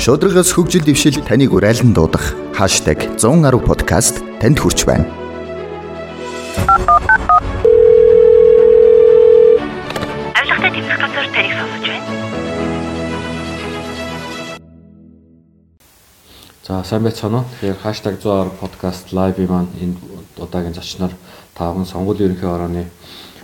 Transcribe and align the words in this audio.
Шудрагаас 0.00 0.56
хөгжил 0.56 0.80
дэвшил 0.80 1.20
таныг 1.28 1.52
урайлан 1.52 1.92
дуудах 1.92 2.32
#110 2.56 3.20
подкаст 3.60 4.24
танд 4.40 4.56
хүрч 4.56 4.88
байна. 4.88 5.04
Авилгатай 10.40 10.70
тэмцэх 10.72 10.96
газар 11.04 11.26
таныг 11.36 11.52
сонсож 11.52 11.84
байна. 11.84 12.08
За 16.64 16.80
сайн 16.88 17.02
байцгаана 17.04 17.44
уу. 17.44 17.48
Тэгэхээр 17.60 17.84
#110 17.84 18.56
подкаст 18.56 19.12
лайв 19.12 19.36
маань 19.52 19.68
энэ 19.84 20.00
удаагийн 20.40 20.72
зочноор 20.72 21.12
таван 21.52 21.84
сонгуулийн 21.84 22.32
ерөнхий 22.32 22.48
орооны 22.48 22.88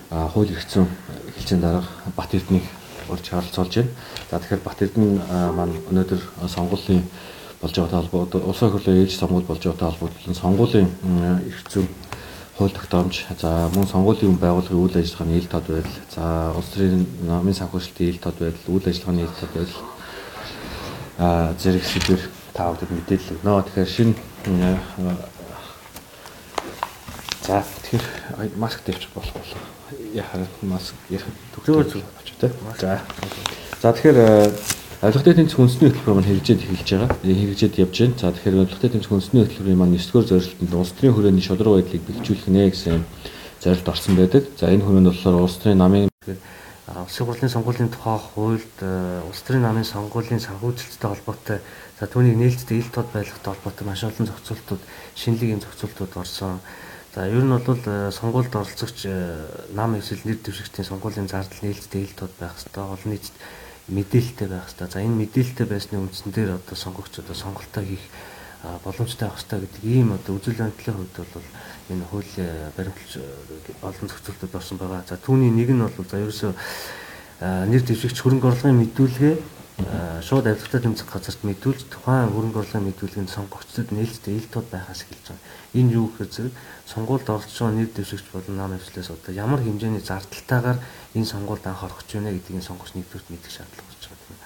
хууль 0.09 0.57
эрхцэн 0.57 0.89
хэлцээний 1.37 1.61
дарга 1.61 1.85
Бат 2.17 2.33
Эрдэнэийг 2.33 2.65
урьж 3.09 3.27
харилцуулж 3.31 3.75
байна. 3.75 3.91
За 4.31 4.39
тэгэхээр 4.39 4.65
Бат 4.65 4.83
Эрдэнэ 4.83 5.53
маань 5.57 5.75
өнөөдөр 5.91 6.21
сонгуулийн 6.49 7.05
болж 7.61 7.75
байгаа 7.77 8.01
холбоотой 8.03 8.41
улсын 8.43 8.71
хурлын 8.71 9.03
ээж 9.03 9.17
сонгуул 9.17 9.47
болж 9.49 9.63
байгаа 9.65 9.91
холбоотой 9.91 10.35
сонгуулийн 10.35 10.91
эрхцэн 11.47 11.89
хууль 12.59 12.73
тогтоомж 12.73 13.27
за 13.41 13.69
мөн 13.75 13.87
сонгуулийн 13.87 14.37
байгууллагын 14.41 14.81
үйл 14.81 14.97
ажиллагааны 14.97 15.37
ил 15.37 15.49
тод 15.49 15.67
байдал 15.69 15.99
за 16.15 16.53
улс 16.57 16.71
төрийн 16.73 17.07
намын 17.27 17.55
санхүүжилтийн 17.55 18.11
ил 18.11 18.21
тод 18.21 18.37
байдал 18.41 18.73
үйл 18.73 18.89
ажиллагааны 18.89 19.21
ил 19.25 19.37
тод 19.41 19.53
байдал 19.55 19.83
а 21.19 21.55
зэрэг 21.61 21.85
сэдвэр 21.85 22.23
та 22.53 22.73
бүхэнд 22.73 22.93
мэдээлэл 22.93 23.37
өгнө. 23.41 23.65
Тэгэхээр 23.65 23.89
шинэ 23.89 24.15
за 27.47 27.63
тэгэхээр 27.63 28.57
маск 28.57 28.83
тавьчих 28.83 29.11
болох 29.15 29.33
болов. 29.33 29.61
Яхаа 30.15 30.47
маск 30.63 30.95
ярих 31.09 31.27
төгсөөр 31.55 31.87
зүг 31.87 32.03
авч 32.19 32.35
тэ. 32.41 32.51
За. 32.81 33.01
За 33.83 33.93
тэгэхээр 33.95 34.51
авилгатай 35.03 35.35
тэмцэх 35.39 35.59
үндэсний 35.63 35.91
хөтөлбөр 35.95 36.15
маань 36.19 36.27
хэрэгжээд 36.27 36.65
эхэлж 36.67 36.91
байгаа. 36.91 37.11
Хэрэгжээд 37.23 37.79
явж 37.79 37.95
байна. 38.03 38.19
За 38.19 38.33
тэгэхээр 38.35 38.57
авилгатай 38.67 38.91
тэмцэх 38.91 39.13
үндэсний 39.15 39.43
хөтөлбөрийн 39.47 39.79
маань 39.79 39.95
9 39.95 40.11
дугаар 40.11 40.27
зорилтод 40.27 40.75
улс 40.75 40.93
төрийн 40.99 41.15
хүрээний 41.15 41.45
шудраг 41.47 41.73
байдлыг 41.79 42.03
бэлжүүлэх 42.03 42.49
нэ 42.51 42.63
гэсэн 42.75 43.05
зорилт 43.63 43.89
орсон 43.95 44.15
байдаг. 44.19 44.43
За 44.59 44.67
энэ 44.67 44.83
хүрээнд 44.83 45.11
болохоор 45.15 45.47
улс 45.47 45.57
төрийн 45.63 45.79
намын 45.79 46.11
Улсын 46.87 47.27
хурлын 47.27 47.51
сонгуулийн 47.51 47.91
тухай 47.91 48.15
хуульд 48.15 48.79
улс 49.27 49.43
төрийн 49.43 49.67
намын 49.67 49.83
сонгуулийн 49.83 50.39
санхүүжилттэй 50.39 51.11
холбоотой 51.11 51.59
за 51.99 52.07
түүнийг 52.07 52.39
нээлттэй 52.39 52.79
ил 52.79 52.91
тод 52.95 53.11
байлгахтай 53.11 53.53
холбоотой 53.59 53.85
маш 53.87 54.07
олон 54.07 54.31
зохицуултууд 54.31 54.83
шинэлэг 55.19 55.51
юм 55.51 55.61
зохицуултууд 55.67 56.15
орсон. 56.15 56.63
За 57.17 57.25
ер 57.25 57.41
нь 57.41 57.49
бол 57.49 57.81
сонгуульд 58.13 58.53
оролцогч 58.53 59.09
нам 59.73 59.97
эсвэл 59.97 60.21
нэр 60.29 60.37
дэвшигчдийн 60.37 60.85
сонгуулийн 60.85 61.33
зардал 61.33 61.65
нээлттэй 61.65 62.05
ил 62.05 62.13
тод 62.13 62.29
байх 62.37 62.53
ёстой. 62.61 62.85
Олон 62.85 63.09
нийтэд 63.09 63.33
мэдээлэлтэй 63.89 64.49
байх 64.53 64.69
ёстой. 64.69 64.93
За 64.93 65.01
энэ 65.01 65.25
мэдээлэлтэй 65.25 65.65
байсны 65.65 65.97
үндсэн 65.97 66.29
дээр 66.29 66.61
одоо 66.61 66.77
сонгогч 66.77 67.17
одоо 67.17 67.33
сонголтоо 67.33 67.85
хийх 67.89 68.05
боломжтой 68.85 69.33
байх 69.33 69.41
ёстой 69.41 69.65
гэдэг 69.65 69.81
ийм 69.89 70.13
одоо 70.13 70.37
үзэл 70.37 70.61
баримтлалын 70.61 71.09
хувьд 71.09 71.17
бол 71.33 71.49
энэ 71.89 72.05
хууль 72.05 72.33
баримталж 72.77 73.13
олон 73.81 74.09
зохицуултууд 74.13 74.53
орсон 74.53 74.77
байгаа. 74.77 75.01
За 75.09 75.17
түүний 75.17 75.49
нэг 75.49 75.73
нь 75.73 75.81
бол 75.81 76.05
за 76.05 76.21
ерөөсөө 76.21 76.53
нэр 77.41 77.81
дэвшигч 77.81 78.21
хөрөнгө 78.21 78.45
орлогын 78.53 78.77
мэдүүлгээ 78.77 79.56
шууд 79.77 80.47
авилгатай 80.49 80.81
тэмцэх 80.81 81.05
газарт 81.13 81.45
мэдүүлж 81.45 81.93
тухайн 81.93 82.33
хөрөнгө 82.33 82.65
орлогын 82.65 82.89
мэдүүлгийн 82.89 83.29
сонгогчдод 83.29 83.93
нээлттэй 83.93 84.41
ил 84.41 84.49
тод 84.49 84.73
байхаас 84.73 85.05
эхэлж 85.05 85.37
байгаа. 85.37 85.45
Энэ 85.77 85.93
юу 86.01 86.09
гэхээр 86.09 86.33
зэрэг 86.33 86.55
сонгуульд 86.89 87.29
оролцож 87.29 87.61
байгаа 87.61 87.77
нэр 87.77 87.91
дэвшигч 87.93 88.27
болон 88.33 88.57
нам 88.57 88.73
ажлаас 88.73 89.13
одоо 89.13 89.33
ямар 89.37 89.61
хэмжээний 89.61 90.01
зардалтайгаар 90.01 90.81
энэ 91.13 91.29
сонгуульд 91.29 91.65
анх 91.69 91.85
орох 91.85 92.01
гэж 92.01 92.11
байна 92.17 92.33
гэдгийг 92.33 92.65
сонгогч 92.65 92.97
нэгдүгürt 92.97 93.29
мэдэх 93.29 93.53
шаардлага 93.53 93.85
болж 93.85 94.05
байгаа. 94.09 94.41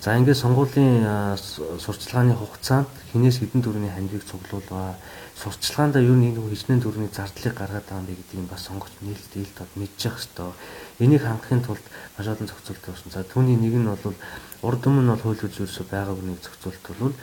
За 0.00 0.16
ингээд 0.16 0.40
сонгуулийн 0.40 1.04
сурчлагын 1.36 2.32
хугацаанд 2.40 2.88
хинээс 3.12 3.44
хэдэн 3.44 3.60
төгрөгийн 3.60 3.92
хандивыг 3.92 4.24
цуглуулгаа 4.24 4.96
сурчлагаандаа 5.36 6.00
юу 6.00 6.16
нэг 6.16 6.40
хичнээн 6.40 6.80
төгрөгийн 6.80 7.12
зардлыг 7.12 7.52
гаргаад 7.52 7.84
байгаа 7.84 8.08
юм 8.08 8.16
гэдгийг 8.16 8.48
бас 8.48 8.64
сонгогч 8.64 8.96
нээлттэй 9.04 9.44
ил 9.44 9.52
тод 9.52 9.68
мэдчих 9.76 10.16
хэвээр. 10.16 10.56
Энийг 11.04 11.20
хангахын 11.20 11.60
тулд 11.60 11.84
маш 12.16 12.26
олон 12.32 12.48
зохицуулт 12.48 12.84
болсон. 12.88 13.12
За 13.12 13.28
түүний 13.28 13.60
нэг 13.60 13.76
нь 13.76 13.92
бол 13.92 14.16
урд 14.62 14.82
өмнө 14.86 15.14
бол 15.14 15.22
хууль 15.24 15.40
ерөөсөй 15.40 15.86
байгаагүй 15.88 16.24
нэг 16.26 16.42
зохицуулт 16.44 16.84
бол 17.00 17.14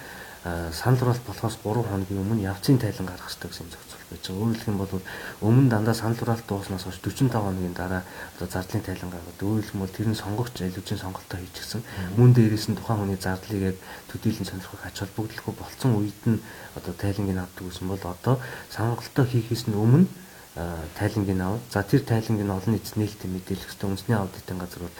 санал 0.72 1.00
хураалт 1.00 1.25
болохоос 1.28 1.58
3 1.64 1.84
хоногийн 1.90 2.22
өмнө 2.24 2.48
явцын 2.48 2.80
тайлан 2.80 3.08
гаргах 3.09 3.30
хэрэгтэй 3.30 3.50
гэсэн 3.52 3.70
зохицуулт 3.74 4.06
байж 4.08 4.24
байгаа. 4.24 4.42
Өөрөлдөх 4.42 4.68
юм 4.68 4.78
бол 4.78 4.94
өмнө 5.42 5.70
дандаа 5.70 5.96
санал 5.98 6.18
хураалт 6.18 6.48
дууснаас 6.48 6.84
хойш 6.88 7.00
45 7.03 7.36
хоногийн 7.36 7.75
дараа 7.75 8.03
одоо 8.38 8.48
зардлын 8.48 8.86
тайлан 8.88 9.12
гаргаад 9.12 9.44
өөрөлдөх 9.44 9.74
юм 9.75 9.81
бол 9.84 9.96
тэр 9.98 10.08
нь 10.08 10.22
сонгогч 10.22 10.56
аливжийн 10.62 11.03
сонголтоо 11.03 11.38
хийчихсэн. 11.42 11.81
Мөн 12.16 12.31
дээрээс 12.31 12.68
нь 12.72 12.78
тухайн 12.80 13.00
хүний 13.02 13.20
зардлыг 13.20 13.62
яг 13.75 13.78
төдийлөн 14.08 14.48
сонирхох 14.48 14.81
ач 14.88 14.96
холбогдолгүй 15.04 15.54
болцсон 15.58 15.92
үед 16.00 16.22
нь 16.25 16.40
одоо 16.78 16.94
тайлангийг 16.96 17.38
авдаг 17.44 17.64
гэсэн 17.68 17.88
бол 17.92 18.04
одоо 18.08 18.36
сонголтоо 18.72 19.25
хийхээс 19.28 19.68
нь 19.68 19.75
өмнө 19.75 20.08
тайлангийг 20.96 21.38
аваад 21.38 21.66
за 21.69 21.84
тэр 21.84 22.02
тайлангийг 22.02 22.50
олон 22.50 22.74
нийтэд 22.74 22.96
нээлттэй 22.98 23.30
мэдээлэх 23.30 23.68
хэрэгтэй. 23.68 23.90
Үндэсний 23.90 24.18
аудитын 24.18 24.58
газар 24.58 24.81
бол 24.88 24.96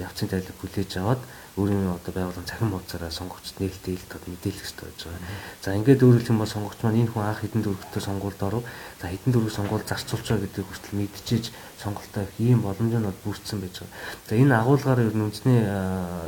явцын 0.00 0.28
тайлбар 0.28 0.56
хүлээж 0.60 0.92
аваад 0.98 1.22
өөрийн 1.52 1.84
одоо 1.92 2.12
байгууллагын 2.16 2.48
цахим 2.48 2.72
хуудасаараа 2.72 3.12
сонгогчд 3.12 3.60
нээлттэй 3.60 3.94
ил 4.00 4.06
тод 4.08 4.24
мэдээлэх 4.24 4.64
хэрэгтэй 4.64 4.88
байж 4.88 5.00
байгаа. 5.04 5.20
За 5.60 5.76
ингээд 5.76 6.00
өөрөлдөх 6.00 6.32
юм 6.32 6.40
бол 6.40 6.48
сонгогч 6.48 6.80
маань 6.80 7.00
энэ 7.04 7.12
хүн 7.12 7.28
анх 7.28 7.44
хэдэн 7.44 7.60
дөрөвтэй 7.60 8.02
сонгуульд 8.02 8.40
оров. 8.40 8.64
За 9.00 9.12
хэдэн 9.12 9.32
дөрөв 9.36 9.52
сонгуул 9.52 9.84
зарцуулж 9.84 10.26
байгаа 10.32 10.44
гэдэг 10.48 10.64
хүртэл 10.64 10.96
мэдчихэж 10.96 11.44
сонголтоо 11.76 12.22
их 12.24 12.34
ийм 12.40 12.64
боломж 12.64 12.92
нь 12.96 13.04
бол 13.04 13.20
бүрдсэн 13.20 13.60
байж 13.60 13.84
байгаа. 13.84 13.92
За 14.28 14.32
энэ 14.40 14.54
агуулгаар 14.56 15.00
ер 15.04 15.12
нь 15.12 15.24
үндэсний 15.28 15.60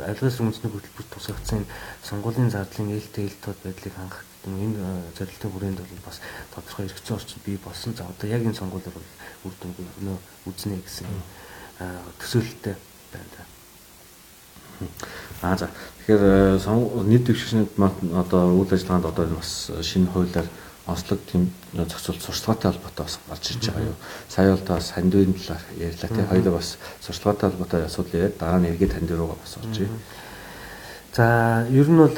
авилгаас 0.05 0.37
үндэсний 0.45 0.69
хөтөлбөрт 0.69 1.09
тусгагдсан 1.09 1.65
сонгуулийн 2.05 2.53
зардлын 2.53 2.87
нээлттэй 2.93 3.25
ил 3.25 3.37
тод 3.41 3.57
байдлыг 3.65 3.97
хангах 3.97 4.21
энэ 4.45 4.77
зорилтын 5.17 5.49
хүрээнд 5.49 5.79
бол 5.81 6.05
бас 6.05 6.21
тодорхой 6.53 6.85
эргэцэн 6.85 7.17
орчин 7.17 7.41
бий 7.41 7.57
болсон. 7.57 7.97
За 7.97 8.05
одоо 8.05 8.29
яг 8.29 8.45
энэ 8.45 8.53
сонгуулиар 8.61 8.93
бол 8.93 9.09
үр 9.49 9.53
дүн 9.57 9.73
өнөө 10.05 10.17
үзнэ 10.53 10.77
гэсэн 10.85 11.09
төсөөлөлтөй 12.21 12.77
байна 12.77 12.77
да. 12.77 12.94
Аа 15.41 15.57
за. 15.57 15.69
Тэгэхээр 16.05 16.61
нийт 17.09 17.25
дэвшигчнүүд 17.25 17.77
маань 17.77 18.13
одоо 18.13 18.53
үйл 18.53 18.71
ажиллагаанд 18.71 19.05
одоо 19.05 19.25
бас 19.35 19.71
шинэ 19.81 20.09
хуулиар 20.11 20.47
онцлог 20.87 21.19
тийм 21.31 21.49
зохицуулт 21.73 22.21
сурталчилгаатай 22.21 22.71
холбоотой 22.71 23.05
бас 23.05 23.19
гарч 23.29 23.51
ирж 23.51 23.65
байгаа 23.69 23.89
юу. 23.89 23.97
Сая 24.29 24.51
бол 24.53 24.65
та 24.65 24.79
сандвийн 24.79 25.33
талаар 25.33 25.63
ярьлаа 25.77 26.09
тий. 26.13 26.25
Хоёулаа 26.29 26.53
бас 26.61 26.77
сурталчилгаатай 27.01 27.49
холбоотой 27.49 27.85
асуудал 27.85 28.13
яриад 28.13 28.37
дараа 28.37 28.59
нь 28.59 28.69
эргээд 28.69 28.93
танд 28.93 29.11
руугаа 29.11 29.37
бас 29.41 29.57
орж 29.57 29.77
ирээ. 29.81 29.89
За 31.15 31.65
ер 31.71 31.87
нь 31.89 31.97
бол 31.97 32.11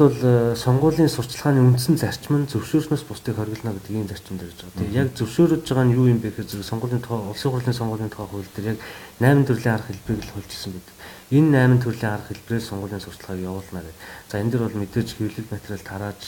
сонгуулийн 0.57 1.07
сурчлагын 1.07 1.63
үндсэн 1.63 2.01
зарчим 2.01 2.44
нь 2.44 2.50
зөвшөөрснөөс 2.50 3.06
бусдыг 3.06 3.38
хориглоно 3.38 3.78
гэдэг 3.78 3.94
ийм 3.94 4.09
зарчим 4.09 4.41
дээр 4.41 4.51
байгаа. 4.51 4.74
Тэгээ 4.81 5.00
яг 5.00 5.09
зөвшөөрөж 5.13 5.63
байгаа 5.63 5.85
нь 5.85 5.95
юу 5.95 6.09
юм 6.09 6.18
бэ 6.18 6.34
гэхээр 6.34 6.66
сонгуулийн 6.66 7.06
тухай 7.06 7.22
улсын 7.29 7.53
хурлын 7.53 7.78
сонгуулийн 7.78 8.09
тухай 8.09 8.25
хууль 8.25 8.50
дээр 8.57 8.74
яг 8.74 8.79
8 9.22 9.45
төрлийн 9.45 9.75
арга 9.78 9.94
хэлбэрийг 9.94 10.25
л 10.25 10.34
хуульчилсан 10.34 10.72
байдаг. 10.74 10.95
Энэ 11.27 11.59
8 11.59 11.83
төрлийн 11.83 12.13
арга 12.15 12.31
хэлбэрээр 12.31 12.63
сонгуулийн 12.63 13.03
сурчлагыг 13.03 13.43
явуулна 13.43 13.83
гэдэг. 13.83 13.99
За 14.31 14.39
энэ 14.39 14.47
дэр 14.47 14.63
бол 14.63 14.79
мэдээж 14.79 15.09
хэвлэл 15.19 15.51
материал 15.51 15.83
тарааж 15.83 16.21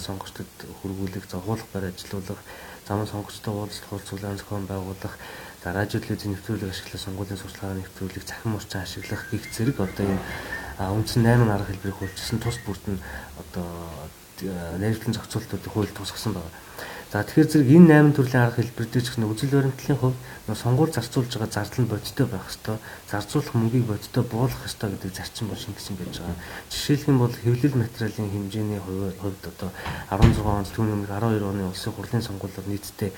сонгогчдод 0.00 0.48
хүргүүлэх, 0.80 1.28
зохиолох 1.28 1.68
барь 1.76 1.92
ажилуулах, 1.92 2.40
замун 2.88 3.04
сонгогчтой 3.04 3.52
уулзалт 3.52 3.84
хурцлуулан 3.84 4.40
зохион 4.40 4.64
байгуулах, 4.64 5.20
телевизийн 5.60 6.40
нэвтрүүлэг 6.40 6.72
ашиглах, 6.72 7.04
сонгуулийн 7.04 7.36
сурчлагын 7.36 7.84
нэвтрүүлэг, 7.84 8.24
цахим 8.24 8.56
урчин 8.56 8.80
ашиглах 8.80 9.22
гих 9.28 9.44
зэрэг 9.52 9.76
одоо 9.76 10.08
энэ 10.08 10.24
үндсэн 10.88 11.20
8 11.20 11.52
арга 11.52 11.68
хэлбэрийг 11.68 11.98
хуульчилсан 12.00 12.40
тус 12.40 12.56
бүрт 12.64 12.84
нь 12.88 12.96
одоо 13.36 13.68
найруулгын 14.80 15.12
зохицуултуудыг 15.20 15.68
хууль 15.68 15.92
тусгасан 15.92 16.32
байна. 16.32 16.48
За 17.16 17.24
тэгэхээр 17.24 17.48
зэрэг 17.48 17.70
энэ 17.72 18.12
8 18.12 18.12
төрлийн 18.12 18.44
арга 18.44 18.60
хэлбэр 18.60 18.88
дээр 18.92 19.00
ч 19.00 19.08
гэсэн 19.08 19.24
үзэл 19.24 19.56
баримтлалын 19.56 20.00
хувьд 20.04 20.20
нөө 20.52 20.56
сонгуул 20.60 20.92
зарцуулж 20.92 21.32
байгаа 21.32 21.48
зардал 21.48 21.80
нь 21.80 21.88
бодиттой 21.88 22.26
байх 22.28 22.44
хэвээр 22.44 22.76
зарцуулах 23.08 23.54
мөнгийг 23.56 23.88
бодиттой 23.88 24.24
буулгах 24.28 24.68
хэвээр 24.68 25.00
гэдэг 25.00 25.16
зарчим 25.16 25.48
бол 25.48 25.56
шингэсэн 25.56 25.96
байж 25.96 26.20
байгаа. 26.20 26.36
Жишээлх 26.68 27.08
юм 27.08 27.18
бол 27.24 27.32
хэвлэл 27.32 27.80
материалын 27.80 28.28
хэмжээний 28.36 28.80
хувьд 28.84 29.42
одоо 29.48 29.70
16 30.12 30.44
онд 30.44 30.68
түүний 30.76 30.92
өмнө 30.92 31.08
12 31.08 31.40
оны 31.40 31.62
улсын 31.72 31.92
хурлын 31.96 32.20
сонгуулиуд 32.20 32.68
нийтдээ 32.68 33.10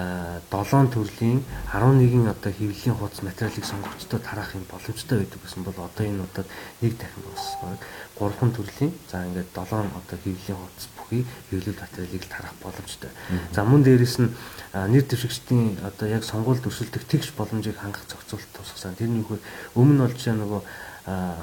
7 0.00 0.96
төрлийн 0.96 1.44
11 1.76 2.32
одоо 2.32 2.52
хэвлэлийн 2.56 2.96
хуудас 2.96 3.20
материалыг 3.20 3.68
сонгогчдод 3.68 4.24
тараах 4.24 4.56
юм 4.56 4.64
боломжтой 4.64 5.20
байдаг 5.20 5.40
гэсэн 5.44 5.60
бол 5.60 5.76
одоо 5.76 6.04
энэ 6.08 6.24
удаад 6.24 6.48
нэг 6.80 6.96
дахин 6.96 7.20
болсон. 7.28 7.76
3 8.16 8.56
төрлийн 8.56 8.92
за 9.12 9.28
ингээд 9.28 9.52
7 9.52 9.92
одоо 9.92 10.16
хэвлэлийн 10.24 10.56
хуудас 10.56 10.88
бүхий 11.12 11.26
хэвлэл 11.50 11.76
материалыг 11.76 12.24
тарах 12.24 12.54
боломжтой. 12.64 13.10
За 13.52 13.64
мөн 13.64 13.84
дээрэс 13.84 14.16
нь 14.24 14.32
нэр 14.72 15.04
дэвшигчдийн 15.04 15.84
одоо 15.84 16.08
яг 16.08 16.24
сонгуульд 16.24 16.64
өрсөлдөх 16.64 17.04
тэгш 17.04 17.36
боломжийг 17.36 17.76
хангах 17.76 18.08
зохицуулт 18.08 18.48
тусгасан. 18.56 18.96
Тэр 18.96 19.12
нь 19.12 19.20
юу 19.20 19.28
гэхээр 19.28 19.44
өмнө 19.76 19.92
нь 19.92 20.02
болж 20.08 20.16
байгаа 20.16 20.40
нөгөө 20.40 20.62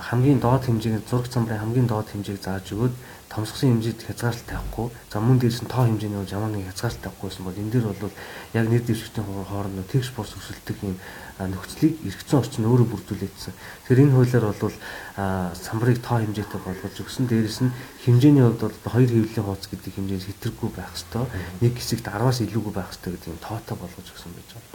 хамгийн 0.09 0.39
доод 0.39 0.65
хэмжээний 0.65 1.03
зураг 1.05 1.29
цамрын 1.29 1.61
хамгийн 1.61 1.87
доод 1.87 2.09
хэмжээг 2.09 2.41
зааж 2.41 2.65
өгөөд 2.73 2.95
томсгосон 3.29 3.69
хэмжээд 3.77 4.05
хязгаарлалт 4.09 4.49
тавихгүй 4.49 4.87
за 5.13 5.17
мөн 5.21 5.37
дээрс 5.39 5.61
нь 5.61 5.71
тоо 5.71 5.85
хэмжээний 5.85 6.19
бол 6.19 6.35
ямар 6.35 6.51
нэг 6.51 6.65
хязгаарлалт 6.73 7.05
тавихгүйсэн 7.05 7.43
бол 7.45 7.61
энэ 7.61 7.71
дээр 7.73 7.85
бол 7.93 8.13
яг 8.57 8.65
нэр 8.69 8.83
дэвшигчдийн 8.83 9.25
хооронд 9.45 9.85
тэгш 9.85 10.09
бус 10.17 10.33
өрсөлдөх 10.33 10.77
юм 10.81 10.97
нөхцөлийг 11.39 12.03
эргэцэн 12.03 12.39
орчин 12.39 12.67
өөрөө 12.67 12.87
бүрдүүлээдсэн. 12.91 13.53
Тэгэхээр 13.87 14.03
энэ 14.03 14.15
хуулиар 14.17 14.45
бол 14.51 14.75
самбарыг 15.55 16.03
тоо 16.03 16.19
хэмжээтэй 16.19 16.59
болгож 16.59 16.95
өгсөн. 16.99 17.31
Дээрээс 17.31 17.59
нь 17.63 17.71
хэмжээний 18.03 18.43
хувьд 18.43 18.59
бол 18.67 18.75
хоёр 18.91 19.07
хэвлэлийн 19.07 19.47
хууц 19.47 19.63
гэдэг 19.71 19.93
хэмжээс 19.95 20.25
хэтэрхүү 20.35 20.69
байх 20.75 20.91
ёстой. 20.91 21.23
Нэг 21.63 21.79
хэсэгт 21.79 22.11
10-аас 22.11 22.43
илүүгүй 22.43 22.73
байх 22.75 22.91
ёстой 22.91 23.15
гэдэг 23.15 23.31
юм 23.31 23.39
тоотой 23.39 23.77
болгож 23.79 24.07
өгсөн 24.11 24.35
байж 24.35 24.49
байна. 24.51 24.67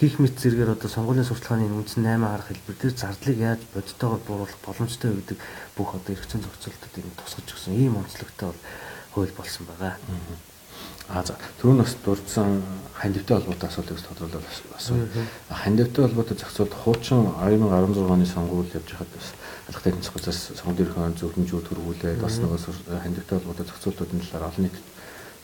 Гэх 0.00 0.16
мэт 0.20 0.36
зэрэгээр 0.36 0.74
одоо 0.76 0.88
сонгуулийн 0.92 1.28
сурталчилгааны 1.28 1.76
үндсэн 1.76 2.04
8 2.04 2.24
арга 2.24 2.48
хэлбэр 2.52 2.76
дээр 2.80 2.94
зардлыг 2.96 3.36
яаж 3.40 3.60
бодитойгоор 3.72 4.20
бууруулах 4.24 4.60
боломжтой 4.64 5.12
гэдэг 5.12 5.38
бүх 5.76 5.92
одоо 5.92 6.12
эргэцэн 6.16 6.40
зохицуултуудыг 6.40 7.04
тусгаж 7.20 7.48
өгсөн 7.52 7.76
ийм 7.76 7.99
онцлогтой 8.00 8.48
бол 8.48 8.60
хууль 9.14 9.32
болсон 9.36 9.66
байгаа. 9.66 9.96
А 11.08 11.24
за 11.26 11.34
түрүүн 11.60 11.82
бас 11.82 11.96
дурдсан 12.04 12.62
хандивтай 12.94 13.38
холбоотой 13.38 13.68
асуудлыг 13.68 13.98
тодруулаад 13.98 14.44
асуу. 14.76 15.08
Хандивтай 15.50 16.04
холбоотой 16.06 16.36
зохицуулт 16.38 16.74
хуучин 16.74 17.26
2016 17.40 18.10
оны 18.10 18.26
сонгуул 18.26 18.70
явж 18.70 18.90
байхад 18.94 19.10
бас 19.10 19.82
техник 19.82 20.04
зохицоос 20.04 20.38
сонгуульд 20.60 20.86
өрхөн 20.86 21.18
зөвлөмжүүд 21.18 21.66
төрүүлээд 21.66 22.22
бас 22.22 22.38
нөгөө 22.38 23.02
хандивтай 23.02 23.38
холбоотой 23.38 23.66
зохицуултуудын 23.66 24.22
талаар 24.22 24.48
олон 24.54 24.64
нийтэд 24.70 24.86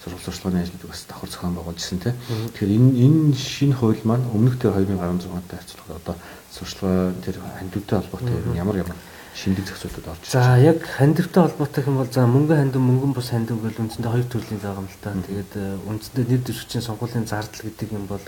сурвалж 0.07 0.23
сурчлагын 0.23 0.63
ажлыг 0.63 0.87
бас 0.87 1.05
давхар 1.09 1.31
зохион 1.31 1.55
байгуулжсэн 1.59 1.99
тийм. 1.99 2.15
Тэгэхээр 2.55 2.77
энэ 2.79 2.91
энэ 3.03 3.35
шинэ 3.35 3.75
хууль 3.75 4.03
маань 4.07 4.23
өмнөх 4.31 4.55
тэр 4.63 4.71
2016 4.71 5.35
онтой 5.35 5.59
харьцуулахад 5.59 5.99
одоо 5.99 6.17
сурчлага 6.55 7.15
тэр 7.27 7.37
хандивтай 7.59 7.99
холбоотой 7.99 8.39
ямар 8.55 8.77
ямар 8.87 8.97
шинжлэх 9.37 9.69
зохицуултууд 9.69 10.09
орж 10.09 10.21
байгаа. 10.33 10.33
За 10.33 10.57
яг 10.57 10.81
хандивтай 10.81 11.43
холбоотой 11.45 11.85
юм 11.85 11.97
бол 12.01 12.09
за 12.09 12.25
мөнгөн 12.25 12.57
хандив 12.57 12.81
мөнгөн 12.81 13.13
бус 13.13 13.29
хандив 13.29 13.61
гэж 13.61 13.77
үндсэндээ 13.77 14.13
хоёр 14.17 14.29
төрлийн 14.33 14.61
байгаа 14.65 14.81
юм 14.81 14.89
л 14.89 15.01
та. 15.05 15.13
Тэгээд 15.13 15.53
э, 15.61 15.65
үндсэндээ 15.85 16.25
нэр 16.25 16.43
дэвшигчийн 16.49 16.87
сонгуулийн 16.89 17.29
зардал 17.29 17.63
гэдэг 17.69 17.89
юм 17.93 18.05
бол 18.09 18.25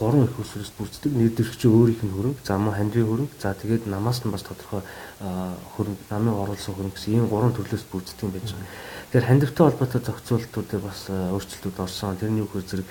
гурван 0.00 0.24
их 0.24 0.38
усрээс 0.40 0.72
бүрддэг. 0.80 1.12
Нэр 1.12 1.32
дэвшигчийн 1.36 1.76
өөрийнх 1.76 2.02
нь 2.08 2.14
хөрөнгө, 2.16 2.40
за 2.40 2.56
мөн 2.56 2.72
хандивын 2.72 3.28
хөрөнгө, 3.28 3.36
за 3.36 3.52
тэгээд 3.52 3.84
намаас 3.84 4.24
нь 4.24 4.32
бас 4.32 4.44
тодорхой 4.48 4.80
хөрөнгө, 5.76 6.02
намын 6.08 6.40
оруулсан 6.40 6.72
хөрөнгө 6.72 6.96
гэсэн 6.96 7.12
ийм 7.20 7.28
гурван 7.28 7.52
төрлөөс 7.52 7.84
бүрддэг 7.92 8.24
юм 8.24 8.32
байж 8.32 8.48
байгаа. 8.56 8.72
Тэгэхээр 9.06 9.28
хандивтай 9.28 9.64
холбоотой 9.68 10.00
зохицуултуудыг 10.02 10.80
бас 10.80 11.00
э, 11.12 11.14
өөрчлөлтүүд 11.36 11.76
орсон. 11.84 12.16
Тэрний 12.16 12.42
үгээр 12.42 12.64
зэрэг 12.64 12.88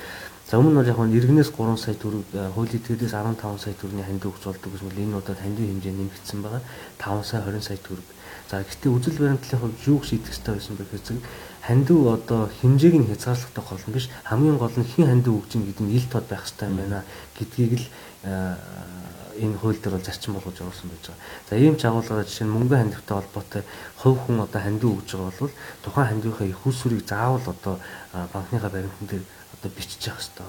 За 0.56 0.60
өмнө 0.64 0.84
нь 0.84 0.88
яг 0.88 0.96
нь 1.04 1.12
иргэнээс 1.20 1.52
3 1.52 1.76
сая 1.76 2.00
төгрөг 2.00 2.32
э, 2.32 2.48
хуулийн 2.56 2.80
тгдээс 2.80 3.12
15 3.12 3.60
сая 3.60 3.76
төгрөгийн 3.76 4.08
хандив 4.08 4.32
болдог 4.40 4.72
гэж 4.72 4.82
бол 4.88 5.04
энэ 5.04 5.20
удаад 5.20 5.36
хандив 5.44 5.68
хэмжээ 5.68 5.92
нэмэгдсэн 5.92 6.40
байгаа. 6.40 6.64
5 6.96 7.28
сая 7.28 7.44
20 7.44 7.60
сая 7.60 7.76
төгрөг. 7.84 8.08
За 8.48 8.64
гэхдээ 8.64 8.88
үзэл 8.96 9.20
баримтлалын 9.20 9.60
хувьд 9.60 9.84
юу 9.92 10.00
шийдэх 10.00 10.32
ёстой 10.32 10.56
байсан 10.56 10.80
бэ 10.80 10.88
гэхээр 10.88 11.20
хандив 11.60 12.00
одоо 12.08 12.42
хэмжээг 12.64 12.96
нь 12.96 13.10
хязгаарлахтай 13.12 13.64
гол 13.68 13.84
нь 13.84 13.96
биш 14.00 14.08
хамгийн 14.24 14.56
гол 14.56 14.76
нь 14.80 14.88
хэн 14.96 15.08
хандив 15.12 15.34
өгч 15.44 15.52
ийн 15.60 15.66
гэдэг 15.68 15.84
нь 15.84 15.96
ил 16.00 16.08
тод 16.08 16.26
байх 16.32 16.44
хэрэгтэй 16.48 16.68
юм 16.72 16.78
байна 16.80 17.00
гэдгийг 17.36 17.74
л 17.76 17.86
э, 18.24 18.56
энэ 19.44 19.60
хууль 19.60 19.76
дээр 19.84 20.00
бол 20.00 20.08
зарчим 20.08 20.40
болгож 20.40 20.56
оруулсан 20.56 20.88
байж 20.88 21.04
байгаа. 21.04 21.20
За 21.52 21.60
ийм 21.60 21.76
ч 21.76 21.84
агуулгаараа 21.84 22.24
жишээ 22.24 22.48
нь 22.48 22.56
мөнгө 22.56 22.80
хандивтай 22.80 23.16
холбоотой 23.20 23.64
хувь 24.00 24.24
хүн 24.24 24.48
одоо 24.48 24.62
хандив 24.64 25.04
өгж 25.04 25.20
байгаа 25.20 25.36
бол 25.36 25.54
тухайн 25.84 26.10
хандивынхаа 26.16 26.48
их 26.48 26.64
усүрийг 26.64 27.04
заавал 27.04 27.44
одоо 27.44 27.76
банкныхаа 28.32 28.72
баримтан 28.72 29.08
дээр 29.12 29.26
одоо 29.66 29.74
бичиж 29.74 30.08
явах 30.08 30.22
хэрэгтэй. 30.22 30.46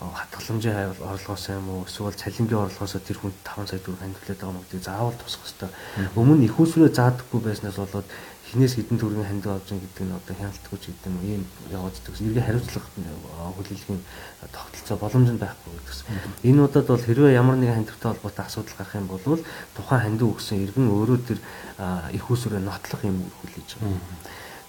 Хатгаламжийн 0.00 0.92
орлогоос 1.00 1.48
юм 1.48 1.68
уу 1.70 1.84
эсвэл 1.88 2.12
цалингийн 2.12 2.68
орлогоос 2.68 2.96
тэр 3.00 3.18
хүнд 3.20 3.36
5 3.44 3.68
сая 3.68 3.80
төгрөг 3.80 4.00
хандивлаад 4.00 4.40
байгаа 4.40 4.56
мөнгөийг 4.56 4.84
заавал 4.84 5.16
тусах 5.16 5.44
хэрэгтэй. 5.44 5.70
Өмнө 6.16 6.36
нь 6.40 6.46
их 6.48 6.60
усрээ 6.60 6.92
заадаггүй 6.92 7.40
байснаас 7.40 7.76
болоод 7.80 8.08
хинээс 8.50 8.74
хэдэн 8.76 8.98
төгрөгийн 8.98 9.30
хандив 9.30 9.52
авч 9.54 9.68
байгаа 9.70 9.84
гэдэг 9.86 10.04
нь 10.08 10.16
одоо 10.18 10.34
хяналтгүй 10.34 10.78
ч 10.80 10.84
гэдэг 10.90 11.06
юм 11.06 11.16
ийм 11.22 11.42
явагддаг. 11.70 12.14
Иргэ 12.18 12.42
хариуцлага 12.42 12.88
хүлээлгийн 13.54 14.00
тогтолцоо 14.50 14.96
боломж 14.98 15.28
нь 15.30 15.38
байхгүй 15.38 15.70
гэдэгс. 15.70 16.00
Энэ 16.48 16.60
удаад 16.64 16.86
бол 16.90 17.06
хэрвээ 17.06 17.38
ямар 17.38 17.56
нэгэн 17.62 17.78
хандивтай 17.86 18.10
холбоотой 18.10 18.44
асуудал 18.44 18.74
гарах 18.74 18.98
юм 18.98 19.06
бол 19.06 19.22
тухайн 19.76 20.02
хандив 20.02 20.28
өгсөн 20.34 20.64
иргэн 20.66 20.88
өөрөө 20.90 21.18
тэр 21.30 21.38
их 22.10 22.24
усрээ 22.26 22.58
нотлох 22.58 23.02
юм 23.06 23.22
хүлээж 23.38 23.68
байгаа. 23.78 24.00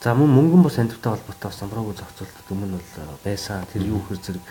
За 0.01 0.15
мөн 0.18 0.31
мөнгөн 0.33 0.63
бус 0.65 0.80
хандивтай 0.80 1.13
холбоотой 1.13 1.53
самбараагүй 1.53 1.94
зохицуултад 1.94 2.48
өмнө 2.50 2.80
бол 2.80 2.89
э, 2.98 3.03
байсан. 3.21 3.68
Тэр 3.69 3.86
юу 3.86 4.01
гэхээр 4.01 4.21
зэрэг 4.25 4.42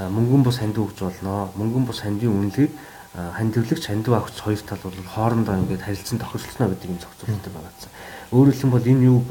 э, 0.00 0.08
мөнгөн 0.08 0.44
бус 0.48 0.56
хандив 0.56 0.88
өгч 0.88 1.04
болно. 1.04 1.52
Мөнгөн 1.60 1.84
бус 1.84 2.00
хандивын 2.00 2.48
үнэлгийг 2.48 2.72
э, 2.72 3.30
хандивлагч 3.36 3.84
хандив 3.84 4.16
авахч 4.16 4.40
хоёр 4.40 4.64
тал 4.64 4.80
бол 4.80 4.96
хоорондоо 5.12 5.60
ингээд 5.60 5.84
харилцан 5.84 6.24
тохирлосноо 6.24 6.72
гэдэг 6.72 6.88
юм 6.88 7.00
зохицуулттай 7.04 7.52
байгаадсан. 7.52 7.92
Өөрөөр 8.32 8.56
хэлбэл 8.56 8.92
энэ 8.96 9.04
юуг 9.12 9.28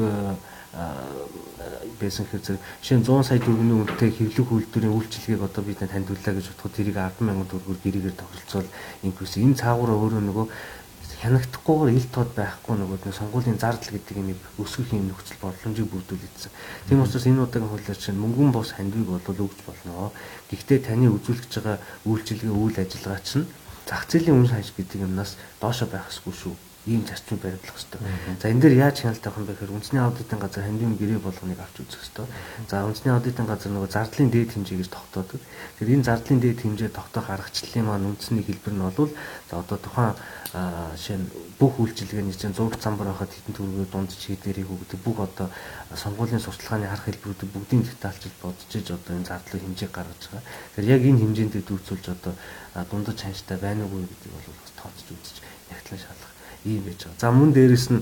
байсан 1.98 2.26
гэхээр 2.30 2.46
зэрэг 2.46 2.62
жишээ 2.82 2.98
нь 3.02 3.06
100 3.10 3.24
сая 3.24 3.40
төгрөгийн 3.42 3.82
үнэтэй 3.82 4.12
хэвлэх 4.14 4.50
үйлдвэрийн 4.54 4.94
үйлчилгээг 4.94 5.42
одоо 5.42 5.64
бид 5.64 5.80
таньдууллаа 5.82 6.34
гэж 6.38 6.46
бодоход 6.50 6.74
тэрийг 6.76 6.98
100000 6.98 7.50
төгрөгөөр 7.50 7.80
гэрээгээр 7.82 8.18
тохиролцоод 8.20 8.68
инквис 9.06 9.34
энэ 9.38 9.58
цаагаараа 9.62 9.98
өөрөө 10.02 10.22
нөгөө 10.22 10.46
хянахдахгүйгээр 11.24 11.96
ил 11.96 12.08
тод 12.12 12.30
байхгүй 12.36 12.76
нөгөө 12.76 13.00
нэг 13.08 13.16
сонгуулийн 13.16 13.56
зардал 13.56 13.96
гэдэг 13.96 14.16
юм 14.20 14.36
өсгөх 14.60 14.92
юм 14.92 15.08
нөхцөл 15.08 15.40
боломжийг 15.40 15.88
бүрдүүлсэн. 15.88 16.52
Тийм 16.92 17.00
учраас 17.00 17.24
энэ 17.32 17.48
удаагийн 17.48 17.72
хуулиар 17.72 17.96
чинь 17.96 18.20
мөнгөн 18.20 18.52
бос 18.52 18.76
хандвиг 18.76 19.08
бол 19.08 19.24
өгч 19.24 19.60
болно. 19.64 20.12
Гэхдээ 20.52 20.80
таны 20.84 21.08
үзүүлж 21.08 21.48
байгаа 21.48 21.80
үйлчилгээ 22.04 22.52
үйл 22.52 22.76
ажиллагаа 22.76 23.24
чинь 23.24 23.48
зах 23.88 24.04
зээлийн 24.12 24.36
үн 24.36 24.52
ханш 24.52 24.76
гэдэг 24.76 25.08
юмнаас 25.08 25.40
доошо 25.64 25.88
байх 25.88 26.12
ёсгүй 26.12 26.36
шүү 26.36 26.56
ийм 26.86 27.08
зарчмыг 27.08 27.40
баримтлах 27.40 27.76
хэрэгтэй. 27.80 28.02
За 28.42 28.50
энэ 28.52 28.62
дээр 28.62 28.76
яаж 28.76 28.98
хяналт 29.00 29.24
авах 29.24 29.40
юм 29.40 29.48
бэ 29.48 29.54
гэхээр 29.56 29.76
үндэсний 29.80 30.04
аудитын 30.04 30.40
газар 30.40 30.64
хандивын 30.68 31.00
гэрээ 31.00 31.20
болгоныг 31.24 31.60
авч 31.64 31.76
үзэх 31.80 32.02
хэрэгтэй. 32.04 32.28
За 32.68 32.84
үндэсний 32.84 33.14
аудитын 33.16 33.48
газар 33.48 33.72
нөгөө 33.72 33.92
зардлын 33.96 34.30
дээд 34.32 34.52
хэмжээг 34.52 34.80
гэж 34.84 34.90
тогтоодог. 34.92 35.42
Тэгэхээр 35.80 35.96
энэ 35.96 36.08
зардлын 36.12 36.40
дээд 36.44 36.60
хэмжээ 36.60 36.92
тогтоох 36.92 37.28
аргачлалын 37.32 37.88
маань 37.88 38.08
үндэсний 38.12 38.44
хэлбэр 38.44 38.76
нь 38.76 38.84
бол 38.84 39.12
за 39.48 39.54
одоо 39.64 39.78
тухайн 39.80 40.16
жишээ 40.54 41.18
нь 41.18 41.28
бүх 41.58 41.82
үйлчилгээний 41.82 42.36
чинь 42.38 42.54
зураг 42.54 42.78
цамбар 42.78 43.10
байхад 43.10 43.34
хитэн 43.34 43.58
төгрөгөөр 43.58 43.90
дунд 43.90 44.12
чийдэрийг 44.14 44.70
өгдөг 44.70 45.00
бүх 45.02 45.18
одоо 45.26 45.50
сонгуулийн 45.98 46.44
сурталчилгааны 46.44 46.86
арга 46.86 47.10
хэлбэрүүдийг 47.10 47.50
бүгдийн 47.50 47.82
детальчилж 47.82 48.38
бодож 48.38 48.70
иж 48.70 48.88
одоо 48.94 49.18
энэ 49.18 49.30
зардлын 49.34 49.66
хэмжээг 49.66 49.92
гаргаж 49.98 50.22
байгаа. 50.30 50.46
Тэгэхээр 50.78 50.94
яг 50.94 51.02
энэ 51.10 51.22
хэмжээнд 51.26 51.54
дүүцүүлж 51.58 52.06
одоо 52.14 52.34
дундаж 52.86 53.18
ханштай 53.18 53.58
байна 53.58 53.82
уугүй 53.90 54.06
гэдгийг 54.06 54.34
бол 54.38 54.62
бас 54.62 54.74
тооцож 54.78 55.10
үзэж 55.10 55.33
ийм 56.66 56.84
байж 56.84 57.04
байгаа. 57.04 57.20
За 57.20 57.32
мөн 57.32 57.52
дээрэс 57.54 57.88
нь 57.92 58.02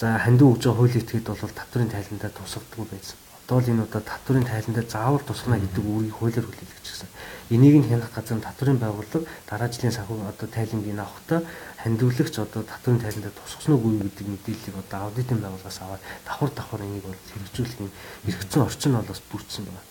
за 0.00 0.18
хандив 0.18 0.52
өгж 0.52 0.62
байгаа 0.64 0.78
хуулийн 0.78 1.02
этгээд 1.02 1.26
бол 1.28 1.58
татврын 1.60 1.90
тайландаа 1.90 2.30
тусагддаг 2.30 2.86
байсан. 2.90 3.16
Одоо 3.48 3.58
л 3.64 3.70
энэ 3.72 3.82
удаа 3.88 4.02
татврын 4.04 4.44
тайландаа 4.44 4.84
заавал 4.84 5.24
тусгана 5.24 5.56
гэдэг 5.58 5.84
үүргийг 5.84 6.16
хуулиар 6.20 6.46
хүлээлгэж 6.46 6.84
гисэн. 6.84 7.08
Энийг 7.48 7.74
нь 7.80 7.88
хянах 7.88 8.12
газар 8.12 8.38
татврын 8.44 8.76
байгууллага 8.76 9.24
дараа 9.48 9.68
жилийн 9.72 9.96
санхүү 9.96 10.20
одоо 10.28 10.48
тайлангийн 10.52 11.00
авахтаа 11.00 11.40
хандивлагч 11.80 12.34
одоо 12.38 12.62
татврын 12.62 13.00
тайландаа 13.00 13.32
тусгасан 13.32 13.72
уугүй 13.74 14.04
гэдэг 14.04 14.26
мэдээллийг 14.28 14.76
одоо 14.84 14.98
аудитын 15.08 15.40
байгууллагаас 15.40 15.80
аваад 15.80 16.02
давхар 16.28 16.50
давхар 16.52 16.82
энийг 16.84 17.04
бол 17.08 17.22
хэрэгжүүлэх 17.32 17.80
юм 17.80 17.90
хэрэгцсэн 18.28 18.62
орчин 18.68 18.92
бол 18.94 19.08
бас 19.08 19.20
бүрдсэн 19.32 19.64
байна. 19.64 19.82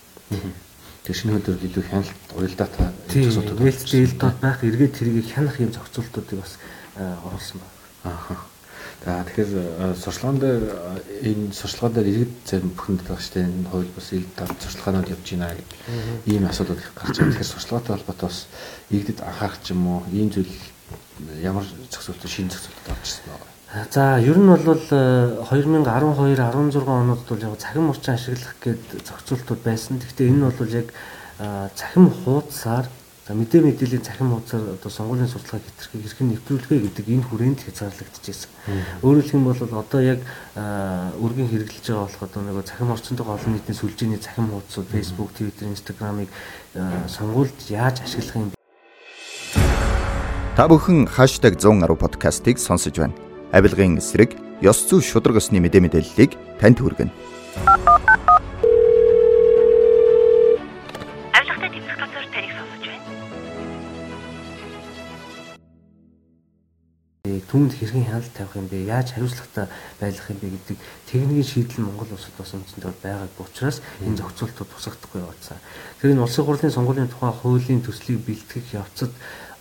Тэр 1.01 1.15
шинэ 1.17 1.33
хөдөр 1.33 1.57
илүү 1.65 1.83
хяналт 1.87 2.13
уялдаатай 2.35 2.91
зохицуултууд 3.09 3.63
нээлттэй 3.63 4.01
ил 4.05 4.15
тод 4.21 4.37
байх 4.43 4.59
эргээд 4.61 4.93
тэргийг 4.99 5.27
хянах 5.31 5.57
юм 5.57 5.71
зохицуултуудыг 5.71 6.37
бас 6.43 6.59
оруулсан 6.99 7.57
байна. 7.63 7.76
Аа. 8.03 8.37
За 9.05 9.23
тэгэхээр 9.23 9.95
сурчлагаан 9.95 10.39
дээр 10.41 10.63
энэ 11.21 11.53
сурчлагаан 11.53 11.93
дээр 11.95 12.07
иргэд 12.11 12.33
зарим 12.43 12.73
бүхэнд 12.73 13.01
байгаа 13.05 13.23
шүү 13.23 13.33
дээ. 13.39 13.45
Энэ 13.47 13.69
хууль 13.71 13.91
бас 13.93 14.07
ил 14.11 14.25
дав 14.35 14.49
сурчлагаанууд 14.57 15.13
явж 15.13 15.27
байна 15.31 15.53
гэдэг 15.53 16.27
ийм 16.27 16.43
асуудал 16.49 16.81
гарч 16.97 17.15
байгаа. 17.15 17.31
Тэгэхээр 17.31 17.53
сурчлагатай 17.55 17.93
холбоотой 17.95 18.27
бас 18.27 18.39
иргэдэд 18.89 19.19
анхаарах 19.21 19.59
ч 19.63 19.71
юм 19.71 19.87
уу 19.87 20.01
ийм 20.11 20.27
зүйл 20.33 20.51
ямар 21.39 21.63
зохицуулт 21.93 22.25
шинэ 22.25 22.51
зохицуулт 22.51 22.99
ирсэн 22.99 23.23
байна. 23.31 23.55
За 23.93 24.17
ер 24.19 24.37
нь 24.39 24.49
бол 24.49 24.65
2012 24.65 25.45
16 25.45 26.87
оноод 26.87 27.21
бол 27.27 27.45
яг 27.47 27.57
цахим 27.61 27.89
урчин 27.93 28.13
ашиглах 28.17 28.55
гээд 28.59 29.07
зохицуултууд 29.07 29.61
байсан. 29.63 30.01
Гэхдээ 30.01 30.27
энэ 30.27 30.39
нь 30.41 30.47
бол 30.47 30.73
яг 30.73 30.87
цахим 31.75 32.09
хуудасаар 32.09 32.89
За 33.27 33.35
мэдээ 33.35 33.59
мэдээллийн 33.59 34.07
цахим 34.07 34.31
хуудасаар 34.31 34.79
одоо 34.79 34.87
сонгуулийн 34.87 35.27
сурталчилгааг 35.27 35.67
хэтэрхий 35.67 35.99
хэрхэн 35.99 36.31
нэвтрүүлэхэ 36.31 36.79
гэдэг 36.79 37.05
энэ 37.11 37.27
хүрээнд 37.27 37.59
хязгаарлагдчихсэн. 37.59 38.51
Өөрөөр 39.03 39.27
хэлбэл 39.27 39.67
бол 39.67 39.83
одоо 39.83 39.99
яг 39.99 40.23
үргийн 41.19 41.51
хэрэглэж 41.51 41.85
байгаа 41.91 42.07
болох 42.07 42.23
одоо 42.23 42.41
нэг 42.47 42.63
цахим 42.63 42.87
орчиндөө 42.95 43.27
олон 43.27 43.51
нийтийн 43.51 43.75
сүлжээний 43.75 44.23
цахим 44.23 44.47
хуудасууд 44.47 44.87
Facebook, 44.87 45.35
Twitter, 45.35 45.67
Instagram-ыг 45.67 46.31
сонгуульд 47.11 47.59
яаж 47.67 47.99
ашиглах 48.07 48.47
юм 48.47 48.55
Та 50.55 50.63
бүхэн 50.71 51.11
#110 51.11 51.99
подкастыг 51.99 52.55
сонсож 52.55 52.95
байна. 52.95 53.11
Авилгын 53.51 53.99
эсрэг 53.99 54.39
ёс 54.63 54.87
зүй 54.87 55.03
шудраг 55.03 55.43
өсний 55.43 55.59
мэдээ 55.59 55.83
мэдээллийг 55.83 56.31
танд 56.63 56.79
хүргэнэ. 56.79 57.36
Түүнд 67.57 67.73
хэрхэн 67.73 68.05
хяналт 68.05 68.29
тавих 68.37 68.53
юм 68.53 68.69
бэ? 68.69 68.85
Яаж 68.85 69.17
хариуцлагатай 69.17 69.65
байлгах 69.97 70.29
юм 70.29 70.37
бэ 70.37 70.47
гэдэг 70.53 70.77
техникийн 71.09 71.41
шийдэл 71.41 71.89
Монгол 71.89 72.13
улсад 72.13 72.37
бас 72.37 72.53
үндсэндээ 72.53 72.93
байгаагүй 73.01 73.45
учраас 73.49 73.81
энэ 74.05 74.13
зохицуултууд 74.21 74.69
тусагдахгүй 74.69 75.25
яваадсан. 75.25 75.57
Тэр 75.97 76.13
энэ 76.13 76.21
улсын 76.21 76.45
хурлын 76.45 76.75
сонгуулийн 76.77 77.09
тухай 77.09 77.33
хуулийн 77.33 77.81
төслийг 77.81 78.21
бэлтгэх 78.29 78.77
явцад 78.77 79.09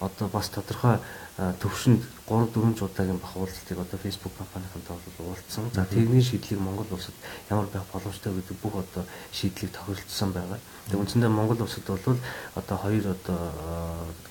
одоо 0.05 0.29
бас 0.29 0.53
тодорхой 0.53 1.00
төвшөнд 1.37 2.00
3 2.26 2.49
4 2.49 2.81
удаагийн 2.81 3.21
бах 3.21 3.37
уулзалтыг 3.37 3.76
одоо 3.76 3.99
Facebook 4.00 4.33
компанийнхантай 4.40 4.97
бол 4.97 5.37
уулзсан. 5.37 5.69
За 5.75 5.85
тэрний 5.85 6.23
шийдлийг 6.25 6.61
Монгол 6.61 6.88
улсад 6.90 7.12
ямар 7.50 7.66
байх 7.69 7.85
боломжтой 7.93 8.33
гэдэг 8.33 8.57
бүх 8.62 8.81
одоо 8.81 9.05
шийдлийг 9.37 9.71
тохиролцсон 9.76 10.33
байгаа. 10.33 10.59
Тэгээ 10.88 11.02
үндсэндээ 11.05 11.28
Монгол 11.28 11.61
улсад 11.61 11.85
бол 11.85 12.16
одоо 12.57 12.76
хоёр 12.81 13.05
одоо 13.12 13.38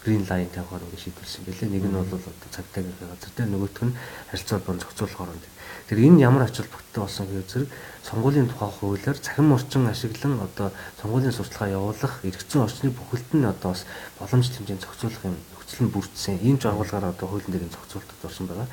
green 0.01 0.25
line 0.25 0.49
тавихаар 0.49 0.81
ингэ 0.81 0.97
шийдвэрсэн 0.97 1.45
байлээ. 1.45 1.69
Нэг 1.77 1.85
нь 1.85 1.93
бол 1.93 2.09
одоо 2.09 2.49
цагтаа 2.49 2.81
газар 2.81 3.31
дээр 3.37 3.49
нөгөөх 3.53 3.85
нь 3.85 3.97
харилцаа 4.33 4.57
холбоон 4.57 4.81
зохицуулах 4.81 5.21
оронд. 5.21 5.45
Тэр 5.85 5.99
энэ 6.09 6.25
ямар 6.25 6.49
ач 6.49 6.57
холбогдолтой 6.57 7.01
болсон 7.05 7.25
гэхээр 7.29 7.49
зэрэг 7.53 7.69
сонгуулийн 8.01 8.49
тухай 8.49 8.69
хуулиар 8.73 9.17
цахим 9.21 9.53
орчин 9.53 9.85
ашиглан 9.85 10.41
одоо 10.41 10.73
сонгуулийн 10.97 11.37
сурталчилгаа 11.37 11.77
явуулах 11.77 12.13
эргэцэн 12.25 12.65
орчны 12.65 12.89
бүхэлд 12.89 13.29
нь 13.37 13.45
одоо 13.45 13.77
бас 13.77 13.85
боломж 14.17 14.49
хэмжээнд 14.49 14.81
зохицуулах 14.81 15.23
юм 15.29 15.37
нөхцөл 15.65 15.85
нь 15.85 15.93
бүрдсэн. 15.93 16.39
Ийм 16.45 16.57
жагуулгаар 16.61 17.09
одоо 17.09 17.27
хуулийн 17.27 17.57
дээр 17.57 17.73
зохицуултад 17.73 18.21
орсон 18.21 18.45
байгаа. 18.45 18.67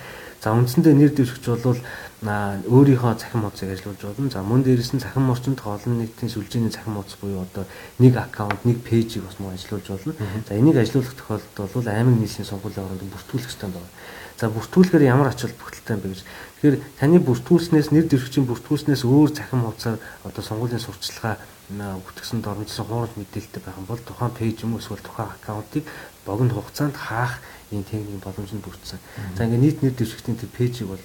За 0.44 0.52
үндсэндээ 0.52 0.92
нэр 0.92 1.12
дэвшигч 1.16 1.44
бол 1.48 1.80
өөрийнхөө 2.20 3.14
цахим 3.16 3.48
хуудсыг 3.48 3.72
ажиллуулж 3.72 4.02
болно. 4.04 4.30
За 4.30 4.42
мөн 4.44 4.62
дээрээс 4.62 4.92
нь 4.92 5.00
цахим 5.00 5.30
орчинд 5.32 5.64
олон 5.64 5.98
нийтийн 6.04 6.28
сүлжээний 6.28 6.68
цахим 6.68 7.00
хуудас 7.00 7.16
буюу 7.16 7.48
одоо 7.48 7.64
нэг 7.96 8.16
аккаунт, 8.16 8.64
нэг 8.68 8.84
пэйжийг 8.84 9.24
бас 9.24 9.40
мөн 9.40 9.56
ажиллуулж 9.56 9.88
болно. 9.88 10.12
За 10.44 10.52
энийг 10.52 10.76
ажиллуулах 10.76 11.16
тохиолдолд 11.16 11.72
бол 11.72 11.88
аймаг 11.88 12.16
нийслэлийн 12.20 12.50
сонгуулийн 12.52 12.84
оронд 12.84 13.08
бүртгүүлэх 13.08 13.48
хэрэгтэй 13.48 13.70
байна. 13.72 13.90
За 14.36 14.50
бүртгүүлэхээр 14.52 15.08
ямар 15.08 15.28
ач 15.32 15.40
холбогдолтой 15.40 15.94
юм 15.96 16.02
бэ 16.02 16.08
гэж. 16.12 16.20
Тэгэхээр 16.60 16.76
таны 16.98 17.18
бүртгүүлснээс 17.22 17.88
нэр 17.94 18.06
дэвшигчийн 18.10 18.46
бүртгүүлснээс 18.50 19.02
өөр 19.06 19.30
цахим 19.32 19.62
хуудасаар 19.62 19.98
одоо 20.26 20.42
сонгуулийн 20.42 20.82
сурталчилгаа 20.82 21.38
бүтгэсэнд 21.70 22.44
орнолцсон 22.44 22.86
хуурамч 22.86 23.14
мэдээлэлтэй 23.16 23.62
байх 23.64 23.78
юм 23.78 23.86
бол 23.86 24.02
тухайн 24.02 24.34
пэйж 24.34 24.66
юм 24.66 24.76
эсвэл 24.76 25.00
тухайн 25.00 25.30
аккаунтыг 25.30 25.84
богино 26.26 26.54
хугацаанд 26.54 26.96
хаах 26.96 27.38
ийм 27.72 27.84
техникийн 27.84 28.20
боломж 28.20 28.52
нь 28.52 28.60
бүрдсэн. 28.60 29.00
За 29.36 29.44
ингээ 29.44 29.58
нийт 29.58 29.78
нэр 29.82 29.94
дэвшигчдийн 29.96 30.36
тэр 30.36 30.50
пэйжийг 30.52 30.88
бол 30.92 31.00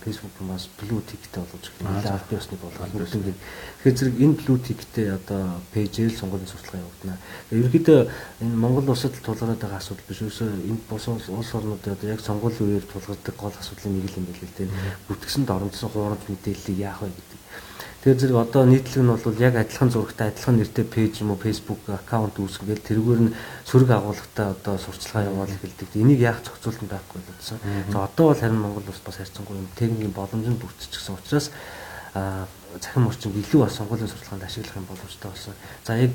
Facebook-аас 0.00 0.68
blue 0.80 1.02
tick-тэй 1.04 1.44
болгож 1.44 1.66
нэлээд 1.76 2.08
аль 2.08 2.28
биесны 2.30 2.56
болгох 2.56 2.88
нүдэн. 2.88 3.36
Тэгэхээр 3.84 3.96
зэрэг 4.00 4.16
энэ 4.24 4.38
blue 4.40 4.58
tick-тэй 4.58 5.06
одоо 5.12 5.60
пэйжээр 5.76 6.10
л 6.10 6.20
сонгуулийн 6.20 6.48
сурталчилгаа 6.48 6.84
явагдана. 6.88 7.20
Ерөнхийдөө 7.52 8.00
энэ 8.42 8.56
Монгол 8.56 8.88
улсад 8.88 9.14
тулгараад 9.20 9.60
байгаа 9.60 9.80
асуудал 9.80 10.08
биш 10.08 10.20
өсөө 10.24 10.48
энэ 10.72 10.80
бус 10.88 11.04
улс 11.06 11.50
орнуудад 11.52 12.00
одоо 12.00 12.08
яг 12.08 12.20
сонгуулийн 12.24 12.80
үеэр 12.80 12.86
тулгардаг 12.88 13.36
гол 13.36 13.56
асуудлын 13.60 14.00
нэг 14.00 14.08
л 14.08 14.18
юм 14.18 14.24
байл 14.24 14.40
л 14.40 14.56
дээ. 14.56 14.72
Бүтгэсэнд 15.12 15.52
орнодсон 15.52 15.90
хуурамч 15.92 16.24
мэдээллийг 16.32 16.78
яах 16.80 17.04
вэ 17.04 17.12
гэдэг 17.12 17.35
Тэгэхээр 18.02 18.20
зэрэг 18.20 18.38
одоо 18.38 18.62
нийтлэг 18.66 19.02
нь 19.02 19.10
бол 19.10 19.42
яг 19.42 19.54
адилхан 19.56 19.90
зурагтай 19.90 20.28
адилхан 20.30 20.56
нэртэй 20.56 20.84
пэйж 20.84 21.14
юм 21.22 21.34
уу 21.34 21.42
Facebook 21.42 21.80
аккаунт 21.90 22.38
үүсгэл 22.38 22.86
тэрүүгээр 22.86 23.20
нь 23.26 23.34
сөрөг 23.66 23.90
агуулгатай 23.90 24.46
одоо 24.54 24.74
сурчлагаа 24.78 25.28
явуул 25.30 25.50
эхэлдэг. 25.50 25.90
Энийг 25.96 26.20
яах 26.22 26.40
зохицуулт 26.46 26.86
байхгүй 26.86 27.18
л 27.18 27.30
утсан. 27.34 27.58
За 27.90 28.06
одоо 28.06 28.30
бол 28.30 28.40
харин 28.40 28.62
Монгол 28.62 28.86
улс 28.86 29.02
бас 29.02 29.18
харьцангуй 29.18 29.58
юм 29.58 29.68
техникийн 29.74 30.14
боломж 30.14 30.46
нь 30.46 30.60
бүрдчихсэн 30.60 31.18
учраас 31.18 31.50
цахим 32.80 33.06
орчинд 33.06 33.36
илүү 33.36 33.60
бас 33.64 33.76
сонгуулийн 33.76 34.08
сурталчилгаанд 34.08 34.46
ашиглах 34.46 34.76
юм 34.76 34.86
боломжтой 34.90 35.30
болсон. 35.30 35.54
За 35.86 35.96
яг 35.96 36.12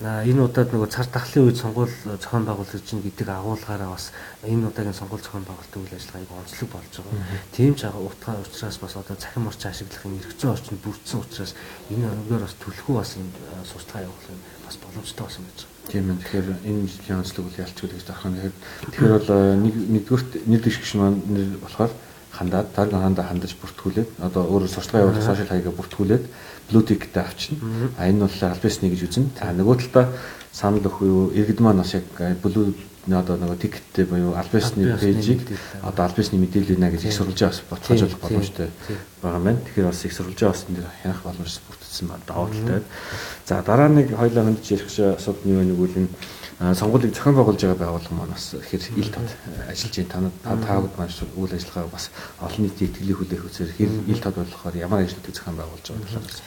энэ 0.00 0.44
удаад 0.44 0.70
нөгөө 0.72 0.88
цар 0.92 1.06
тахлын 1.06 1.46
үед 1.48 1.56
сонгуул 1.56 1.92
зохион 2.04 2.44
байгуулах 2.44 2.84
чинь 2.84 3.02
гэдэг 3.02 3.28
агуулгаараа 3.28 3.90
бас 3.94 4.12
энэ 4.44 4.68
удаагийн 4.68 4.94
сонгуул 4.94 5.24
зохион 5.24 5.46
байгуулалтын 5.48 5.82
үйл 5.82 5.96
ажиллагааг 5.96 6.30
онцлог 6.36 6.70
болж 6.70 6.92
байгаа. 6.96 7.24
Тийм 7.56 7.72
ч 7.74 7.82
утгаа 7.88 8.36
учраас 8.44 8.78
бас 8.78 8.94
одоо 8.96 9.16
цахим 9.16 9.48
орчин 9.48 9.70
ашиглах 9.70 10.04
юм 10.04 10.18
эргэцэн 10.20 10.50
орчинд 10.52 10.80
бүрдсэн 10.84 11.20
учраас 11.20 11.52
энэ 11.90 12.06
өнөөр 12.06 12.42
бас 12.44 12.54
төлхөө 12.60 12.94
бас 13.00 13.10
энэ 13.16 13.32
сурталчилгаа 13.64 14.06
явуулах 14.06 14.30
юм 14.30 14.40
бас 14.66 14.76
боломжтой 14.82 15.24
болсон 15.26 15.44
гэж 15.48 15.58
байна. 15.64 15.76
Тийм 15.86 16.10
ээ. 16.10 16.18
Тэгэхээр 16.18 16.48
энэ 16.66 16.88
жилийн 16.90 17.20
онцлог 17.22 17.44
үл 17.46 17.62
ялчгүй 17.62 17.88
гэж 17.88 18.04
тарах 18.04 18.26
нь. 18.26 18.38
Тэгэхээр 18.90 19.14
бол 19.16 19.30
нэг 19.62 19.74
нэгдүгürt 19.94 20.30
нэр 20.50 20.60
дэвшигч 20.60 20.92
маань 20.98 21.22
нэр 21.30 21.48
болохоор 21.62 21.92
хандаад 22.38 22.72
тариг 22.76 22.92
хандаа 22.92 23.26
хандаж 23.26 23.56
бүртгүүлээд 23.56 24.08
одоо 24.20 24.44
өөрөөр 24.46 24.70
сурталчилгаа 24.70 25.04
явуулах 25.08 25.24
сошиал 25.24 25.50
хаягаа 25.50 25.72
бүртгүүлээд 25.72 26.24
блутиктэй 26.70 27.22
авчна. 27.22 27.56
А 27.98 28.08
энэ 28.08 28.26
бол 28.28 28.38
аль 28.42 28.62
бисны 28.62 28.90
гэж 28.92 29.00
үзнэ. 29.08 29.28
За 29.40 29.52
нөгөө 29.56 29.76
талдаа 29.80 30.12
санал 30.52 30.84
өгөх 30.84 31.00
юу 31.02 31.30
иргэд 31.32 31.60
маань 31.60 31.80
бас 31.80 31.94
яг 31.94 32.04
блу 32.42 32.74
одоо 33.06 33.36
нөгөө 33.38 33.58
тикеттэй 33.62 34.04
буюу 34.04 34.34
аль 34.34 34.50
бисны 34.50 34.98
пэйжийг 34.98 35.46
одоо 35.82 36.06
аль 36.06 36.16
бисны 36.16 36.42
мэдээлэл 36.42 36.80
нэ 36.80 36.90
гэж 36.90 37.06
их 37.06 37.14
сурвалжаа 37.14 37.54
бас 37.54 37.62
ботгожуулах 37.70 38.18
боломжтой 38.18 38.68
байгаа 39.22 39.38
юм 39.38 39.44
байна. 39.44 39.60
Тэгэхээр 39.62 39.86
бас 39.86 40.04
их 40.04 40.12
сурвалжаа 40.12 40.50
бас 40.50 40.64
энэ 40.66 40.82
хянах 41.02 41.22
боломж 41.22 41.60
бүрдсэн 41.70 42.08
байна. 42.10 42.26
Даваа 42.26 42.50
талтай. 42.50 42.82
За 43.46 43.62
дараа 43.62 43.88
нэг 43.88 44.10
хоёлаа 44.10 44.44
хандж 44.44 44.66
ярих 44.74 44.90
асуудал 44.90 45.44
нь 45.46 45.52
юу 45.54 45.60
вэ 45.62 45.64
нэгвэл 45.70 45.98
энэ 46.02 46.10
сонгуулийг 46.58 47.12
зохион 47.12 47.36
байгуулж 47.36 47.60
байгаа 47.60 47.80
байгууллага 47.84 48.16
маань 48.16 48.32
бас 48.32 48.56
ихээр 48.56 48.82
ил 48.96 49.10
тод 49.12 49.28
ажиллаж 49.68 49.94
байна. 50.08 50.30
Та 50.42 50.56
таагууд 50.56 50.94
маань 50.96 51.12
үйл 51.36 51.52
ажиллагаа 51.52 51.92
бас 51.92 52.08
олон 52.40 52.62
нийтийн 52.64 52.90
итгэлийг 52.90 53.18
хүлээх 53.20 53.44
үзээр 53.44 53.70
хэр 53.76 53.92
ил 54.08 54.20
тод 54.24 54.40
болохоор 54.40 54.76
ямар 54.80 55.04
ажлуудыг 55.04 55.36
зохион 55.36 55.56
байгуулж 55.60 55.84
байгаа 55.84 56.16
талаас 56.16 56.40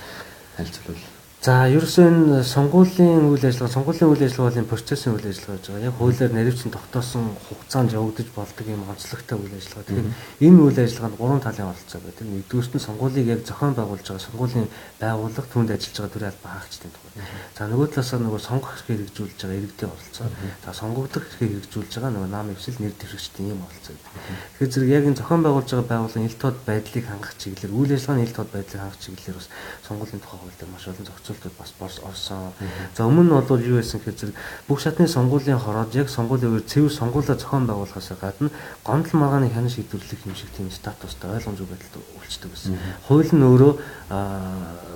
танилцуулбал. 0.58 1.19
За 1.39 1.72
ерөөсөө 1.72 2.03
энэ 2.03 2.43
сонгуулийн 2.43 3.31
үйл 3.31 3.39
ажиллагаа, 3.39 3.72
сонгуулийн 3.72 4.12
үйл 4.12 4.27
ажиллагааны 4.27 4.67
процессын 4.67 5.15
үйл 5.15 5.24
ажиллагаа 5.24 5.55
гэж 5.55 5.65
байгаа. 5.72 5.88
Яг 5.88 5.96
хуулиар 5.96 6.31
наривчин 6.36 6.67
тогтоосон 6.67 7.31
хугацаанд 7.48 7.96
явагдаж 7.96 8.27
болдог 8.36 8.67
юм 8.67 8.84
онцлогтой 8.84 9.39
үйл 9.39 9.55
ажиллагаа. 9.55 9.88
Тэгэхээр 9.88 10.12
энэ 10.43 10.60
үйл 10.60 10.79
ажиллагаанд 10.84 11.15
гурван 11.15 11.39
талын 11.39 11.72
оролцоо 11.72 12.00
байдаг. 12.03 12.27
Нэгдүгürt 12.27 12.75
нь 12.75 12.84
сонгуулийг 12.84 13.27
яг 13.31 13.41
зохион 13.48 13.72
байгуулж 13.72 14.03
байгаа 14.03 14.27
сонгуулийн 14.27 14.67
байгууллага 15.00 15.48
түнд 15.48 15.69
ажиллаж 15.72 15.96
байгаа 15.96 16.12
төрийн 16.12 16.31
албан 16.36 16.51
хаагчдын 16.60 16.91
тухай. 16.91 17.12
За 17.55 17.63
нөгөө 17.72 17.88
талаас 17.88 18.12
нь 18.19 18.24
нөгөө 18.27 18.41
сонгох 18.43 18.72
хэрэг 18.75 18.88
хэрэгжүүлж 19.00 19.39
байгаа 19.39 19.60
иргэдийн 19.63 19.91
оролцоо. 19.96 20.27
За 20.60 20.69
сонгогдох 20.75 21.24
хэрэг 21.39 21.51
хэрэгжүүлж 21.55 21.91
байгаа 21.96 22.12
нөгөө 22.19 22.31
нам 22.36 22.51
ивсэл 22.51 22.84
нэр 22.84 22.96
дэвшигчдийн 23.00 23.55
ийм 23.55 23.63
оролцоо. 23.63 23.96
Тэгэхээр 24.60 24.74
зэрэг 24.75 24.91
яг 24.91 25.03
энэ 25.08 25.19
зохион 25.24 25.43
байгуулж 25.48 25.72
байгаа 25.72 25.88
байгууллагын 25.88 26.27
ил 26.27 26.36
тод 26.36 26.58
байдлыг 26.67 27.05
хангах 27.08 27.34
чиглэлээр 27.39 27.77
үйл 27.79 27.96
ажиллагааны 27.96 28.27
ил 28.27 28.36
тод 28.36 28.50
байдлыг 28.51 28.79
хангах 28.84 29.00
чиглэлээр 29.00 29.39
бас 29.39 29.48
сонгуулийн 29.88 30.19
тухай 30.19 30.39
хууль 30.39 30.58
дээр 30.60 30.72
маш 30.75 30.84
олон 30.91 31.08
зохицуултууд 31.30 31.56
бас 31.78 32.00
орсон. 32.02 32.54
За 32.96 33.06
өмнө 33.06 33.24
нь 33.24 33.48
бол 33.48 33.62
юу 33.62 33.78
байсан 33.78 34.00
гэхээр 34.02 34.34
зэрэг 34.34 34.36
бүх 34.68 34.80
шатны 34.82 35.08
сонгуулийн 35.08 35.60
хороод 35.60 35.94
яг 35.96 36.10
сонгуулийн 36.10 36.58
үеэр 36.58 36.66
цэвэр 36.66 36.92
сонгуулаа 36.92 37.38
зохион 37.38 37.66
байгуулахаас 37.70 38.10
гадна 38.20 38.50
гомдол 38.84 39.20
маргааны 39.20 39.50
хянан 39.50 39.70
шийдвэрлэх 39.70 40.26
юм 40.26 40.36
шиг 40.36 40.50
тийм 40.58 40.72
статустай 40.72 41.30
ойлгомжтой 41.38 41.68
байдалд 41.70 41.96
үлчдэг 42.18 42.50
байсан. 42.50 42.78
Хууль 43.08 43.30
нь 43.30 43.46
өөрөө 43.46 43.74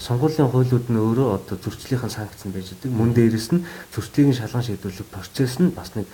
сонгуулийн 0.02 0.50
хуулиуд 0.50 0.88
нь 0.90 0.98
өөрөө 0.98 1.28
одоо 1.38 1.58
зөрчлийн 1.62 2.10
санкц 2.10 2.42
нь 2.46 2.54
байж 2.54 2.74
байгаа. 2.74 2.98
Мөн 2.98 3.14
дээрэс 3.14 3.50
нь 3.54 3.66
зөрчлийг 3.94 4.34
шалган 4.34 4.66
шийдвэрлэх 4.66 5.08
процесс 5.14 5.62
нь 5.62 5.70
бас 5.70 5.94
нэг 5.94 6.10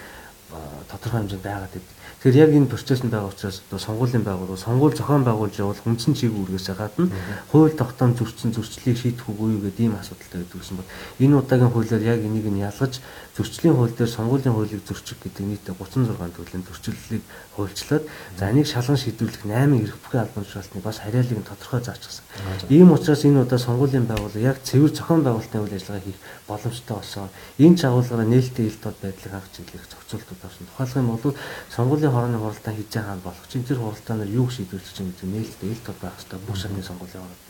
тодорхой 0.91 1.23
хэмжээнд 1.23 1.45
байгаад 1.45 1.71
байдаг. 1.71 1.98
Тэгэхээр 2.19 2.35
яг 2.35 2.51
энэ 2.51 2.67
процесс 2.67 2.99
нь 2.99 3.07
байгаа 3.07 3.31
учраас 3.31 3.63
одоо 3.63 3.79
сонгуулийн 3.79 4.27
байгууллага 4.27 4.59
сонгуул 4.59 4.91
зохион 4.91 5.23
байгуулж 5.23 5.55
явуулах 5.55 5.87
үндсэн 5.87 6.19
чиг 6.19 6.35
үүргээс 6.35 6.75
гадна 6.75 7.07
хууль 7.47 7.71
тогтоом 7.71 8.11
зөрчсөн 8.11 8.51
зөрчлийг 8.51 8.99
шийдэх 8.99 9.23
үгүй 9.31 9.55
гэдэг 9.63 9.87
ийм 9.87 9.95
асуудалтай 9.95 10.43
байдаг 10.43 10.59
гэсэн 10.59 10.75
бол 10.83 10.91
энэ 11.23 11.39
удаагийн 11.39 11.71
хуулиар 11.71 12.03
яг 12.03 12.19
энийг 12.19 12.51
нь 12.51 12.59
ялгаж 12.59 12.99
зөрчлийн 13.39 13.75
хууль 13.75 13.95
дээр 13.95 14.11
сонгуулийн 14.11 14.51
хуулийг 14.51 14.83
зөрчих 14.83 15.15
гэдэг 15.23 15.45
нийтдээ 15.47 15.75
36 15.79 16.35
төрлийн 16.35 16.63
зөрчлөлийг 16.67 17.23
хуульчлаад 17.55 18.03
за 18.35 18.51
энийг 18.51 18.67
шалган 18.67 18.99
шийдвэрлэх 18.99 19.47
8 19.47 19.79
эрх 19.79 19.95
бүхий 20.03 20.19
албан 20.19 20.43
тушаалтны 20.43 20.83
бас 20.83 20.99
хариалыг 20.99 21.47
тодорхой 21.47 21.79
заачсан. 21.79 22.27
Ийм 22.67 22.91
учраас 22.91 23.23
энэ 23.23 23.47
удаа 23.47 23.55
сонгуулийн 23.55 24.11
байгууллага 24.11 24.43
яг 24.43 24.59
цэвэр 24.67 24.91
зохион 24.91 25.23
байгуулалтын 25.23 25.63
үйл 25.63 25.71
ажиллагаа 25.79 26.03
хийх 26.03 26.19
боломжтой 26.51 26.95
болсон. 26.99 27.29
Энэ 27.63 27.79
чагуулгаараа 27.79 28.27
нээлттэй 28.27 28.65
ил 28.67 28.77
тод 28.83 28.97
байдлыг 28.99 29.31
хангах 29.31 29.55
чиглэлийг 29.55 29.87
зохицуултууд 29.87 30.43
авсан. 30.43 30.67
Тухайлх 30.67 30.95
юм 30.99 31.07
бол 31.15 31.35
сонгуулийн 31.71 32.11
хорооны 32.11 32.37
хуралдаан 32.43 32.75
хийж 32.75 32.91
байгаа 32.91 33.23
болох 33.23 33.47
чинь 33.47 33.63
тэр 33.63 33.79
хуралдаанаар 33.79 34.35
юу 34.35 34.51
шийдвэрлэж 34.51 34.91
чинь 34.91 35.15
гэдэг 35.15 35.31
нээлттэй 35.31 35.69
ил 35.71 35.83
тод 35.87 35.95
байх 36.03 36.19
хэрэгтэй 36.19 36.39
бүх 36.43 36.57
шатны 36.59 36.83
сонгуулийн 36.83 37.23
хороод. 37.23 37.47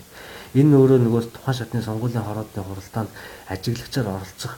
Энэ 0.53 0.77
өөрөө 0.77 0.99
нөгөө 1.01 1.21
тухайн 1.33 1.57
шатны 1.57 1.81
сонгуулийн 1.81 2.25
хороодны 2.25 2.61
хуралдаанд 2.61 3.09
ажиглагчаар 3.49 4.07
оролцох 4.13 4.53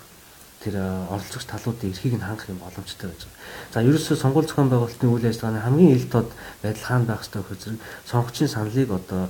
тэр 0.61 0.75
оролцогч 1.09 1.45
талуудын 1.49 1.89
эрхийг 1.89 2.15
нь 2.15 2.25
хангах 2.25 2.49
юм 2.49 2.61
боломжтой 2.61 3.09
байж 3.09 3.25
байгаа. 3.25 3.73
За 3.73 3.81
ерөөсөө 3.81 4.17
сонгуул 4.17 4.45
зохион 4.45 4.69
байгуулалтын 4.69 5.09
үйл 5.09 5.25
ажиллагааны 5.25 5.61
хамгийн 5.65 5.95
ил 5.97 6.07
тод 6.09 6.29
байдал 6.61 6.85
хаана 6.85 7.05
байх 7.09 7.21
ёстой 7.25 7.41
вэ 7.41 7.49
гэхээр 7.49 7.77
сонгогчийн 8.05 8.49
саналыг 8.53 8.89
одоо 8.93 9.23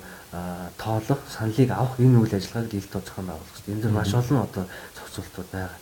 тоолох, 0.78 1.22
саналыг 1.32 1.70
авах 1.72 1.96
энэ 2.00 2.20
үйл 2.20 2.36
ажиллагааг 2.36 2.74
ил 2.76 2.90
тод 2.92 3.06
зохион 3.08 3.28
байгуулах 3.32 3.52
хэрэгтэй. 3.56 3.74
Энэ 3.74 3.84
дэр 3.88 3.96
маш 3.96 4.12
олон 4.14 4.40
одоо 4.44 4.64
зохицуултууд 4.96 5.50
байгаа. 5.56 5.78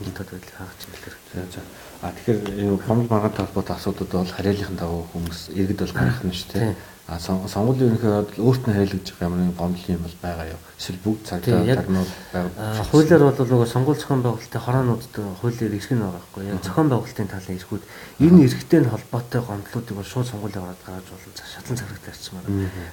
Ил 0.00 0.12
тод 0.14 0.28
байдлыг 0.30 0.54
хангах 0.54 0.78
чиглэлээр. 0.78 1.50
За. 1.50 1.60
А 2.02 2.12
тэгэхээр 2.14 2.86
гомдол 2.86 3.10
маргаантай 3.10 3.44
холбоотой 3.44 3.76
асуудууд 3.76 4.10
бол 4.14 4.30
харьяаллын 4.30 4.78
дагуу 4.78 5.04
хүмүүс 5.10 5.40
иргэд 5.58 5.80
бол 5.82 5.94
гарах 5.98 6.22
нь 6.22 6.32
шүү 6.32 6.50
дээ. 6.54 6.74
А 7.06 7.20
сонгуулийн 7.22 7.94
ерөнхий 7.94 8.42
өөрт 8.42 8.66
нь 8.66 8.74
хариалгаж 8.74 9.14
байгаа 9.14 9.30
ямар 9.30 9.38
нэгэн 9.38 9.54
гомдол 9.54 9.94
юм 9.94 10.02
бол 10.02 10.16
байгаа 10.26 10.46
юу? 10.50 10.60
Эсвэл 10.74 10.98
бүгд 11.06 11.22
цагдаа 11.22 11.62
тагнууд 11.62 12.10
байгаа. 12.34 12.82
Хуулиар 12.90 13.22
бол 13.22 13.38
нөгөө 13.46 13.68
сонгуул 13.70 13.94
зохион 13.94 14.22
байгуулалтын 14.26 14.64
хороонуудад 14.66 15.14
хуулиар 15.38 15.70
ирэх 15.70 15.94
нь 15.94 16.02
байгаа 16.02 16.18
байхгүй 16.18 16.42
яг 16.50 16.66
зохион 16.66 16.90
байгуулалтын 16.90 17.30
талын 17.30 17.58
эрхүүд 17.62 17.84
энэ 18.26 18.42
эрхтэй 18.42 18.80
нь 18.82 18.90
холбоотой 18.90 19.40
гомдлуудыг 19.46 19.94
бол 19.94 20.10
шууд 20.10 20.26
сонгуулийн 20.26 20.66
ороод 20.66 20.82
гаргаж 20.82 21.06
болно. 21.06 21.46
Шатлан 21.46 21.78
царагтай 21.78 22.10
арчмаар. 22.10 22.46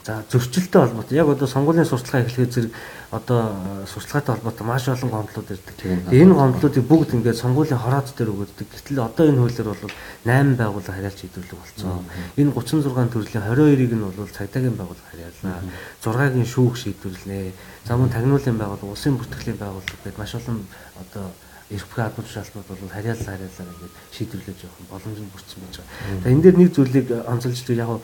За 0.05 0.13
зөрчилтэй 0.29 0.81
холбоотой 0.85 1.17
яг 1.17 1.27
одоо 1.33 1.47
сонгуулийн 1.49 1.89
сурталчилгаа 1.89 2.21
эхлэхэд 2.29 2.53
зэрэг 2.53 2.71
одоо 3.13 3.85
сурталчилгаатай 3.85 4.35
холбоотой 4.35 4.65
маш 4.67 4.87
олон 4.89 5.09
гомдлууд 5.13 5.49
ирдэг. 5.53 5.75
Энэ 6.09 6.33
гомдлуудыг 6.33 6.83
бүгд 6.89 7.13
ингээд 7.13 7.37
сонгуулийн 7.37 7.77
хороод 7.77 8.09
дээр 8.17 8.33
өгödдөг. 8.33 8.67
Гэтэл 8.73 9.05
одоо 9.05 9.25
энэ 9.29 9.37
хуулиар 9.37 9.69
бол 9.69 9.93
8 10.25 10.57
байгууллага 10.57 10.97
харьяалж 10.97 11.19
шийдвэрлэх 11.21 11.59
болсон. 11.61 12.09
Энэ 12.41 12.51
36 12.57 13.13
төрлийн 13.13 13.45
22-ыг 13.45 13.93
нь 13.93 14.01
бол 14.01 14.33
цагдаагийн 14.33 14.77
байгууллага 14.81 15.09
харьяална. 15.13 15.61
6-гийн 16.01 16.49
шүүх 16.49 16.73
шийдвэрлэнэ. 16.73 17.53
За 17.85 17.97
мөн 17.97 18.09
тагнуулын 18.09 18.57
байгууллага, 18.57 18.93
улсын 18.97 19.17
бүртгэлийн 19.21 19.61
байгууллага 19.61 19.97
гэдэг 20.01 20.17
маш 20.17 20.33
олон 20.33 20.65
одоо 20.97 21.29
эрх 21.69 21.85
албан 21.97 22.25
тушаалтнууд 22.25 22.67
бол 22.67 22.89
харьяалал 22.89 23.29
харьяалаар 23.29 23.69
ингээд 23.77 23.93
шийдвэрлэж 24.09 24.59
явах 24.65 24.89
боломж 24.89 25.19
нь 25.21 25.31
бүрдсэн 25.33 25.59
байж 25.61 25.75
байгаа. 25.77 26.21
За 26.23 26.29
энэ 26.33 26.43
дээр 26.43 26.57
нэг 26.57 26.69
зүйлийг 26.73 27.07
онцолж 27.29 27.61
яг 27.69 27.89
а 27.89 28.01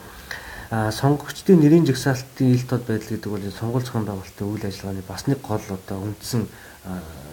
сонгогчдын 0.69 1.59
нэрийн 1.59 1.85
жагсаалтын 1.89 2.53
ил 2.53 2.65
тод 2.69 2.85
байдал 2.85 3.09
гэдэг 3.09 3.31
бол 3.31 3.41
сонгуул 3.57 3.81
зохион 3.81 4.05
байгуулалтын 4.05 4.47
үйл 4.53 4.65
ажиллагааны 4.69 5.01
бас 5.07 5.25
нэг 5.25 5.41
гол 5.41 5.65
одоо 5.65 5.97
үндсэн 5.97 6.45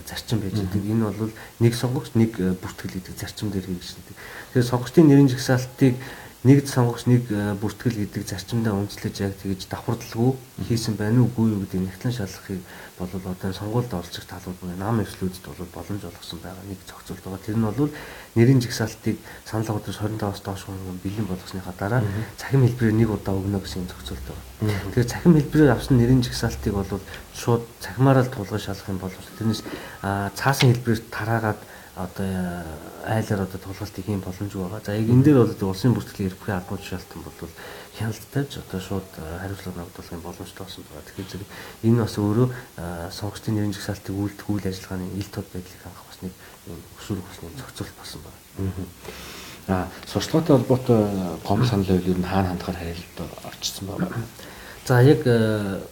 зарчим 0.08 0.40
байж 0.40 0.56
байгаа. 0.56 0.88
Энэ 0.88 1.04
бол 1.04 1.32
нэг 1.60 1.74
сонгогч 1.76 2.16
нэг 2.16 2.32
бүртгэл 2.32 2.96
гэдэг 2.96 3.14
зарчим 3.20 3.52
дээр 3.52 3.68
хэрэгждэг. 3.68 4.16
Тэгэхээр 4.56 4.70
сонгогчдын 4.72 5.08
нэрийн 5.12 5.28
жагсаалтыг 5.28 5.94
нэгд 6.46 6.70
сонгогч 6.70 7.10
нэг 7.10 7.26
э, 7.34 7.58
бүртгэл 7.58 8.06
гэдэг 8.06 8.22
зарчимдаа 8.22 8.78
үндэслэж 8.78 9.14
яг 9.18 9.34
тэгж 9.42 9.66
давхардалгүй 9.66 10.38
хийсэн 10.70 10.94
байна 10.94 11.26
уугүй 11.26 11.50
юу 11.50 11.66
гэдэг 11.66 11.82
нэгтлэн 11.82 12.14
шалгахыг 12.14 12.62
бол 13.02 13.10
одоо 13.10 13.50
сонгуульд 13.50 13.90
оролцох 13.90 14.24
талууд 14.30 14.54
буюу 14.62 14.78
нам 14.78 15.02
эвслүүдэд 15.02 15.42
бол 15.42 15.66
боломж 15.74 16.02
олгосон 16.06 16.38
байгаа 16.38 16.62
нэг 16.70 16.78
зохицуулт 16.86 17.24
байгаа. 17.26 17.42
Тэр 17.42 17.58
нь 17.58 17.66
бол 17.66 17.90
нэрийн 18.38 18.62
жигсаалтыг 18.62 19.16
санал 19.42 19.74
агуулгаас 19.74 19.98
25-аас 19.98 20.40
доош 20.46 20.62
хүн 20.70 21.02
бэлэн 21.02 21.26
болгосныхаа 21.26 21.74
дараа 21.74 22.02
цахим 22.38 22.62
хэлбэрээр 22.62 22.94
нэг 22.94 23.10
удаа 23.10 23.34
өгнө 23.34 23.58
гэсэн 23.58 23.90
зохицуулт 23.90 24.24
байгаа. 24.30 24.46
Тэгэхээр 24.94 25.12
цахим 25.12 25.34
хэлбэрээр 25.34 25.74
авсан 25.74 25.98
нэрийн 25.98 26.22
жигсаалтыг 26.22 26.72
бол 26.72 27.02
шууд 27.34 27.62
цахимаараа 27.82 28.22
л 28.22 28.30
тулгаж 28.30 28.62
шалгах 28.62 28.92
юм 28.94 29.02
бол 29.02 29.14
тэрнээс 29.34 29.60
цаасан 30.38 30.70
хэлбэрээр 30.70 31.02
тараагаад 31.10 31.60
одоо 31.96 32.28
айлаар 33.08 33.42
одоо 33.48 33.58
тулгалт 33.58 33.98
их 33.98 34.08
юм 34.08 34.20
боломжгүй 34.20 34.62
байгаа. 34.62 34.84
За 34.84 34.92
яг 34.92 35.08
энэ 35.08 35.24
дээр 35.24 35.38
бол 35.48 35.70
улсын 35.72 35.96
бүртгэлийн 35.96 36.28
эрх 36.28 36.38
бүхий 36.38 36.52
албан 36.52 36.78
тушаалтан 36.78 37.22
бол 37.24 37.50
хяналтайж 37.96 38.50
одоо 38.60 38.80
шууд 38.80 39.08
хариуцлага 39.16 39.80
ногдуулахын 39.80 40.20
боломжтой 40.20 40.64
болсон 40.68 40.84
байгаа. 40.84 41.06
Тэгэхээр 41.08 41.30
зэрэг 41.32 41.48
энэ 41.88 42.02
бас 42.04 42.14
өөрөө 42.20 42.48
сонгогчдын 43.16 43.54
нэрийн 43.56 43.72
жагсаалтыг 43.72 44.12
үйлдэх 44.12 44.44
үйл 44.52 44.68
ажиллагааны 44.68 45.06
ил 45.16 45.30
тод 45.32 45.48
байдлыг 45.48 45.80
хангах 45.80 46.04
бас 46.04 46.18
нэг 46.20 46.32
өсвөр 47.00 47.18
хүсний 47.24 47.50
зохицуулт 47.56 47.96
болсон 47.96 48.20
байна. 48.28 48.68
Аа 49.72 49.88
сурчлагатай 50.04 50.52
холбоотой 50.52 51.00
гом 51.48 51.64
санал 51.64 51.88
байвал 51.88 52.12
ер 52.12 52.18
нь 52.20 52.28
хаана 52.28 52.48
хандахаар 52.52 52.76
харилцаа 52.76 53.28
орчсон 53.48 53.86
байгаа. 53.88 54.12
За 54.84 55.00
яг 55.00 55.24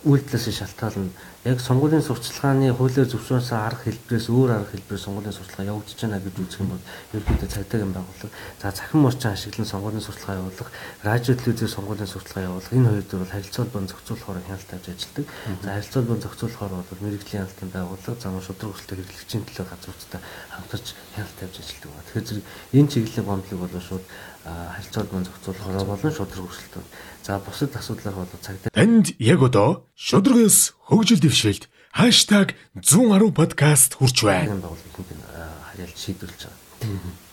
үйлдэлээс 0.04 0.52
шалтгаална 0.52 1.08
яг 1.44 1.60
сонгуулийн 1.60 2.00
сурчлагын 2.00 2.72
хуулиар 2.72 3.04
зөвшөөрсөн 3.04 3.58
арга 3.60 3.84
хэлбэрээс 3.84 4.32
өөр 4.32 4.50
арга 4.64 4.72
хэлбэрээр 4.72 5.04
сонгуулийн 5.04 5.36
сурчлага 5.36 5.76
явагдаж 5.76 6.00
байна 6.00 6.24
гэж 6.24 6.36
үзэх 6.40 6.60
юм 6.64 6.72
бол 6.72 6.84
ерөнхийдөө 7.12 7.50
цагдаагийн 7.52 7.92
байгууллага 7.92 8.32
за 8.64 8.72
цахим 8.72 9.04
орчин 9.04 9.30
ашиглан 9.36 9.68
сонгуулийн 9.68 10.06
сурчлага 10.08 10.40
явуулах, 10.40 10.70
радио 11.04 11.36
телевизээр 11.36 11.76
сонгуулийн 11.76 12.08
сурчлага 12.08 12.48
явуулах 12.48 12.72
энэ 12.72 12.88
хоёр 12.88 13.04
дээр 13.04 13.20
бол 13.20 13.34
харилцаа 13.36 13.60
холбоон 13.60 13.88
зохицуулахаар 13.92 14.40
хяналт 14.48 14.68
тавьж 14.72 14.86
ажилладаг. 14.88 15.26
За 15.60 15.68
харилцаа 15.68 16.00
холбоон 16.00 16.22
зохицуулахаар 16.24 16.72
бол 16.80 17.04
мэрэгжлийн 17.04 17.42
хяналтын 17.44 17.70
байгууллага, 17.76 18.20
зам 18.24 18.40
шудраг 18.40 18.70
хөсөлтөд 18.72 18.98
хэрэглэгчийн 19.04 19.44
төлөө 19.44 19.66
газруудтай 19.68 20.20
хамтарч 20.48 20.86
хяналт 21.12 21.36
тавьж 21.36 21.56
ажилладаг 21.60 21.90
байна. 21.92 22.04
Тэгэхээр 22.08 22.24
зэрэг 22.24 22.44
энэ 22.72 22.88
чиглэлийн 22.88 23.28
гомдлыг 23.28 23.60
бол 23.60 23.76
шууд 23.84 24.04
харилцаа 24.48 25.00
холбоон 25.04 25.28
зохицуулахаар 25.28 25.88
болон 25.92 26.12
шудраг 26.16 26.44
хөсөлтөд 26.48 26.88
За 27.24 27.38
бусад 27.38 27.74
асуудлаар 27.74 28.16
бол 28.16 28.28
цагдаа 28.42 28.68
Танд 28.68 29.16
яг 29.18 29.40
одоо 29.40 29.88
шудрагс 29.96 30.76
хөгжил 30.84 31.24
дэвшилт 31.34 31.68
#110 31.98 33.32
подкаст 33.34 33.94
хурж 33.98 34.22
байна. 34.22 34.54
байгууллагын 34.62 35.18
харьяалт 35.66 35.98
шийдвэрлэж 35.98 36.42
байгаа. 36.46 37.23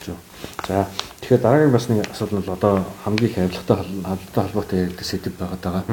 Зөв. 0.00 0.16
За 0.66 0.86
тэгэхээр 1.20 1.42
дараагийн 1.42 1.72
бас 1.72 1.88
нэг 1.88 2.08
асуудал 2.08 2.40
нь 2.40 2.48
одоо 2.48 2.84
хамгийн 3.04 3.30
их 3.30 3.38
авилгатай 3.38 3.76
хадалтай 3.76 4.42
холбоотой 4.44 4.78
яригдсан 4.80 5.08
сэдв 5.08 5.36
байгаад 5.36 5.60
байгаа. 5.60 5.84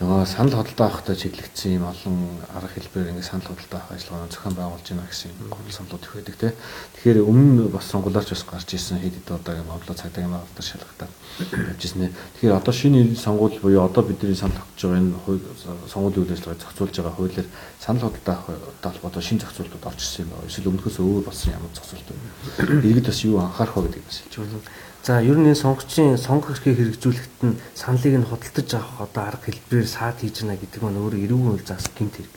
Нөгөө 0.00 0.20
санал 0.24 0.56
хөдөлთა 0.56 0.84
авахтай 0.88 1.16
чиглэгдсэн 1.20 1.76
юм 1.76 1.84
олон 1.84 2.16
арга 2.56 2.72
хэлбэр 2.72 3.12
ингэ 3.12 3.22
санал 3.22 3.52
хөдөлთა 3.52 3.76
авах 3.76 3.92
ажиллагааны 3.92 4.32
зохион 4.32 4.56
байгуулж 4.56 4.86
байна 4.88 5.10
гэсэн 5.12 5.30
гол 5.52 5.68
саналууд 5.68 6.04
их 6.08 6.14
байдаг 6.16 6.36
тийм. 6.40 6.54
Тэгэхээр 6.96 7.18
өмнө 7.20 7.62
бас 7.68 7.84
сонгуулиарч 7.92 8.28
бас 8.32 8.44
гарч 8.48 8.68
ирсэн 8.72 8.98
хэд 9.04 9.14
хэдэн 9.20 9.36
удаагийн 9.36 9.68
мовлоо 9.68 9.94
цагдаагийн 9.94 10.32
мовлоор 10.32 10.64
шалгатаад 10.64 11.12
явж 11.52 11.82
ирсэн. 11.84 12.08
Тэгэхээр 12.40 12.56
одоо 12.56 12.72
шинэ 12.72 13.14
сонгууль 13.20 13.60
буюу 13.60 13.84
одоо 13.84 14.02
бидний 14.02 14.34
санал 14.34 14.64
авч 14.64 14.80
байгаа 14.80 15.00
энэ 15.04 15.20
хууль 15.20 15.44
сонгуулийн 15.92 16.24
үйл 16.24 16.32
ажиллагааг 16.32 16.64
зохицуулж 16.64 16.96
байгаа 16.96 17.14
хуулиар 17.20 17.48
санал 17.80 18.12
хөдөлთა 18.12 18.36
авахтай 18.36 18.92
холбоотой 18.92 19.22
шинэ 19.24 19.40
зохицуултууд 19.40 19.88
орж 19.88 20.00
ирсэн 20.04 20.28
юм 20.28 20.36
байна. 20.36 20.48
Эсвэл 20.52 20.68
өмнөхөөс 20.68 20.98
өөр 21.00 21.24
болсон 21.24 21.48
ямар 21.56 21.72
зохицуулт 21.72 22.08
вэ? 22.12 22.84
Иргэд 22.84 23.08
бас 23.08 23.24
юу 23.24 23.40
анхаарах 23.40 23.76
вэ 23.80 23.88
гэдгийг 23.88 24.04
бас 24.04 24.20
хэлж 24.20 24.36
байна. 24.36 24.60
За 25.00 25.16
ер 25.24 25.38
нь 25.40 25.48
энэ 25.48 25.56
сонгогчийн 25.56 26.20
сонгох 26.20 26.52
эрхийг 26.52 26.76
хэрэгжүүлэхэд 26.76 27.40
нь 27.40 27.56
саналыг 27.72 28.14
нь 28.20 28.28
худалдаж 28.28 28.68
авах 28.76 29.08
одоо 29.08 29.22
арга 29.32 29.48
хэлбэрээр 29.48 29.88
саад 29.88 30.20
хийж 30.20 30.44
гэнэ 30.44 30.60
гэдэг 30.60 30.84
нь 30.84 31.00
өөрөө 31.00 31.24
эрүүгийн 31.24 31.52
үйл 31.56 31.64
заас 31.64 31.88
гэмт 31.88 32.20
хэрэг. 32.20 32.34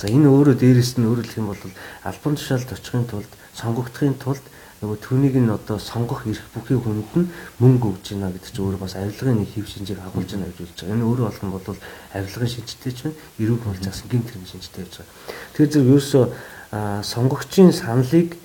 За 0.00 0.08
энэ 0.08 0.32
өөрөө 0.32 0.56
дээрэс 0.56 0.96
нь 0.96 1.04
өөрөлдөх 1.04 1.36
юм 1.36 1.52
бол 1.52 1.60
албан 2.00 2.34
тушаалд 2.40 2.72
очихын 2.72 3.04
тулд 3.04 3.28
сонгогдохын 3.52 4.16
тулд 4.16 4.44
нөгөө 4.80 4.96
түүнийг 5.04 5.36
нь 5.36 5.52
одоо 5.52 5.76
сонгох 5.76 6.24
эрх 6.24 6.40
бүхий 6.56 6.80
хүнд 6.80 7.12
нь 7.12 7.28
мөнгө 7.60 8.00
өгж 8.00 8.16
гинэ 8.16 8.32
гэдэг 8.32 8.48
чинь 8.48 8.64
өөрөө 8.64 8.80
бас 8.80 8.96
авилгын 8.96 9.44
нэг 9.44 9.52
хэв 9.52 9.68
шинжийг 9.68 10.00
агуулж 10.00 10.32
гинэ 10.32 10.48
гэж 10.48 10.58
үзэж 10.64 10.78
байгаа. 10.80 10.96
Энэ 10.96 11.04
өөрөө 11.04 11.26
болох 11.28 11.44
нь 11.44 11.52
бол 11.52 11.66
авилгын 12.16 12.48
шинжтэй 12.48 12.92
ч 12.96 12.98
байна, 13.04 13.20
эрүүгийн 13.36 13.70
үйл 13.76 13.84
заас 13.84 14.00
гэмт 14.08 14.28
хэрэг 14.32 14.48
шинжтэй 14.48 14.82
байж 14.88 14.94
байгаа. 14.96 15.12
Тэгэхээр 15.52 15.72
зөв 15.76 15.84
ерөөсөө 15.84 16.24
сонгогчийн 17.04 17.72
саналыг 17.76 18.40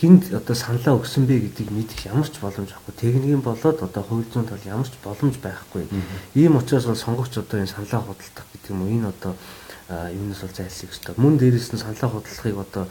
хинд 0.00 0.32
одоо 0.32 0.56
саналаа 0.56 0.96
өгсөн 1.00 1.24
бэ 1.28 1.52
гэдгийг 1.52 1.70
мэдэх 1.72 2.08
ямар 2.08 2.28
ч 2.28 2.36
боломж 2.40 2.68
байхгүй. 2.68 2.94
Техникийн 2.96 3.40
болоод 3.40 3.80
одоо 3.80 4.02
хууль 4.04 4.28
зүйн 4.28 4.44
тал 4.44 4.60
ямар 4.64 4.88
ч 4.88 4.96
боломж 5.00 5.36
байхгүй. 5.40 5.88
Ийм 6.36 6.56
учраас 6.56 6.84
бол 6.84 6.96
сонгогч 6.96 7.36
одоо 7.40 7.60
энэ 7.60 7.72
саналаа 7.72 8.04
худалдах 8.04 8.46
гэдэг 8.52 8.70
юм 8.72 8.82
уу 8.84 8.92
энэ 8.92 9.08
одоо 9.08 9.32
юунаас 9.88 10.40
бол 10.44 10.52
зайлсхийх 10.52 10.92
ёстой. 10.92 11.14
Мөн 11.16 11.40
дээрээс 11.40 11.72
нь 11.72 11.80
саналаа 11.80 12.12
худалдахыг 12.12 12.56
одоо 12.60 12.84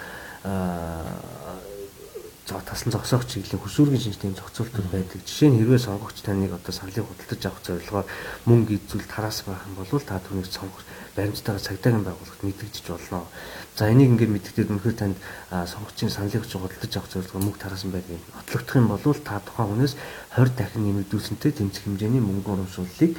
за 2.45 2.61
тасан 2.61 2.93
зогсоох 2.93 3.25
чиглэлийн 3.25 3.61
хөсвөргийн 3.61 4.03
шинжтэй 4.05 4.29
зохицуултууд 4.37 4.87
байдаг. 4.93 5.17
Жишээ 5.25 5.49
нь 5.49 5.57
хэрвээ 5.57 5.81
сонгогч 5.81 6.21
таныг 6.21 6.53
одоо 6.53 6.69
саналыг 6.69 7.05
худалдаж 7.09 7.41
авах 7.41 7.61
зорилгоор 7.65 8.05
мөнгө 8.45 8.77
эзүүл 8.77 9.09
тараас 9.09 9.41
байх 9.49 9.65
юм 9.65 9.73
бол 9.81 9.89
та 9.89 10.21
түүнийг 10.21 10.45
сонгох 10.45 10.85
баримттайгаар 11.17 11.65
цагдаагийн 11.65 12.05
байгууллагт 12.05 12.45
мэдэгдэж 12.45 12.85
болно. 12.85 13.25
За 13.73 13.89
энийг 13.89 14.13
ингээд 14.13 14.35
мэддэхэд 14.35 14.69
үнэхээр 14.77 14.93
танд 14.99 15.17
сонгогчийн 15.49 16.13
саналыг 16.13 16.45
ч 16.45 16.53
худалдаж 16.53 16.91
авах 16.93 17.09
зорилгоор 17.09 17.43
мөнгө 17.49 17.61
тараасан 17.65 17.89
байдгийг 17.89 18.21
нотлогдох 18.29 18.75
юм 18.77 18.87
бол 18.93 19.01
та 19.25 19.41
тухайн 19.41 19.69
хүнээс 19.73 19.93
20 20.37 20.53
дахин 20.53 20.83
нэмэгдүүлсэнтэй 20.85 21.51
тэмцэх 21.55 21.83
хэмжээний 21.89 22.21
мөнгө 22.21 22.51
урамшууллыг 22.51 23.11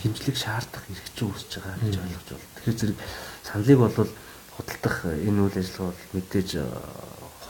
хэмжлэг 0.00 0.36
шаардах 0.40 0.88
эрх 0.88 1.08
чинь 1.12 1.28
үүсэж 1.28 1.52
байгаа 1.60 1.78
гэж 1.84 1.94
ойлгож 2.00 2.26
байна. 2.32 2.48
Тэгэхээр 2.56 2.78
зэрэг 2.80 2.98
саналыг 3.44 3.78
бол 3.82 4.08
худалдах 4.56 4.96
энэ 5.04 5.40
үйл 5.44 5.56
ажиллагаа 5.58 5.90
бол 5.90 6.02
мэдээж 6.14 6.50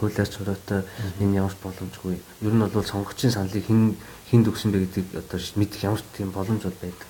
хуулиар 0.01 0.29
чороотой 0.29 0.83
энэ 1.21 1.37
ямар 1.45 1.53
ч 1.53 1.61
боломжгүй. 1.61 2.17
Ер 2.41 2.55
нь 2.57 2.65
бол 2.65 2.85
сонгогчийн 2.85 3.33
саналыг 3.37 3.65
хэн 3.69 3.97
хэн 4.33 4.49
өгсөн 4.49 4.73
бэ 4.73 4.89
гэдгийг 4.89 5.09
одоо 5.21 5.39
мэдэх 5.61 5.85
ямар 5.85 6.01
ч 6.01 6.05
тийм 6.17 6.33
боломж 6.33 6.65
бол 6.65 6.79
байдаг. 6.81 7.09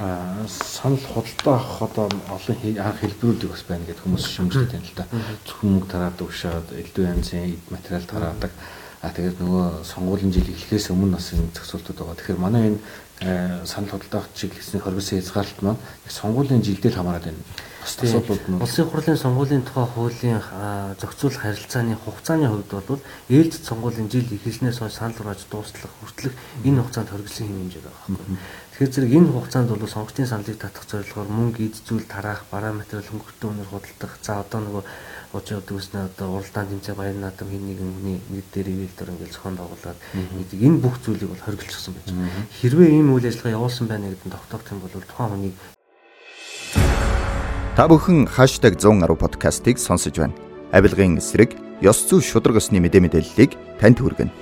А 0.00 0.44
санал 0.48 1.00
худалдаа 1.00 1.56
авах 1.60 1.82
одоо 1.84 2.08
олон 2.32 2.56
анх 2.80 3.00
хэлбэрүүдийг 3.00 3.50
бас 3.52 3.64
байна 3.68 3.84
гэдэг 3.84 4.04
хүмүүс 4.04 4.24
шүмжлээд 4.24 4.72
байна 4.72 4.88
л 4.88 4.96
да. 4.96 5.04
Зөвхөн 5.44 5.70
мөнгө 5.72 5.88
тараад 5.92 6.20
өгшөөд 6.20 6.68
элдв 6.80 7.00
янзын 7.04 7.44
эд 7.52 7.64
материал 7.68 8.04
тараадаг. 8.08 8.52
А 9.04 9.12
тэгээд 9.12 9.40
нөгөө 9.40 9.84
сонгуулийн 9.84 10.32
жил 10.32 10.48
эхлэхээс 10.48 10.92
өмнө 10.92 11.16
бас 11.16 11.32
энэ 11.32 11.52
зохицуултууд 11.52 11.96
байгаа. 12.00 12.16
Тэгэхээр 12.16 12.40
манай 12.44 12.62
энэ 12.72 12.80
санал 13.64 13.92
худалдаа 13.92 14.20
авах 14.20 14.36
чиглэлийн 14.36 14.84
хоригсын 14.84 15.16
хязгаарлалт 15.20 15.60
маань 15.64 15.80
сонгуулийн 16.08 16.64
жилдээ 16.64 16.92
л 16.92 16.98
хамаарат 17.00 17.28
байна 17.28 17.40
асуудлууд 17.86 18.44
нь. 18.50 18.60
Улсын 18.60 18.86
хурлын 18.90 19.16
сонгуулийн 19.16 19.62
тухай 19.62 19.86
хуулийн 19.86 20.42
зохицуулах 20.98 21.42
харилцааны 21.42 21.94
хугацааны 21.94 22.48
хувьд 22.50 22.70
бол 22.74 23.00
ээлжид 23.30 23.64
сонгуулийн 23.64 24.10
жил 24.10 24.26
эхэлснээс 24.26 24.78
хойш 24.82 24.98
санал 24.98 25.16
хурааж 25.16 25.46
дуустал 25.46 25.90
хүртэлх 26.02 26.34
энэ 26.66 26.82
хугацаанд 26.82 27.10
хоригдсон 27.14 27.46
хэм 27.46 27.58
хэмжээ 27.62 27.82
байгаа 27.86 28.04
байхгүй. 28.10 28.36
Тэгэхээр 28.76 28.92
зэрэг 28.92 29.12
энэ 29.16 29.32
хугацаанд 29.32 29.68
бол 29.70 29.86
сонгогчдын 29.86 30.30
саналыг 30.30 30.58
татах 30.58 30.84
зорилгоор 30.90 31.28
мөнгө 31.30 31.64
эд 31.64 31.76
зүйл 31.86 32.04
тараах, 32.04 32.44
бараа 32.50 32.72
материал 32.76 33.08
хөнгөлтөө 33.08 33.48
өнөр 33.54 33.68
худалдах, 33.70 34.12
за 34.20 34.40
одоо 34.42 34.60
нөгөө 34.60 34.84
уучаа 35.32 35.60
дүүснэ 35.60 35.98
одоо 36.12 36.28
уралдаан 36.38 36.68
тэмцээн 36.70 36.96
баяр 36.96 37.16
наадам 37.16 37.48
хин 37.50 37.66
нэгэн 37.66 37.92
хүний 37.92 38.18
нэг 38.30 38.44
дээр 38.52 38.68
ивэлдэр 38.72 39.12
ингээл 39.12 39.34
зохион 39.34 39.56
байгуулад 39.58 39.98
гэдэг 40.12 40.60
энэ 40.60 40.80
бүх 40.80 40.96
зүйлийг 41.04 41.30
бол 41.30 41.44
хоригдчихсан 41.44 41.92
байж. 41.94 42.08
Хэрвээ 42.60 42.90
ийм 42.94 43.12
үйл 43.12 43.26
ажиллагаа 43.26 43.56
явуулсан 43.58 43.86
байна 43.88 44.08
гэдэг 44.08 44.26
нь 44.26 44.34
тогтоох 44.34 44.72
юм 44.72 44.80
бол 44.80 44.92
тухайн 44.92 45.30
хүнийг 45.32 45.54
Та 47.76 47.84
бүхэн 47.84 48.24
#110 48.24 49.04
подкастыг 49.20 49.76
сонсож 49.76 50.16
байна. 50.16 50.32
Авилгын 50.72 51.20
эсрэг 51.20 51.60
ёс 51.84 52.08
зүй 52.08 52.24
шудраг 52.24 52.56
ёсны 52.56 52.80
мэдээ 52.80 53.04
мэдээллийг 53.04 53.52
танд 53.76 54.00
хүргэнэ. 54.00 54.32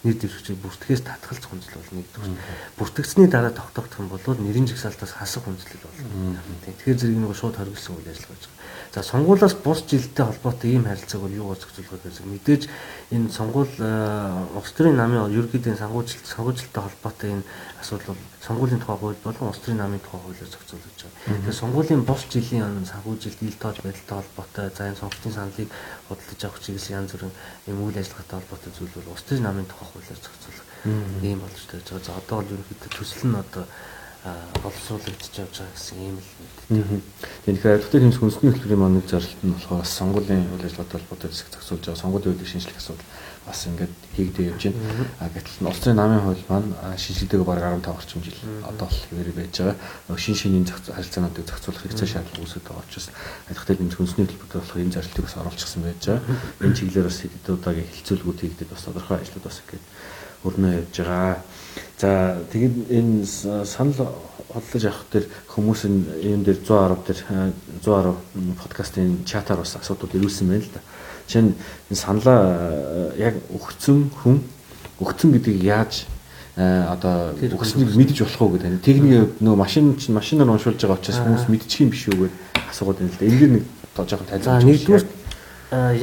Нэр 0.00 0.16
дэвшигчийг 0.16 0.58
бүртгэхээс 0.64 1.04
татгалж 1.04 1.44
хүнзэл 1.44 1.76
бол 1.76 1.92
нэгдүгээр. 2.00 2.36
Бүртгэгдсэний 2.80 3.28
дараа 3.28 3.52
тогтоогдох 3.52 4.00
юм 4.00 4.08
бол 4.08 4.24
нэрийн 4.40 4.64
жигсаалтаас 4.64 5.12
хасах 5.12 5.44
хүнзэл 5.44 5.76
болно. 5.84 6.40
Тэгэхээр 6.64 7.00
зэрэг 7.00 7.18
нэг 7.20 7.36
шууд 7.36 7.56
хоригдсан 7.60 8.00
үйл 8.00 8.08
ажиллагаа 8.08 8.36
гэж 8.40 8.44
байна. 8.48 8.60
За 8.90 9.02
сонгуулиас 9.04 9.54
бус 9.60 9.84
жилдтэй 9.84 10.24
холбоотой 10.24 10.70
ийм 10.72 10.88
харилцааг 10.88 11.20
бол 11.20 11.36
юу 11.36 11.54
зохицуулах 11.54 12.00
вэ 12.00 12.10
гэсэн 12.10 12.26
мэдээж 12.32 12.62
энэ 13.12 13.28
сонгуул 13.28 13.70
улс 14.56 14.72
төрийн 14.72 14.96
намын 14.96 15.30
ерөнхийдөө 15.30 15.78
сонгуульчлалт 15.78 16.26
сонгуульчлалтай 16.26 16.82
холбоотой 16.82 17.30
энэ 17.30 17.44
асуудал 17.78 18.16
бол 18.16 18.22
сонгуулийн 18.40 18.80
тухай 18.80 18.96
хууль 18.96 19.20
болон 19.22 19.48
улс 19.52 19.60
төрийн 19.62 19.84
намын 19.84 20.00
тухай 20.00 20.20
хуулиар 20.20 20.48
зохицуулж 20.48 20.84
байгаа. 20.90 21.12
Тэгэхээр 21.28 21.60
сонгуулийн 21.60 22.02
бус 22.08 22.22
жилийн 22.32 22.64
өмнө 22.66 22.88
санхүүжилт 22.88 23.40
ил 23.44 23.56
тоож 23.60 23.78
байдалтай 23.84 24.16
холбоотой 24.16 24.66
за 24.72 24.82
энэ 24.88 25.00
сонгогчдын 25.00 25.36
саналыг 25.36 25.68
худалдаж 26.08 26.40
авах 26.44 26.60
чиглэлийн 26.64 26.98
янз 26.98 27.12
бүрийн 27.12 27.34
юм 27.68 27.78
үйл 27.84 28.00
ажиллагаатай 28.00 28.36
холбоотой 28.40 28.72
зүйл 28.72 28.94
бол 28.96 29.12
улс 29.12 29.24
төрийн 29.28 29.44
намын 29.44 29.68
тухай 29.68 29.86
хуулиар 29.90 30.20
зохицуулах 30.22 30.66
ийм 31.22 31.38
болж 31.42 31.60
байж 31.68 31.86
байгаа. 31.90 32.06
За 32.06 32.12
одоо 32.16 32.36
бол 32.40 32.52
ерөнхийдөө 32.54 32.90
төсөл 32.94 33.26
нь 33.28 33.42
одоо 33.42 33.64
боловсруулагдж 34.62 35.32
явж 35.40 35.54
байгаа 35.56 35.72
гэсэн 35.72 35.98
ийм 36.00 36.16
л 36.20 36.30
мэдээ. 36.68 37.00
Тэгэхээр 37.56 37.76
ажилтны 37.80 38.00
хэмжээ 38.04 38.20
хүнсний 38.20 38.52
хөтөлбөрийн 38.52 38.80
маань 38.80 38.96
нэг 39.00 39.06
зорилт 39.08 39.40
нь 39.40 39.54
болохоор 39.56 39.88
сонгуулийн 39.88 40.44
үйл 40.52 40.66
ажиллагаатай 40.68 41.00
холбоотой 41.00 41.30
хэсэг 41.32 41.48
зохицуулж 41.56 41.84
байгаа 41.88 42.02
сонгуулийн 42.04 42.36
үйл 42.36 42.52
шинжлэх 42.52 42.76
асуудал 42.76 43.08
бас 43.50 43.66
ингээд 43.66 43.94
хийгдэж 44.14 44.46
явж 44.46 44.62
байна. 44.70 45.10
А 45.18 45.26
гэтэл 45.26 45.66
улсын 45.66 45.98
намын 45.98 46.22
хууль 46.22 46.44
маань 46.46 46.70
шинжилгээгээ 46.94 47.50
бараг 47.50 47.82
15 47.82 47.98
орчим 47.98 48.22
жил 48.22 48.38
одоо 48.62 48.86
л 48.86 49.00
хэвээр 49.10 49.30
байж 49.34 49.54
байгаа. 49.58 50.16
Шин 50.16 50.38
шинийн 50.38 50.66
харилцаануудыг 50.70 51.44
зохицуулах 51.50 51.82
хэрэгцээ 51.82 52.08
шаардлага 52.14 52.44
үүсэж 52.46 52.62
байгаа 52.62 52.86
учраас 52.86 53.08
ажилтны 53.50 53.74
хэмжээ 53.74 53.98
хүнсний 53.98 54.24
хөтөлбөрт 54.30 54.54
болох 54.54 54.78
энэ 54.78 54.94
зорилтыг 54.94 55.24
бас 55.26 55.36
оруулчихсан 55.42 55.82
байж 55.82 56.02
байгаа. 56.06 56.22
Энэ 56.62 56.76
чиглэлээр 56.78 57.08
бас 57.10 57.18
хэд 57.18 57.46
удаагийн 57.50 57.90
хилцүүлгүүд 57.90 58.40
хийгдээд 58.40 58.70
бас 58.70 58.82
тодорхой 58.86 59.18
ажлууд 59.18 59.44
бас 59.44 59.58
ингээд 59.66 59.84
өрнөө 60.46 60.72
явж 60.78 60.94
байгаа. 61.02 61.36
За 61.98 62.10
тэгээд 62.54 62.74
энэ 62.88 63.26
санал 63.66 63.98
бодлож 64.54 64.84
авах 64.84 65.04
дээр 65.12 65.26
хүмүүс 65.52 65.80
энэ 65.86 66.44
дээр 66.46 66.58
110 66.64 67.06
дээр 67.06 67.20
110 67.84 68.56
подкастын 68.58 69.22
чатаар 69.28 69.62
бас 69.62 69.76
асуудал 69.76 70.10
ирүүлсэн 70.16 70.48
байна 70.48 70.64
л 70.64 70.72
да. 70.74 70.80
Жишээ 71.30 71.46
нь 71.46 71.54
саналаа 71.94 73.14
яг 73.14 73.38
өгцөн 73.54 74.10
хүн 74.18 74.42
өгцөн 74.98 75.30
гэдгийг 75.38 75.62
яаж 75.62 76.10
одоо 76.58 77.38
өгснгийг 77.38 77.94
мэдж 77.94 78.18
болох 78.26 78.42
уу 78.42 78.50
гэдэг. 78.58 78.82
Техник 78.82 79.38
нөгөө 79.38 79.58
машин 79.62 79.94
чинь 79.94 80.18
машинаар 80.18 80.50
уншуулж 80.50 80.82
байгаа 80.82 80.98
учраас 80.98 81.22
хүмүүс 81.22 81.46
мэдчих 81.46 81.86
юм 81.86 81.94
биш 81.94 82.10
үү 82.10 82.26
гэдэг 82.26 82.66
асуугаад 82.66 82.98
байна 82.98 83.14
л 83.14 83.18
да. 83.22 83.30
Энд 83.30 83.42
нэг 83.54 83.64
жоохон 83.94 84.26
тайлбарч. 84.26 84.44
За 84.44 84.58
нэгдүгээр 84.58 85.04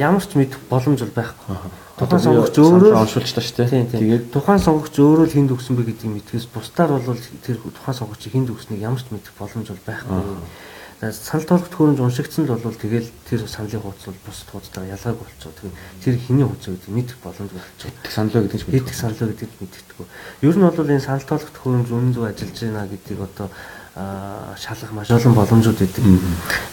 ямар 0.00 0.24
ч 0.24 0.32
мэдэх 0.32 0.60
боломж 0.72 1.00
бол 1.04 1.12
байхгүй. 1.12 1.56
Тухайн 2.00 2.22
сонгогч 2.24 2.56
өөрөө 2.56 2.92
оншуулж 2.96 3.32
та 3.36 3.44
шүү 3.44 3.68
дээ. 3.68 3.84
Тэгээд 4.00 4.24
тухайн 4.32 4.62
сонгогч 4.64 4.96
өөрөө 4.96 5.26
л 5.28 5.34
хинд 5.36 5.52
өгсөн 5.52 5.76
бэ 5.76 5.92
гэдгийг 5.92 6.24
мэдгээс 6.24 6.46
бусдаар 6.48 6.96
бол 6.96 7.20
тэр 7.44 7.60
тухайн 7.60 7.98
сонгогчийг 8.00 8.32
хинд 8.32 8.48
өгснийг 8.48 8.80
ямар 8.80 9.02
ч 9.02 9.12
мэдэх 9.12 9.36
боломж 9.36 9.68
бол 9.68 9.84
байхгүй. 9.84 10.24
Санал 10.98 11.46
тоолох 11.46 11.70
төхөөрөмж 11.70 12.00
уншигдсан 12.02 12.50
л 12.50 12.58
бол 12.58 12.74
тэгэл 12.74 13.06
тэр 13.30 13.46
саналын 13.46 13.86
хуудас 13.86 14.10
бол 14.10 14.18
бус 14.26 14.42
хуудастайгаа 14.50 14.98
ялгаагүй 14.98 15.22
болчихоо. 15.30 15.54
Тэгээд 15.54 16.02
тэр 16.02 16.14
хиний 16.18 16.42
хуудас 16.42 16.66
гэдэг 16.74 16.90
мэдэх 16.90 17.16
боломж 17.22 17.50
болчихоо. 17.54 17.94
Саналаа 18.10 18.42
гэдэг 18.42 18.58
чинь 18.58 18.72
мэдэх 18.74 18.96
саналаа 18.98 19.30
гэдэг 19.30 19.50
мэддэггүй. 19.62 20.06
Ер 20.42 20.56
нь 20.58 20.66
бол 20.66 20.90
энэ 20.90 21.06
санал 21.06 21.22
тоолох 21.22 21.54
төхөөрөмж 21.54 21.88
үнэн 21.94 22.14
зөв 22.18 22.24
ажиллаж 22.26 22.58
байна 22.58 22.90
гэдгийг 22.90 23.20
одоо 23.22 23.46
шалгах 24.58 24.90
маш 24.90 25.10
олон 25.14 25.34
боломжууд 25.38 25.82
өгдөг. 25.86 26.02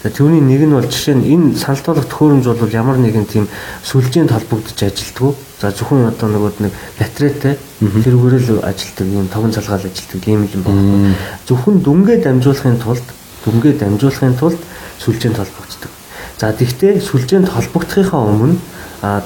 Тэгээ 0.02 0.18
түүний 0.18 0.42
нэг 0.42 0.62
нь 0.66 0.74
бол 0.74 0.90
жишээ 0.90 1.22
нь 1.22 1.30
энэ 1.30 1.58
санал 1.62 1.86
тоолох 1.86 2.10
төхөөрөмж 2.10 2.46
бол 2.50 2.74
ямар 2.74 2.98
нэгэн 2.98 3.30
тийм 3.30 3.46
сүлжээнд 3.86 4.34
холбогдож 4.34 4.74
ажилтгүй. 4.74 5.38
За 5.62 5.70
зөвхөн 5.70 6.10
одоо 6.10 6.34
нөгөө 6.34 6.66
нэг 6.66 6.74
батарейтай 6.98 7.62
тэрүүгээр 7.78 8.58
л 8.58 8.66
ажилтдаг 8.66 9.06
юм 9.06 9.30
тогон 9.30 9.54
залгаал 9.54 9.86
ажилтдаг 9.86 10.22
юм 10.26 10.50
юм 10.50 10.62
байна. 10.66 11.14
Зөвхөн 11.46 11.82
дүнгээ 11.82 12.26
дамжуулахын 12.26 12.82
тулд 12.82 13.06
дүнгээ 13.46 13.74
дамжуулахын 13.80 14.36
тулд 14.36 14.60
сүлжээнд 15.00 15.38
холбогддог. 15.38 15.92
За 16.42 16.52
тэгвэл 16.52 17.00
сүлжээнд 17.00 17.48
холбогдохынхаа 17.54 18.22
өмнө 18.26 18.58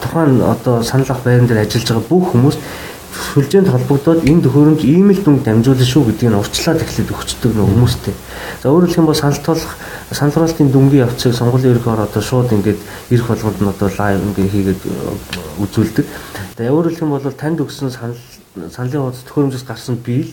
тухайн 0.03 0.41
одоо 0.43 0.83
санал 0.83 1.09
ах 1.09 1.23
байран 1.23 1.47
дээр 1.47 1.63
ажиллаж 1.63 1.87
байгаа 1.87 2.09
бүх 2.09 2.25
хүмүүс 2.31 2.57
сүлжээнд 3.09 3.69
холбогдоод 3.73 4.21
энэ 4.29 4.43
төхөөрөмж 4.45 4.81
ийм 4.85 5.09
л 5.09 5.21
дүнг 5.23 5.41
дамжуулна 5.43 5.85
шүү 5.85 6.03
гэдгийг 6.13 6.37
урьдчилаад 6.37 6.83
эхлээд 6.85 7.13
өгчдөг 7.13 7.51
нөх 7.57 7.67
хүмүүстэй. 7.69 8.13
За 8.61 8.69
өөрөөр 8.69 8.93
хэлбэл 8.93 9.17
санал 9.17 9.41
толох 9.41 9.71
санал 10.13 10.33
хураалтын 10.33 10.69
дүнгийн 10.69 11.05
явцыг 11.09 11.33
сонгуулийн 11.33 11.73
ерөнхиөр 11.73 12.05
одоо 12.05 12.21
шууд 12.21 12.53
ингээд 12.53 12.79
ирэх 13.09 13.27
болгонд 13.27 13.59
нь 13.61 13.71
одоо 13.73 13.89
лайв 13.89 14.21
ингээд 14.21 14.53
хийгээд 14.53 14.81
үзүүлдэг. 15.63 16.05
За 16.57 16.69
өөрөөр 16.69 16.95
хэлбэл 16.97 17.33
танд 17.33 17.59
өгсөн 17.65 17.89
санал 17.89 18.19
саналын 18.69 19.01
хуудас 19.09 19.25
төхөөрөмжөөс 19.25 19.65
гарсан 19.65 19.97
биел 19.97 20.29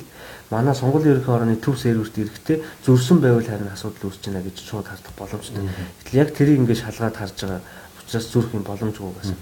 манай 0.50 0.74
сонгуулийн 0.74 1.18
ерөнхий 1.18 1.34
орны 1.34 1.56
төв 1.56 1.78
серверт 1.78 2.14
ирэхдээ 2.18 2.62
зөрсөн 2.86 3.18
байвал 3.20 3.42
харин 3.42 3.72
асуудал 3.72 4.12
байна 4.12 4.42
гэж 4.46 4.56
шууд 4.62 4.86
хардах 4.86 5.14
боломжтой. 5.18 5.62
Гэтэл 6.04 6.20
яг 6.22 6.30
тэрийг 6.34 6.58
ингээд 6.62 6.82
шалгаад 6.86 7.16
харж 7.16 7.36
байгаа 7.42 7.60
учраас 8.06 8.26
зүрх 8.30 8.54
юм 8.54 8.62
боломжгүй 8.62 9.10
байсан. 9.10 9.36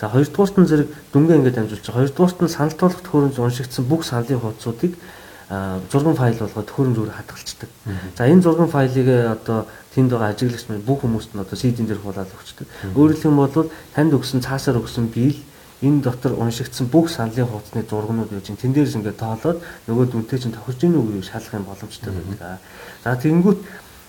За 0.00 0.08
хоёрдугаарт 0.08 0.56
нь 0.56 0.66
зэрэг 0.66 0.88
дүнгээ 1.12 1.36
ингээд 1.36 1.56
байгаа. 1.60 1.92
Хоёрдугаарт 1.92 2.40
нь 2.40 2.48
санал 2.48 2.76
тоолох 2.80 3.00
төхөөрөмж 3.04 3.36
уншигдсан 3.36 3.84
бүх 3.84 4.02
саналын 4.08 4.40
хуудсуудыг 4.40 4.92
зурган 5.92 6.16
файл 6.16 6.40
болгоод 6.40 6.66
төхөөрөмж 6.66 6.96
өөр 6.98 7.12
хадгалцдаг. 7.12 7.70
За 8.16 8.26
энэ 8.26 8.42
зурган 8.42 8.72
файлыг 8.72 9.08
одоо 9.36 9.68
тэнд 9.94 10.10
байгаа 10.10 10.32
ажиглагч 10.32 10.64
бүх 10.82 11.04
хүмүүст 11.04 11.36
нь 11.36 11.42
одоо 11.44 11.56
CD-н 11.56 11.86
дээр 11.86 12.00
хуулаад 12.00 12.32
өгчдөг. 12.32 12.66
Өөрөөр 12.96 13.20
хэлбэл 13.20 13.70
танд 13.94 14.12
өгсөн 14.16 14.40
цаасаар 14.42 14.80
өгсөн 14.80 15.06
биел 15.12 15.38
энэ 15.82 16.02
дотор 16.02 16.32
уншигдсан 16.40 16.86
бүх 16.88 17.10
саналын 17.10 17.48
хуудасны 17.48 17.84
зургнууд 17.84 18.32
юу 18.32 18.40
чинь 18.40 18.56
тэн 18.56 18.72
дээрс 18.72 18.96
ингээд 18.96 19.20
тоолоод 19.20 19.60
нөгөө 19.88 20.06
дүнтэй 20.08 20.38
чинь 20.40 20.56
тохирж 20.56 20.80
ийн 20.84 20.96
үгүй 20.96 21.20
шалах 21.20 21.52
юм 21.52 21.68
боломжтой 21.68 22.12
байдаг. 22.16 22.60
За 23.04 23.16
тэгэнгүүт 23.16 23.60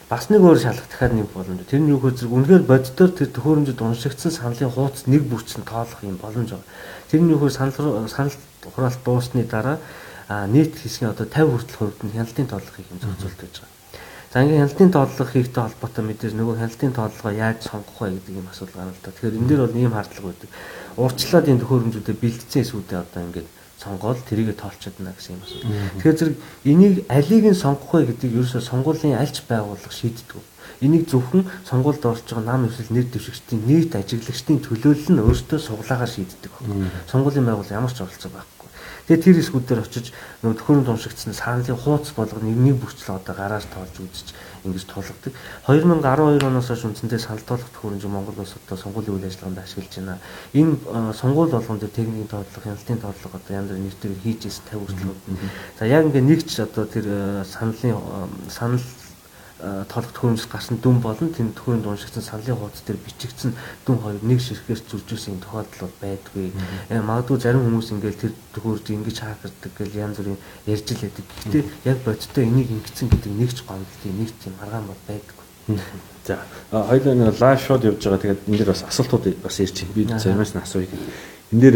бас 0.08 0.30
нэг 0.32 0.40
өөр 0.40 0.60
шалгах 0.64 0.88
дахиад 0.88 1.14
нэг 1.20 1.28
боломж. 1.36 1.68
Тэр 1.68 1.84
нь 1.84 1.92
юу 1.92 2.00
гэхээр 2.00 2.32
үнэхээр 2.32 2.64
боддоор 2.64 3.12
тэр 3.12 3.30
төхөөрөмжөд 3.36 3.84
уншигдсан 3.84 4.32
саналын 4.32 4.72
хуудас 4.72 5.04
нэг 5.12 5.28
бүрчэн 5.28 5.68
тоолох 5.68 6.00
юм 6.08 6.16
боломж 6.16 6.56
байна. 6.56 6.68
Тэр 7.12 7.22
нь 7.28 7.32
юу 7.36 7.44
гэхээр 7.44 7.60
санал 7.76 8.08
санал 8.08 8.36
хураалт 8.72 9.04
дуусны 9.04 9.44
дараа 9.44 9.84
нийт 10.48 10.80
хэсгийн 10.80 11.12
одоо 11.12 11.28
50 11.28 11.52
хүртэл 11.52 11.80
хувьд 11.80 12.00
нь 12.08 12.16
хяналтын 12.16 12.48
тооллого 12.48 12.76
хийх 12.80 12.88
юм 12.88 13.00
зохицуулт 13.04 13.40
байж 13.44 13.56
байгаа. 13.60 13.76
За 14.32 14.44
ингээд 14.44 14.60
хяналтын 14.64 14.92
тооллого 14.96 15.28
хийхтэй 15.28 15.64
холбоотой 15.64 16.04
мэдээж 16.08 16.34
нөгөө 16.40 16.56
хяналтын 16.56 16.96
тооллогоо 16.96 17.32
яаж 17.32 17.60
сонгох 17.64 18.00
вэ 18.00 18.16
гэдэг 18.16 18.36
юм 18.40 18.48
асуудал 18.48 18.76
гарна 18.76 18.96
л 18.96 19.04
та. 19.04 19.12
Тэгэхээр 19.12 19.38
энэ 19.40 19.48
дээр 19.48 19.62
бол 19.68 19.76
ийм 19.76 19.92
хардлага 19.92 20.28
байдаг. 20.32 20.50
Урчлаад 20.98 21.46
энэ 21.48 21.62
төхөөрөмжүүдэд 21.62 22.18
бэлдсэн 22.18 22.62
эсүүдээ 22.66 23.00
одоо 23.06 23.22
ингээд 23.22 23.48
сонгоод 23.78 24.26
тэрийгэ 24.26 24.58
тоолчихдна 24.58 25.14
гэсэн 25.14 25.38
юм 25.38 25.46
асуу. 25.46 25.62
Тэгэхээр 26.02 26.18
зэрэг 26.18 26.36
энийг 26.66 26.96
алийг 27.06 27.46
нь 27.54 27.62
сонгох 27.62 27.94
вэ 27.94 28.10
гэдэг 28.10 28.34
ерөөсөө 28.34 28.62
сонгуулийн 28.66 29.22
альч 29.22 29.46
байгууллага 29.46 29.94
шийддэг. 29.94 30.42
Энийг 30.82 31.06
зөвхөн 31.06 31.46
сонгуульд 31.70 32.02
орж 32.02 32.26
байгаа 32.26 32.46
нам 32.50 32.66
эсвэл 32.66 32.90
нэр 32.90 33.06
дэвшигчдийн 33.14 33.62
нийт 33.70 33.94
ажиглагчдын 33.94 34.66
төлөөлөл 34.66 35.14
нь 35.14 35.22
өөртөө 35.22 35.60
суглаагаар 35.62 36.10
шийддэг. 36.10 36.54
Сонгуулийн 37.06 37.46
байгууллага 37.46 37.78
ямар 37.78 37.94
ч 37.94 38.02
оролцоо 38.02 38.34
байхгүй. 38.34 38.57
Тэгээ 39.08 39.24
тэр 39.24 39.39
эсгүүдээр 39.39 39.82
очиж 39.88 40.12
нөгөө 40.43 40.58
төхөөрөмж 40.60 40.88
уншигдсан 40.91 41.32
саналын 41.32 41.80
хууц 41.80 42.12
болгоно 42.12 42.52
нэг 42.52 42.76
бүрчлээ 42.76 43.15
одоо 43.15 43.36
гараар 43.39 43.63
тоолж 43.63 43.96
үзэж 44.04 44.36
ингэж 44.67 44.84
тулгадаг. 44.84 45.32
2012 45.63 46.43
оноос 46.43 46.67
хойш 46.67 46.84
үндсэндээ 46.91 47.24
санал 47.24 47.48
тоолох 47.48 47.72
төхөөрөмж 47.72 48.04
Монгол 48.04 48.43
улс 48.43 48.60
одоо 48.60 48.76
сонгуулийн 48.76 49.15
үйл 49.15 49.28
ажиллагаанд 49.32 49.63
ашиглаж 49.63 49.96
байна. 49.96 50.20
Энэ 50.52 50.76
сонгуул 51.15 51.56
болгон 51.56 51.80
дээр 51.80 51.96
техникийн 51.96 52.28
тоотлого, 52.28 52.63
хяналтын 52.67 53.00
тоотлого 53.00 53.39
одоо 53.39 53.54
янз 53.56 53.70
бүрийн 53.72 53.88
нэртэйг 53.88 54.20
хийж 54.28 54.41
ирсэн 54.43 54.76
50 54.76 55.08
хүртэл. 55.08 55.39
За 55.80 55.84
яг 55.88 56.04
ингээ 56.04 56.28
нэгч 56.28 56.52
одоо 56.67 56.84
тэр 56.84 57.08
саналын 57.48 57.96
санал 58.52 58.84
тоолох 59.58 60.13
төхөөрөмжөс 60.13 60.50
гарсан 60.54 60.78
дүн 60.78 61.02
болон 61.02 61.34
тэнд 61.34 61.58
төхөөрөмж 61.58 61.86
уншигдсан 61.89 62.22
саналын 62.22 62.62
хуудас 62.62 62.84
дээр 62.86 63.02
бичигдсэн 63.02 63.52
дүн 63.89 63.98
хоёр 63.98 64.22
нэг 64.22 64.38
ширхээс 64.38 64.86
зуржсэн 64.86 65.41
тохиолдол 65.41 65.89
бол 65.89 65.98
байдгүй. 65.98 66.54
Э, 66.93 67.02
магадгүй 67.02 67.41
зарим 67.41 67.65
хүмүүс 67.65 67.89
ингээл 67.98 68.22
тэр 68.22 68.34
төхөөрж 68.54 68.86
ингэж 68.93 69.17
хаагдаг 69.17 69.74
гэл 69.74 69.98
янз 69.98 70.22
бүрийн 70.22 70.38
ярьж 70.70 70.88
л 70.93 71.02
байдаг. 71.02 71.26
Гэхдээ 71.26 71.63
яг 71.89 71.98
бодиттой 72.06 72.43
энийг 72.46 72.70
ингэсэн 72.70 73.10
гэдэг 73.10 73.34
нэг 73.34 73.52
ч 73.58 73.65
гомдлын 73.65 74.17
нэг 74.22 74.30
тийм 74.38 74.54
аргаан 74.62 74.86
бол 74.86 75.02
байдгүй. 75.10 75.46
За 76.28 76.38
хоёулаа 76.70 77.15
нэг 77.17 77.41
лайв 77.41 77.60
шоуд 77.60 77.84
явж 77.84 78.02
байгаа. 78.06 78.22
Тэгээд 78.22 78.46
энэ 78.46 78.58
дэр 78.62 78.72
бас 78.78 78.86
асуултууд 78.86 79.41
бас 79.41 79.58
ирж 79.58 79.82
байна. 79.82 79.96
Би 79.98 80.06
заримаас 80.06 80.54
нь 80.54 80.62
асууя. 80.62 80.86
Энэ 81.50 81.62
дэр 81.65 81.76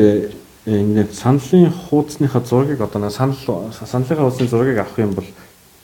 энэ 0.69 1.09
саналын 1.09 1.73
хуудасныхаа 1.73 2.45
зургийг 2.45 2.81
одоо 2.81 3.09
санал 3.09 3.73
саналынхаа 3.73 4.29
хуудасны 4.29 4.47
зургийг 4.47 4.77
авах 4.77 4.99
юм 5.01 5.17
бол 5.17 5.25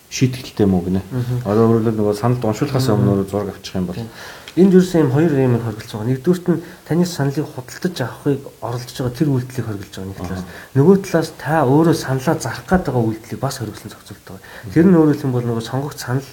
шийтгэлтэй 0.10 0.68
мүү 0.68 0.82
гинэ. 0.88 1.02
Оройр 1.44 1.92
нөгөө 1.92 2.16
санал 2.16 2.40
уншуулахаас 2.40 2.88
өмнө 2.92 3.28
зураг 3.28 3.52
авчих 3.52 3.76
юм 3.76 3.92
бол 3.92 4.00
энд 4.58 4.74
юусэн 4.74 5.06
юм 5.06 5.12
хоёр 5.12 5.32
юм 5.38 5.60
хоригдож 5.62 5.92
байгаа. 5.92 6.10
Нэгдүгürt 6.10 6.46
нь 6.50 6.64
таны 6.88 7.06
саналыг 7.06 7.46
худалдаж 7.46 7.96
авахыг 8.02 8.42
оролдож 8.58 8.98
байгаа 8.98 9.14
тэр 9.14 9.30
үйлдэлийг 9.30 9.66
хоригдож 9.70 9.94
байгаа 9.94 10.10
нэг 10.10 10.18
талаас. 10.18 10.44
Нөгөө 10.74 10.96
талаас 11.06 11.30
та 11.38 11.62
өөрөө 11.62 11.94
саналаа 11.94 12.36
зарах 12.42 12.66
гээд 12.66 12.84
байгаа 12.90 13.04
үйлдэлийг 13.06 13.42
бас 13.44 13.56
хоригдсан 13.62 13.92
зохицуулт 13.94 14.26
байгаа. 14.26 14.74
Тэр 14.74 14.86
нь 14.90 14.98
өөрөөр 14.98 15.20
хэлбэл 15.22 15.46
нөгөө 15.46 15.66
сонгогч 15.70 16.00
санал 16.02 16.30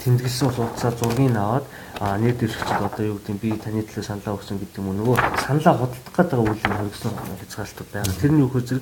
тэмдэглэсэн 0.00 0.48
хуудасаар 0.48 0.94
зургийг 0.96 1.36
аваад 1.36 1.66
а 2.00 2.16
нэр 2.16 2.34
дэвшигчд 2.40 2.80
одоо 2.88 3.04
юу 3.04 3.20
гэдэг 3.20 3.36
би 3.36 3.50
таны 3.60 3.84
төлөө 3.84 4.04
саналаа 4.04 4.36
өгсөн 4.40 4.56
гэдэг 4.56 4.80
юм 4.80 4.88
уу 4.88 4.96
нөгөө 4.96 5.16
саналаа 5.44 5.74
худалдах 5.76 6.16
байгаа 6.16 6.40
үйлдэл 6.40 6.76
хоригдсон 6.76 7.12
хязгаарлалтууд 7.40 7.90
байгаа. 7.92 8.20
Тэр 8.20 8.32
нь 8.32 8.40
юу 8.40 8.48
гэхээр 8.48 8.80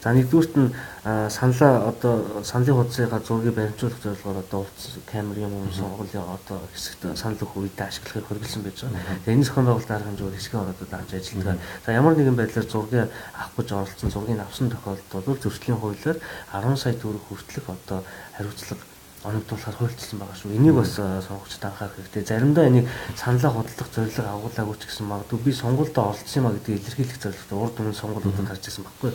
За 0.00 0.12
нэгдүгürt 0.16 0.56
нь 0.56 0.72
саналаа 1.04 1.92
одоо 1.92 2.40
саналын 2.40 2.76
хуудасыгаа 2.76 3.20
зургийг 3.20 3.52
баримжуулах 3.52 4.00
зорилгоор 4.00 4.38
одоо 4.40 4.60
утас 4.64 4.96
камерын 5.04 5.52
юм 5.52 5.68
сонгуулийн 5.76 6.24
одоо 6.24 6.58
хэсэгт 6.72 7.20
санал 7.20 7.36
өгөх 7.36 7.60
үедээ 7.60 7.84
ашиглахыг 7.84 8.24
хөргөлсөн 8.24 8.64
байж 8.64 8.80
байгаа. 8.80 9.20
Тэгээ 9.28 9.36
энэ 9.36 9.44
зохион 9.44 9.66
байгуулалт 9.68 9.92
арга 9.92 10.08
хэмжээгээр 10.08 10.38
хэсгийн 10.40 10.62
ороод 10.64 10.80
давж 10.88 11.10
ажилладаг. 11.12 11.58
За 11.84 11.92
ямар 11.92 12.14
нэгэн 12.16 12.36
байдлаар 12.40 12.68
зургийг 12.72 13.12
авах 13.36 13.54
гэж 13.60 13.68
оролцсон 13.76 14.08
зургийг 14.08 14.40
авсан 14.40 14.72
тохиолдолд 14.72 15.26
бол 15.28 15.44
зөрчлийн 15.44 15.80
хуулиар 15.80 16.18
10 16.48 16.80
сая 16.80 16.94
төгрөг 16.96 17.24
хүртэлх 17.28 17.68
одоо 17.68 18.00
хариуцлага 18.40 18.89
оногдуулахаар 19.20 19.76
хуульчилсан 19.76 20.18
байгаа 20.18 20.36
шүү. 20.36 20.56
Энийг 20.56 20.74
бас 20.80 20.96
сонгогчд 20.96 21.64
анхаарах 21.64 21.92
хэрэгтэй. 21.92 22.24
Заримдаа 22.24 22.64
энийг 22.72 22.88
саналаа 23.20 23.52
худалдах 23.52 23.88
зорилго 23.92 24.24
агуулаагүй 24.24 24.76
ч 24.80 24.82
гэсэн 24.88 25.06
магадгүй 25.12 25.38
би 25.44 25.52
сонгуульд 25.52 25.96
оролцсон 26.00 26.40
юм 26.40 26.48
а 26.48 26.56
гэдгийг 26.56 26.80
илэрхийлэх 26.80 27.20
зорилготой 27.20 27.58
урд 27.60 27.76
өмнө 27.84 28.00
сонгуулиудад 28.00 28.48
харж 28.48 28.64
байсан 28.64 28.84
байхгүй. 28.88 29.10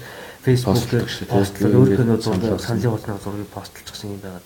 Facebook-ээр 0.45 1.05
постлог 1.25 1.73
өөрийнхөө 1.73 2.21
зургийг 2.21 2.61
саналын 2.61 2.91
хуудасны 2.93 3.23
зургийг 3.25 3.49
постлчихсан 3.49 4.09
юм 4.13 4.21
байгаад. 4.21 4.45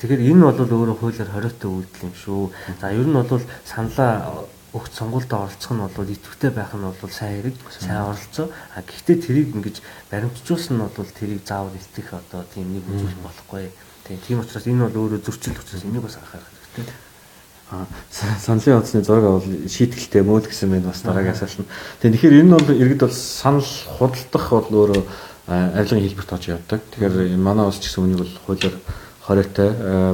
Тэгэхээр 0.00 0.26
энэ 0.32 0.44
бол 0.48 0.64
өөрөө 0.64 0.96
хуулиар 0.96 1.28
хориотой 1.28 1.70
үйлдэл 1.76 2.06
юм 2.08 2.14
шүү. 2.16 2.42
За 2.80 2.88
ер 2.88 3.04
нь 3.04 3.20
бол 3.20 3.44
саналаа 3.68 4.48
өгч 4.72 4.92
сонгуульд 4.96 5.28
оролцох 5.28 5.72
нь 5.76 5.84
бол 5.84 6.08
идэвхтэй 6.08 6.50
байх 6.56 6.72
нь 6.72 6.88
бол 6.88 7.12
сайн 7.12 7.44
хэрэг, 7.44 7.56
сайн 7.68 8.00
оролцоо. 8.00 8.48
А 8.72 8.80
гэхдээ 8.80 9.16
тэрийг 9.20 9.48
ингэж 9.60 9.76
баримтжуулсан 10.08 10.80
нь 10.80 10.88
бол 10.88 11.12
тэрийг 11.12 11.44
заавал 11.44 11.76
илтгэх 11.76 12.16
одоо 12.16 12.48
тийм 12.48 12.72
нэг 12.72 12.84
үзүүлэх 12.88 13.20
болохгүй 13.20 13.68
Тийм 14.06 14.18
тийм 14.22 14.38
учраас 14.40 14.66
энэ 14.66 14.86
бол 14.86 15.10
өөрөө 15.10 15.20
зөрчил 15.26 15.58
учраас 15.58 15.82
энийг 15.82 16.02
бас 16.06 16.14
анхаарах 16.14 16.46
хэрэгтэй. 16.46 16.94
Аа 17.74 17.86
саналын 18.38 18.78
онцны 18.78 19.02
зураг 19.02 19.26
бол 19.26 19.42
шийтгэлтэй 19.66 20.22
мөөл 20.22 20.46
гэсэн 20.46 20.70
мэнд 20.70 20.86
бас 20.86 21.02
дараагийн 21.02 21.34
асуулт 21.34 21.66
нь. 21.66 21.70
Тэгэхээр 22.06 22.46
энэ 22.46 22.54
бол 22.54 22.70
иргэд 22.70 23.02
бол 23.02 23.10
санал 23.10 23.66
худалдах 23.98 24.46
бол 24.54 24.70
өөрөө 24.70 25.02
авилгын 25.50 26.06
хэлбэрт 26.06 26.32
очиж 26.38 26.54
явдаг. 26.54 26.86
Тэгэхээр 26.94 27.34
манай 27.34 27.66
улс 27.66 27.82
ч 27.82 27.90
гэсэн 27.90 28.06
үнийг 28.06 28.22
бол 28.22 28.34
хуулиар 28.46 28.76
хориотой 29.26 29.70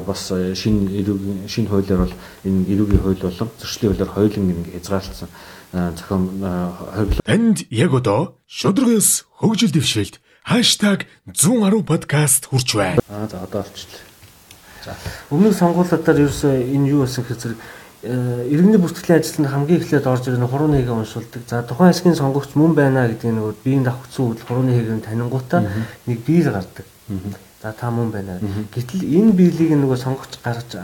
бас 0.08 0.32
шинэ 0.32 0.88
эрүүгийн 0.96 1.44
шинэ 1.44 1.68
хуулиар 1.68 2.08
бол 2.08 2.14
энэ 2.48 2.64
эрүүгийн 2.72 3.04
хууль 3.04 3.20
болон 3.20 3.48
зөрчлийн 3.60 3.92
хуулиар 3.92 4.12
хоёулын 4.16 4.48
нэг 4.48 4.72
хязгаарлалсан 4.72 5.28
зохион 5.72 6.24
хууль. 6.40 7.20
Танд 7.20 7.68
яг 7.68 7.92
одоо 7.92 8.40
шудрагс 8.48 9.28
хөгжил 9.36 9.76
дэвшилт 9.76 10.21
#110 10.46 11.82
подкаст 11.86 12.46
хүрч 12.50 12.74
байна. 12.74 13.00
Аа 13.08 13.28
за 13.28 13.42
одоо 13.46 13.62
олчлаа. 13.62 14.02
За 14.84 14.92
өмнөх 15.30 15.54
сонгуулиудаар 15.54 16.18
ерөөсөө 16.18 16.54
энэ 16.74 16.88
юу 16.90 17.06
болсон 17.06 17.22
гэхээр 17.24 17.40
зэрэг 17.42 17.58
иргэний 18.02 18.82
бүртгэлийн 18.82 19.22
ажилтнанд 19.22 19.52
хамгийн 19.54 19.78
эхлээд 19.78 20.10
орж 20.10 20.26
ирэх 20.26 20.50
хурууны 20.50 20.82
хэгээ 20.82 20.98
уншуулдаг. 20.98 21.42
За 21.46 21.62
тухайн 21.62 21.94
хэсгийн 21.94 22.18
сонгогч 22.18 22.58
мөн 22.58 22.74
байна 22.74 23.06
гэдэг 23.06 23.30
нөгөө 23.30 23.54
биеийн 23.62 23.86
давхцсан 23.86 24.26
үйл 24.26 24.42
хурууны 24.42 24.74
хэгийг 24.74 25.06
танингуудаа 25.06 25.70
нэг 26.10 26.18
биел 26.26 26.50
гардаг. 26.50 26.86
За 27.62 27.70
та 27.70 27.94
мөн 27.94 28.10
байна. 28.10 28.42
Гэтэл 28.74 29.06
энэ 29.06 29.38
биелийг 29.38 29.78
нөгөө 29.78 29.94
сонгогч 30.02 30.42
гаргаж 30.42 30.74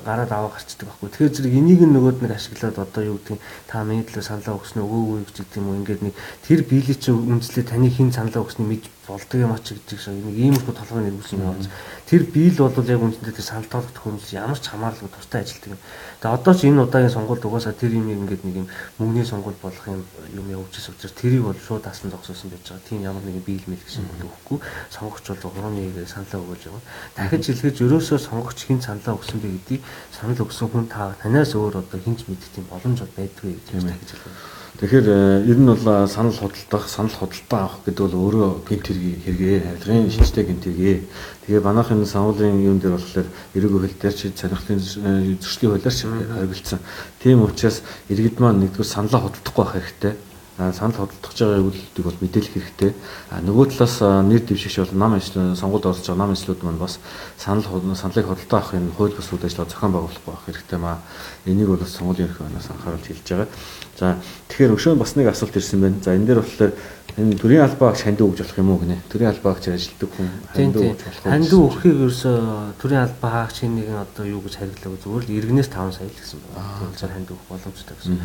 гараад 0.00 0.32
аваа 0.32 0.56
гарчдаг 0.56 0.88
байхгүй. 0.88 1.12
Тэгэхээр 1.12 1.36
зэрэг 1.36 1.52
энийг 1.60 1.80
нөгөөд 1.84 2.24
нэг 2.24 2.32
ашиглаад 2.32 2.80
одоо 2.80 3.02
юу 3.04 3.20
гэдгийг 3.20 3.40
та 3.68 3.84
миний 3.84 4.08
төлөө 4.08 4.24
саналаа 4.24 4.56
өгснө 4.56 4.80
өгөөгүй 4.80 5.28
гэж 5.28 5.36
гэдэг 5.44 5.60
юм 5.60 5.68
уу. 5.68 5.76
Ингээд 5.84 6.00
нэг 6.08 6.14
тэр 6.48 6.64
биелийг 6.64 7.04
чи 7.04 7.12
үнслээ 7.12 7.68
таны 7.68 7.92
хин 7.92 8.16
саналаа 8.16 8.48
өгснө 8.48 8.64
мэдж 8.64 8.88
болдог 9.12 9.38
юм 9.40 9.52
ач 9.52 9.66
гэдэг 9.68 9.98
шиг 10.00 10.16
нэг 10.16 10.36
иймэрхүү 10.40 10.74
толгойн 10.74 11.04
нэрвүүлсэн 11.12 11.36
юм 11.36 11.52
байна. 11.52 11.68
Тэр 12.08 12.22
биел 12.32 12.56
бол 12.56 12.88
яг 12.88 13.00
үнэндээ 13.04 13.36
тэр 13.36 13.46
санал 13.46 13.68
тоолох 13.68 13.92
хүмүүс 14.00 14.32
ямар 14.32 14.56
ч 14.56 14.66
хамааралгүй 14.72 15.10
тустай 15.12 15.44
ажилладаг 15.44 15.76
юм. 15.76 15.80
Тэгээ 16.24 16.36
одоо 16.36 16.52
ч 16.56 16.60
энэ 16.64 16.82
удаагийн 16.82 17.12
сонгуульд 17.12 17.44
угаасаа 17.44 17.74
тэр 17.76 17.92
юм 17.92 18.08
ингээд 18.08 18.42
нэг 18.48 18.56
юм 18.64 18.68
мөнгөний 18.96 19.26
сонгуул 19.28 19.58
болох 19.60 19.84
юм 19.86 20.00
юм 20.32 20.46
явуулчихсан 20.48 20.96
учраас 20.96 21.14
тэрийг 21.20 21.44
бол 21.44 21.60
шууд 21.60 21.84
асан 21.84 22.08
зогсоосон 22.10 22.48
байж 22.50 22.64
байгаа. 22.64 22.88
Тийм 22.88 23.00
ямар 23.04 23.22
нэгэн 23.22 23.44
биел 23.44 23.66
мэл 23.68 23.84
гэсэн 23.84 24.04
үг 24.08 24.24
өгөхгүй 24.24 24.58
сонгогч 24.88 25.24
бол 25.28 25.52
хурууны 25.52 26.06
саналаа 26.08 26.40
өгөөж 26.40 26.62
байгаа. 26.66 26.82
Дахиж 27.16 27.44
хэлгэж 27.52 27.76
ерөөсөө 27.84 28.18
сонгогч 28.18 28.58
хин 28.64 28.80
саналаа 28.80 29.16
өгсөн 29.20 29.38
бэ 29.44 29.48
гэдгийг 29.52 29.82
санал 30.16 30.40
өгсөн 30.40 30.68
хүн 30.72 30.86
та 30.88 31.12
танаас 31.20 31.52
өөр 31.52 31.84
одоо 31.84 31.98
хинч 32.00 32.24
мэдэх 32.28 32.50
тийм 32.54 32.66
боломж 32.70 33.04
байдгүй 33.16 33.58
гэж 33.68 33.84
дахиж 33.84 34.10
хэлээ. 34.16 34.61
Тэгэхээр 34.82 35.06
э, 35.06 35.46
ер 35.46 35.58
нь 35.62 35.66
бол 35.70 35.78
э, 35.78 36.08
санал 36.10 36.34
худалдах, 36.34 36.90
санал 36.90 37.14
худалдаа 37.14 37.70
авах 37.70 37.86
гэдэг 37.86 38.02
бол 38.02 38.18
өөрөө 38.18 38.66
гинт 38.66 38.90
хэрэгээ, 38.90 39.78
авилгын 39.78 40.10
шинжтэй 40.10 40.42
гинт 40.42 40.66
хэрэгээ. 40.66 41.06
Тэгээ 41.46 41.62
манайхын 41.62 42.02
сануулын 42.02 42.58
юм 42.58 42.82
дээр 42.82 42.98
болохоор 42.98 43.30
эрэг 43.54 43.70
хөл 43.70 43.86
дээр 43.86 44.10
чи 44.18 44.34
сонирхлын 44.34 44.82
э, 44.82 45.38
зөрчлийн 45.38 45.70
хуулиар 45.78 45.94
ч 45.94 46.02
харилцсан. 46.02 46.82
Тийм 47.22 47.46
учраас 47.46 47.86
иргэд 48.10 48.42
маань 48.42 48.58
нэгдүгээр 48.66 48.90
саналаа 48.90 49.30
худалдахгүй 49.30 49.62
байх 49.62 49.74
хэрэгтэй 49.78 50.14
санал 50.58 51.08
хөдөлтөж 51.08 51.38
байгаа 51.40 51.64
үйлдэлүүдийг 51.64 52.04
бол 52.04 52.20
мэдээлэх 52.20 52.52
хэрэгтэй. 52.52 52.92
Нөгөө 53.40 53.66
талаас 53.72 53.96
нэр 54.28 54.42
дэвшигч 54.44 54.76
бол 54.84 54.94
нам 55.00 55.16
ажил 55.16 55.56
сонгуульд 55.56 55.88
орж 55.88 56.04
байгаа 56.04 56.20
нам 56.20 56.32
ажлууд 56.36 56.60
маань 56.62 56.76
бас 56.76 57.00
санал 57.40 57.64
саналыг 57.64 58.26
хөдөлтөө 58.28 58.58
авахын 58.60 58.92
хууль 58.92 59.16
бус 59.16 59.32
үйл 59.32 59.48
ажиллагаа 59.48 59.72
зохион 59.72 59.92
байгуулах 59.96 60.22
байх 60.28 60.44
хэрэгтэй 60.44 60.78
маа. 60.78 61.00
Энийг 61.48 61.68
бол 61.72 61.80
сонгуулийн 61.80 62.28
ерхий 62.28 62.44
банаас 62.44 62.68
анхааруулж 62.68 63.06
хэлж 63.08 63.26
байгаа. 63.32 63.48
За 63.96 64.16
тэгэхээр 64.52 64.76
өшөө 64.76 64.94
бас 65.00 65.16
нэг 65.16 65.32
асуулт 65.32 65.56
ирсэн 65.56 65.80
байна. 65.80 66.04
За 66.04 66.12
энэ 66.12 66.26
дээр 66.28 66.44
болохоор 66.44 66.72
энэ 67.18 67.36
төрийн 67.36 67.64
албаа 67.68 67.92
хандив 67.92 68.32
өгж 68.32 68.40
болох 68.40 68.58
юм 68.58 68.70
уу 68.72 68.80
гинэ? 68.80 68.96
Төрийн 69.12 69.30
албаа 69.32 69.52
агч 69.52 69.68
ажилтдаг 69.68 70.10
хүн 70.16 70.28
хандив 70.48 70.80
өгж 70.80 71.02
болох 71.04 71.20
уу? 71.20 71.32
Хандив 71.32 71.58
өгөхийг 71.60 71.96
ерөөсөө 72.00 72.36
төрийн 72.80 73.04
албаа 73.04 73.34
агч 73.44 73.56
нэгэн 73.68 73.98
одоо 74.00 74.24
юу 74.24 74.40
гэж 74.40 74.54
хариглаагүй 74.56 75.00
зүгээр 75.04 75.24
л 75.28 75.36
иргэнээс 75.36 75.68
5 75.68 75.92
сая 75.92 76.08
л 76.08 76.16
гэсэн 76.16 76.38
байна. 76.40 76.88
Учраас 76.88 77.12
хандив 77.12 77.36
өгөх 77.36 77.48
боломжтой 77.52 77.96
гэсэн. 78.00 78.16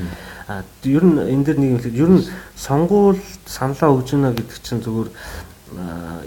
Аа 0.48 0.64
ер 0.88 1.04
нь 1.04 1.18
энэ 1.20 1.44
дэр 1.44 1.58
нэг 1.60 1.70
юм 1.84 2.00
ер 2.00 2.10
нь 2.16 2.24
сонгуул 2.56 3.20
саналаа 3.44 3.92
өгж 3.92 4.08
гинэ 4.16 4.32
гэдэг 4.32 4.60
чинь 4.64 4.80
зүгээр 4.80 5.10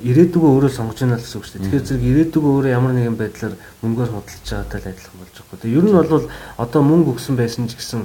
ирээдүгөө 0.05 0.51
өөрөө 0.53 0.73
сонгож 0.77 1.01
байна 1.01 1.16
л 1.16 1.25
гэсэн 1.25 1.38
үг 1.40 1.44
шүү 1.49 1.55
дээ. 1.57 1.64
Тэгэхээр 1.64 1.88
зэрэг 1.88 2.05
ирээдүгөө 2.12 2.53
өөрөө 2.61 2.73
ямар 2.77 2.92
нэгэн 2.92 3.16
байдлаар 3.16 3.55
мөнгөөр 3.81 4.11
худалдаж 4.12 4.49
байгаатай 4.53 4.81
л 4.85 4.90
адилхан 4.92 5.16
болж 5.16 5.35
байгаа. 5.40 5.61
Тэгээ 5.64 5.79
ер 5.81 5.85
нь 5.88 5.96
бол 5.96 6.25
одоо 6.61 6.81
мөнгө 6.85 7.11
өгсөн 7.16 7.35
байсан 7.40 7.64
ч 7.64 7.73
гэсэн 7.81 8.05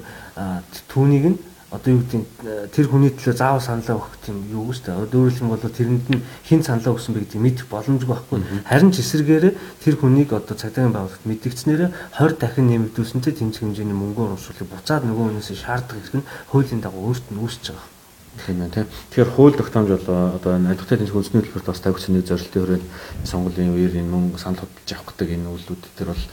түүнийг 0.88 1.26
нь 1.36 1.38
одоо 1.76 1.92
юу 1.92 2.02
гэдэг 2.08 2.72
тэр 2.72 2.88
хүний 2.88 3.12
төлөө 3.12 3.36
заавал 3.36 3.60
саналаа 3.60 4.00
өгөх 4.00 4.16
тийм 4.24 4.38
юу 4.50 4.72
гэж 4.72 4.80
тэ. 4.88 4.96
Өөрөлдөх 4.96 5.44
юм 5.44 5.52
бол 5.52 5.60
тэрэнд 5.60 6.08
нь 6.16 6.24
хин 6.48 6.64
саналаа 6.64 6.96
өгсөн 6.96 7.14
бэ 7.14 7.28
гэдгийг 7.28 7.44
мэдэх 7.44 7.68
боломжгүй 7.68 8.16
байхгүй. 8.16 8.40
Харин 8.64 8.92
ч 8.96 9.04
эсэргээрээ 9.04 9.54
тэр 9.84 9.96
хүнийг 10.00 10.32
одоо 10.32 10.56
цагдаагийн 10.56 10.96
байгууллагт 10.96 11.28
мэдгэгцнээрээ 11.28 11.90
20 12.16 12.40
дахин 12.40 12.68
нэмэгдүүлсэнтэй 12.72 13.34
тэмцэх 13.36 13.62
хэмжээний 13.68 13.98
мөнгөөр 14.00 14.40
уршуулыг 14.40 14.72
буцаад 14.72 15.04
нөгөө 15.04 15.36
хүнээс 15.36 15.52
шаарддаг 15.52 16.00
хэрэг 16.00 16.16
нь 16.24 16.28
хуулийн 16.50 16.82
дагуу 16.82 17.12
өөрт 17.12 17.28
нь 17.30 17.42
үүсэж 17.44 17.76
байгаа. 17.76 17.94
Тийм 18.36 18.60
байна 18.60 18.74
тийм. 18.74 18.88
Тэгэхээр 19.12 19.32
хууль 19.32 19.56
тогтоомж 19.56 19.90
бол 19.96 20.36
одоо 20.36 20.52
энэ 20.60 20.76
албатай 20.76 21.00
тэнцвэр 21.00 21.20
үндэсний 21.24 21.44
төлбөрт 21.44 21.68
бас 21.72 21.80
тавигдсан 21.80 22.20
нэг 22.20 22.28
зорилтын 22.28 22.62
хүрээнд 22.62 22.88
сонгуулийн 23.24 23.72
үеэр 23.72 23.96
энэ 23.96 24.12
мөнгө 24.12 24.40
санал 24.44 24.60
хөдлөж 24.60 24.90
авах 24.92 25.08
гэдэг 25.16 25.30
энэ 25.40 25.52
үйлдэлүүд 25.56 25.84
төр 25.96 26.10
бол 26.12 26.24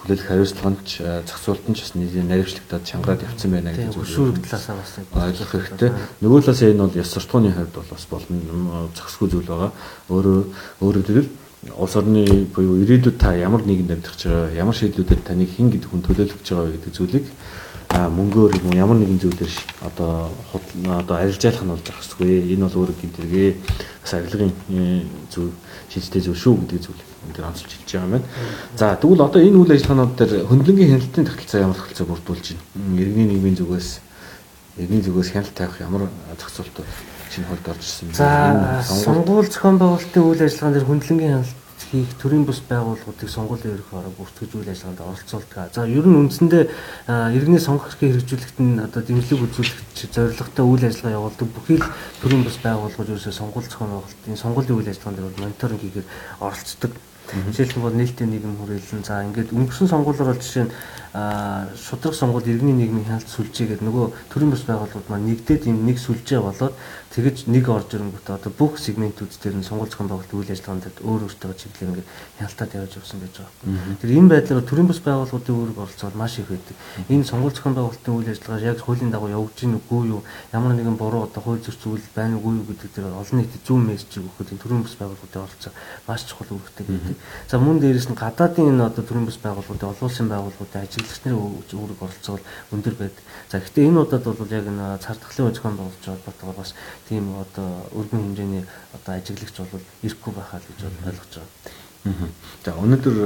хүлээлт 0.00 0.24
хариуцлаганд 0.24 0.80
ч 0.88 1.04
зохицуулт 1.04 1.64
нь 1.68 1.76
ч 1.76 1.84
бас 1.84 1.92
нэг 1.94 2.08
наривчлагдаад 2.24 2.84
чангараад 2.88 3.24
явцсан 3.28 3.50
байна 3.52 3.76
гэж 3.76 3.92
зөвшөөрөх 3.92 4.40
талаасаа 4.48 4.76
бас 4.80 4.92
ойлгох 5.12 5.52
хэрэгтэй. 5.52 5.90
Нөгөө 6.24 6.40
талаас 6.40 6.62
энэ 6.64 6.80
бол 6.80 7.00
ёс 7.00 7.10
суртахууны 7.12 7.52
хувьд 7.52 7.74
бол 7.76 7.90
бас 7.92 8.04
болно 8.08 8.88
зохисгүй 8.96 9.28
зүйл 9.28 9.48
байгаа. 9.52 9.70
Өөрөө 10.08 10.38
өөрөөр 10.80 11.04
хэлбэл 11.04 11.30
улс 11.76 11.94
орны 12.00 12.48
буюу 12.48 12.80
ирээдүйд 12.80 13.16
та 13.20 13.36
ямар 13.36 13.60
нийгэмд 13.60 13.92
амьдарч 14.00 14.24
байгаа, 14.24 14.56
ямар 14.56 14.76
шийдлүүдэд 14.80 15.20
таныг 15.20 15.52
хэн 15.52 15.68
гэдэг 15.68 15.90
хүн 15.92 16.04
төлөөлөж 16.08 16.40
байгаа 16.48 16.64
вэ 16.64 16.74
гэдэг 16.80 16.94
зүйлийг 16.96 17.26
мөнгөөр 17.90 18.52
ямар 18.78 18.96
нэгэн 18.96 19.20
зүйлээр 19.20 19.54
одоо 19.82 20.30
одоо 20.88 21.16
арилжаалах 21.20 21.64
нь 21.66 21.72
болж 21.74 21.86
ах 21.90 21.98
хэрэггүй. 22.00 22.54
Энэ 22.54 22.64
бол 22.64 22.78
өөрөө 22.86 22.96
гинтэргээ 23.02 23.50
бас 24.00 24.12
арилгын 24.14 24.52
э, 24.70 25.04
зөв 25.28 25.50
шийдтэй 25.90 26.22
зөв 26.22 26.38
шүү 26.38 26.54
гэдэг 26.64 26.80
зүйл 26.86 27.09
энэ 27.30 27.36
дээр 27.38 27.48
онцолж 27.54 27.70
хэлж 27.70 27.90
байгаа 27.94 28.06
юм 28.10 28.14
байна. 28.18 28.28
За 28.74 28.98
тэгвэл 28.98 29.22
одоо 29.22 29.40
энэ 29.40 29.58
үйл 29.62 29.70
ажиллагаанууд 29.70 30.14
дээр 30.18 30.32
хөндлөнгийн 30.50 30.90
хяналтын 30.90 31.28
тогтолцоо 31.30 31.60
ямар 31.62 31.78
тогтолцоо 31.78 32.06
бүрдүүлж 32.10 32.46
байна? 32.50 32.98
Иргэний 32.98 33.28
нийгмийн 33.30 33.58
зүгээс 33.62 33.88
иргэний 34.82 35.04
зүгээс 35.06 35.30
хяналт 35.30 35.54
тавих 35.54 35.78
ямар 35.78 36.02
зохицуултууд 36.34 36.90
шинэ 37.30 37.46
хуульд 37.46 37.70
орж 37.70 37.82
ирсэн 37.86 38.10
юм. 38.10 38.14
За 38.18 38.82
сонгуул 38.82 39.46
зохион 39.46 39.78
байгуулалтын 39.78 40.26
үйл 40.26 40.42
ажиллагаан 40.42 40.74
дээр 40.74 40.88
хөндлөнгийн 40.90 41.32
хяналт 41.38 41.58
хийх 41.90 42.14
төрийн 42.22 42.44
бус 42.46 42.62
байгууллагуудыг 42.70 43.26
сонгуулийн 43.26 43.74
ерөнхий 43.74 43.98
орог 43.98 44.14
бүртгэж 44.14 44.50
үйл 44.54 44.70
ажиллагаанд 44.70 45.00
оролцуулдаг. 45.00 45.74
За 45.74 45.86
ер 45.90 46.06
нь 46.06 46.18
үндсэндээ 46.22 46.64
иргэний 47.34 47.58
сонгох 47.58 47.90
эрхийг 47.90 48.14
хэрэгжүүлэхэд 48.14 48.58
нь 48.62 48.78
одоо 48.78 49.02
дэмжлэг 49.02 49.42
үзүүлэх 49.42 49.78
зорилготой 50.14 50.64
үйл 50.70 50.84
ажиллагаа 50.86 51.18
явуулдаг. 51.18 51.48
Бүхий 51.50 51.78
л 51.82 51.90
төрийн 52.22 52.46
бус 52.46 52.58
байгууллагууд 52.62 53.10
ерөөсөө 53.10 53.34
сонгуул 53.34 53.66
зохион 53.66 53.90
байгуулалтын 53.90 54.38
сонгуулийн 54.38 54.78
үйл 54.78 54.90
ажиллагаанд 54.94 55.40
мониторинг 55.42 55.82
хийгээд 55.82 56.08
оролцдог. 56.38 56.92
Жишээлбэл 57.30 57.86
бол 57.86 57.98
нийтийн 57.98 58.30
нийгэм 58.30 58.54
хүрээлэн 58.58 59.04
за 59.06 59.22
ингээд 59.24 59.54
өнгөрсөн 59.54 59.88
сонгуулиор 59.90 60.34
бол 60.34 60.42
жишээ 60.42 60.66
нь 60.66 60.72
шудраг 61.10 62.14
сонгуульд 62.14 62.46
иргэний 62.46 62.86
нийгмийн 62.86 63.06
хяналт 63.06 63.26
сүлжээ 63.26 63.66
гэдэг 63.74 63.82
нөгөө 63.82 64.06
төрийн 64.30 64.54
бас 64.54 64.62
байгууллагууд 64.62 65.10
маань 65.10 65.26
нэгдээд 65.26 65.66
энэ 65.66 65.82
нэг 65.90 65.98
сүлжээ 65.98 66.38
болоод 66.38 66.74
тэгэж 67.10 67.50
нэг 67.50 67.66
орж 67.66 67.98
ирэнгүүт 67.98 68.30
одоо 68.30 68.52
бүх 68.54 68.78
сегментүүд 68.78 69.34
дээр 69.42 69.58
нь 69.58 69.66
сонгуул 69.66 69.90
зохион 69.90 70.06
байгуулалт 70.06 70.30
үйл 70.38 70.54
ажиллагаанд 70.54 71.02
өөр 71.02 71.26
өөртөө 71.26 71.54
чиглэл 71.58 71.90
ингээд 71.90 72.10
хяналтад 72.38 72.70
явж 72.78 72.92
явсан 73.02 73.18
гэж 73.18 73.34
байгаа. 73.42 73.98
Тэр 73.98 74.10
энэ 74.14 74.30
байдлаар 74.30 74.62
төрийн 74.62 74.86
бас 74.86 75.00
байгууллагуудын 75.02 75.58
үүрэг 75.58 75.78
оролцоо 75.82 76.10
маш 76.14 76.38
их 76.38 76.46
байдаг. 76.46 76.76
Энэ 77.10 77.26
сонгуул 77.26 77.50
зохион 77.58 77.74
байгуулалтын 77.74 78.14
үйл 78.14 78.30
ажиллагаа 78.30 78.62
яг 78.70 78.78
хуулийн 78.78 79.10
дагуу 79.10 79.30
явж 79.34 79.54
гин 79.58 79.74
үгүй 79.82 80.02
юу? 80.14 80.22
Ямар 80.54 80.78
нэгэн 80.78 80.94
буруу 80.94 81.26
одоо 81.26 81.42
хууль 81.42 81.58
зөрч 81.58 81.82
үйл 81.90 82.06
байна 82.14 82.38
уугүй 82.38 82.62
юу 82.62 82.66
гэдэг 82.70 82.90
дээр 82.94 83.10
олон 83.10 83.38
нийтэд 83.42 83.66
зүүн 83.66 83.82
мессежийг 83.90 84.30
өгөхөд 84.30 84.54
энэ 84.54 84.62
төрийн 84.62 84.86
бас 84.86 84.94
байгууллагуудын 84.94 85.42
оролцоо 85.42 85.72
маш 86.06 86.22
чухал 86.30 86.54
үүрэгтэй 86.54 86.86
байдаг. 86.86 87.18
За 87.50 87.58
мөн 87.58 87.80
дээрэс 87.80 88.08
нь 88.10 88.18
гадаадын 88.18 88.70
энэ 88.72 88.86
одоо 88.86 89.04
төрийн 89.04 89.26
бас 89.26 89.38
байгууллагуудын 89.42 89.90
олон 89.90 90.06
улсын 90.06 90.28
байгууллагуудын 90.30 90.82
ажиглагч 90.86 91.20
нарын 91.26 91.40
үүрэг 91.72 92.00
оролцоо 92.00 92.38
өндөр 92.70 92.94
байдаг. 92.94 93.24
За 93.50 93.58
гэхдээ 93.58 93.88
энэ 93.90 94.00
удаад 94.00 94.24
бол 94.24 94.54
яг 94.54 94.66
энэ 94.70 94.98
цар 95.02 95.18
тахлын 95.18 95.50
зохион 95.50 95.76
байгуулж 95.76 96.04
холбоотойгоор 96.06 96.58
бас 96.62 96.74
тийм 97.08 97.24
одоо 97.42 97.68
өргөн 97.90 98.22
хэмжээний 98.34 98.64
одоо 98.94 99.12
ажиглагч 99.18 99.56
бол 99.58 99.84
ирэхгүй 100.06 100.32
байхаа 100.34 100.60
гэж 100.62 100.78
ойлгож 100.86 101.34
байгаа. 101.34 101.78
За 102.64 102.72
өнөөдөр 102.80 103.16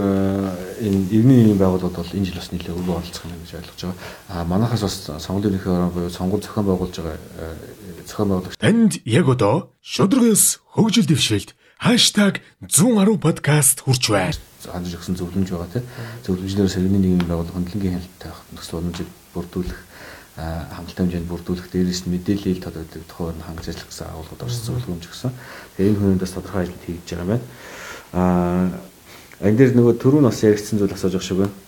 энэ 0.83 1.01
иргэний 1.15 1.55
байгууллагууд 1.55 1.95
бол 1.95 2.17
энэ 2.17 2.27
жил 2.27 2.41
бас 2.43 2.51
нэлээд 2.51 2.75
өвөө 2.75 2.97
оролцох 2.99 3.23
юм 3.31 3.39
гэж 3.47 3.53
ойлгож 3.63 3.81
байгаа. 3.87 3.99
А 4.35 4.45
манайхаас 4.45 4.83
бас 4.83 4.97
сонгуулийн 5.23 5.55
ерөнхий 5.55 5.71
орон 5.71 5.95
буюу 5.95 6.11
сонгуул 6.11 6.43
зохион 6.43 6.67
байгуулж 6.67 6.97
байгаа 6.99 7.19
зохион 8.03 8.29
байгуулагч 8.35 8.59
Танд 8.59 8.93
яг 9.07 9.27
одоо 9.31 9.71
шудрагаас 9.79 10.59
хөгжил 10.75 11.07
дэвшилт 11.07 11.55
#110 11.85 13.21
подкаст 13.21 13.85
хурж 13.85 14.09
байна. 14.09 14.33
хандж 14.65 14.97
өгсөн 14.97 15.21
зөвлөмж 15.21 15.53
байгаа 15.53 15.69
тийм. 15.69 15.85
Зөвлөмжнөөс 16.25 16.77
иргэний 16.81 17.13
нийгмийн 17.13 17.29
байгууллага 17.29 17.61
хөндлөнгийн 17.61 18.01
хяналттай 18.01 18.33
нөхцөл 18.57 18.81
боломжийг 18.81 19.11
бүрдүүлэх 19.37 19.81
хамттай 20.81 21.05
хэмжээнд 21.05 21.29
бүрдүүлэх 21.29 21.69
дээрээс 21.69 22.09
мэдээлэл 22.09 22.65
тод 22.65 22.81
байдаг 22.81 23.05
тухайн 23.05 23.37
хангаж 23.45 23.69
ажиллах 23.69 23.89
гэсэн 23.93 24.09
агуулгад 24.09 24.45
орсон 24.49 24.65
зөвлөмж 24.65 25.05
өгсөн. 25.13 25.33
Тэгээ 25.77 25.91
энэ 25.93 26.01
хүнээс 26.01 26.33
тодорхой 26.33 26.63
ажил 26.65 26.81
хийж 26.89 27.05
байгаа 27.05 27.21
юм 27.21 27.31
байна. 27.37 27.45
Аа 28.17 29.45
энэ 29.45 29.59
дээр 29.61 29.73
нөгөө 29.77 29.95
түрүү 30.01 30.21
нь 30.25 30.29
бас 30.33 30.41
яригдсан 30.41 30.81
зүйл 30.81 30.97
асууж 30.97 31.13
байгаа 31.21 31.29
шиг 31.29 31.41
байна 31.45 31.64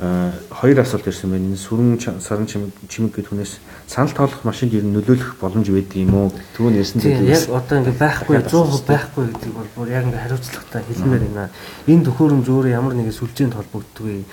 хоёр 0.00 0.80
асуулт 0.80 1.06
ирсэн 1.06 1.30
байна. 1.30 1.52
Энэ 1.52 1.60
сүрэн 1.60 2.00
саран 2.20 2.46
чимэг 2.46 2.72
чимэг 2.88 3.12
гэдэг 3.12 3.28
хүнээс 3.28 3.60
санал 3.86 4.16
тоолох 4.16 4.42
машинд 4.42 4.72
ер 4.72 4.82
нь 4.82 4.94
нөлөөлөх 4.96 5.36
боломж 5.36 5.68
байдаг 5.68 5.96
юм 6.00 6.14
уу? 6.16 6.32
Түүн 6.56 6.80
ярьсан 6.80 7.00
зүйл 7.04 7.28
яг 7.28 7.44
одоо 7.52 7.76
ингээ 7.84 8.00
байхгүй 8.00 8.36
100% 8.40 8.88
байхгүй 8.88 9.24
гэдэг 9.30 9.52
бол 9.52 9.70
бүр 9.76 9.88
яг 9.92 10.08
ингээ 10.08 10.24
хариуцлагатай 10.24 10.82
хэлмээр 10.88 11.24
байна. 11.28 11.50
Энэ 11.86 12.04
төхөөрөмж 12.08 12.46
өөрөө 12.48 12.72
ямар 12.72 12.94
нэгэн 12.96 13.14
сүлжээнд 13.14 13.54
холбогддог 13.54 14.04
вэ? 14.08 14.24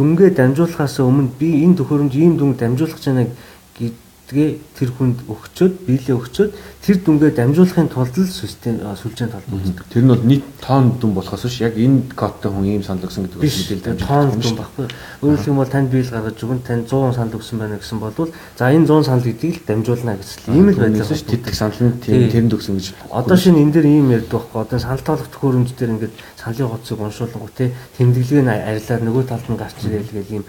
Дүнгээ 0.00 0.30
дамжуулахаас 0.32 0.96
өмнө 1.04 1.36
би 1.36 1.60
энэ 1.60 1.76
төхөөрөмж 1.76 2.14
ийм 2.16 2.40
дүнг 2.40 2.56
дамжуулах 2.56 2.96
гэж 2.96 3.92
байна 4.32 4.56
гэдгээ 4.56 4.58
тэр 4.78 4.90
хүнд 4.96 5.18
өгчөөд 5.28 5.74
биелээ 5.86 6.16
өгчөөд 6.16 6.52
тэр 6.82 6.96
дүнгээ 7.04 7.32
дамжуулахын 7.36 7.88
тулд 7.92 8.16
л 8.16 8.26
систем 8.26 8.80
сүлжээнд 8.80 9.32
холбогддог. 9.36 9.86
Тэр 9.92 10.02
нь 10.02 10.08
бол 10.08 10.24
нийт 10.24 10.44
тоон 10.58 10.96
дүн 10.98 11.12
болохоос 11.14 11.44
биш 11.44 11.60
яг 11.60 11.76
энэ 11.76 12.16
кодтой 12.16 12.50
хүн 12.50 12.64
ийм 12.64 12.82
санал 12.82 13.06
өгсөн 13.06 13.28
гэдэг 13.28 13.38
мэдээлэл 13.38 14.02
тоон 14.02 14.28
дүн 14.40 14.56
баггүй. 14.56 14.86
Өөрөөр 15.22 15.42
хэлбэл 15.44 15.72
танд 15.72 15.90
биел 15.92 16.10
гаргаж 16.10 16.38
өгөн 16.42 16.60
тань 16.64 16.84
100 16.88 17.14
санал 17.14 17.36
өгсөн 17.38 17.58
байна 17.60 17.76
гэсэн 17.78 17.98
бол 18.00 18.16
за 18.56 18.64
энэ 18.72 18.86
100 18.88 19.06
санал 19.06 19.26
гэдгийг 19.28 19.56
л 19.62 19.66
дамжуулна 19.68 20.16
гэсэн. 20.16 20.54
Ийм 20.56 20.66
л 20.72 20.80
байдлаар 20.80 21.12
биш 21.12 21.22
тэтгэх 21.22 21.54
санал 21.54 21.80
нь 21.86 22.00
тийм 22.00 22.26
тэрэнд 22.32 22.56
өгсөн 22.56 22.74
гэж. 22.80 22.86
Одоо 23.12 23.36
шинэ 23.36 23.62
энэ 23.62 23.72
дээр 23.78 23.86
ийм 23.86 24.10
ярьдаг 24.10 24.32
байхгүй. 24.42 24.60
Одоо 24.64 24.78
санал 24.80 25.04
тоолох 25.06 25.28
төхөөрөмж 25.30 25.70
дээр 25.76 25.94
ингээд 25.94 26.14
саналын 26.40 26.72
хоцыг 26.72 26.98
уншуулгу 26.98 27.48
те 27.54 27.70
тэмдэглэгийг 28.00 28.48
арилаад 28.48 29.02
нөгөө 29.06 29.24
талд 29.28 29.46
нь 29.46 29.60
гарч 29.60 29.76
ирээл 29.86 30.10
гэх 30.10 30.30
ийм 30.34 30.44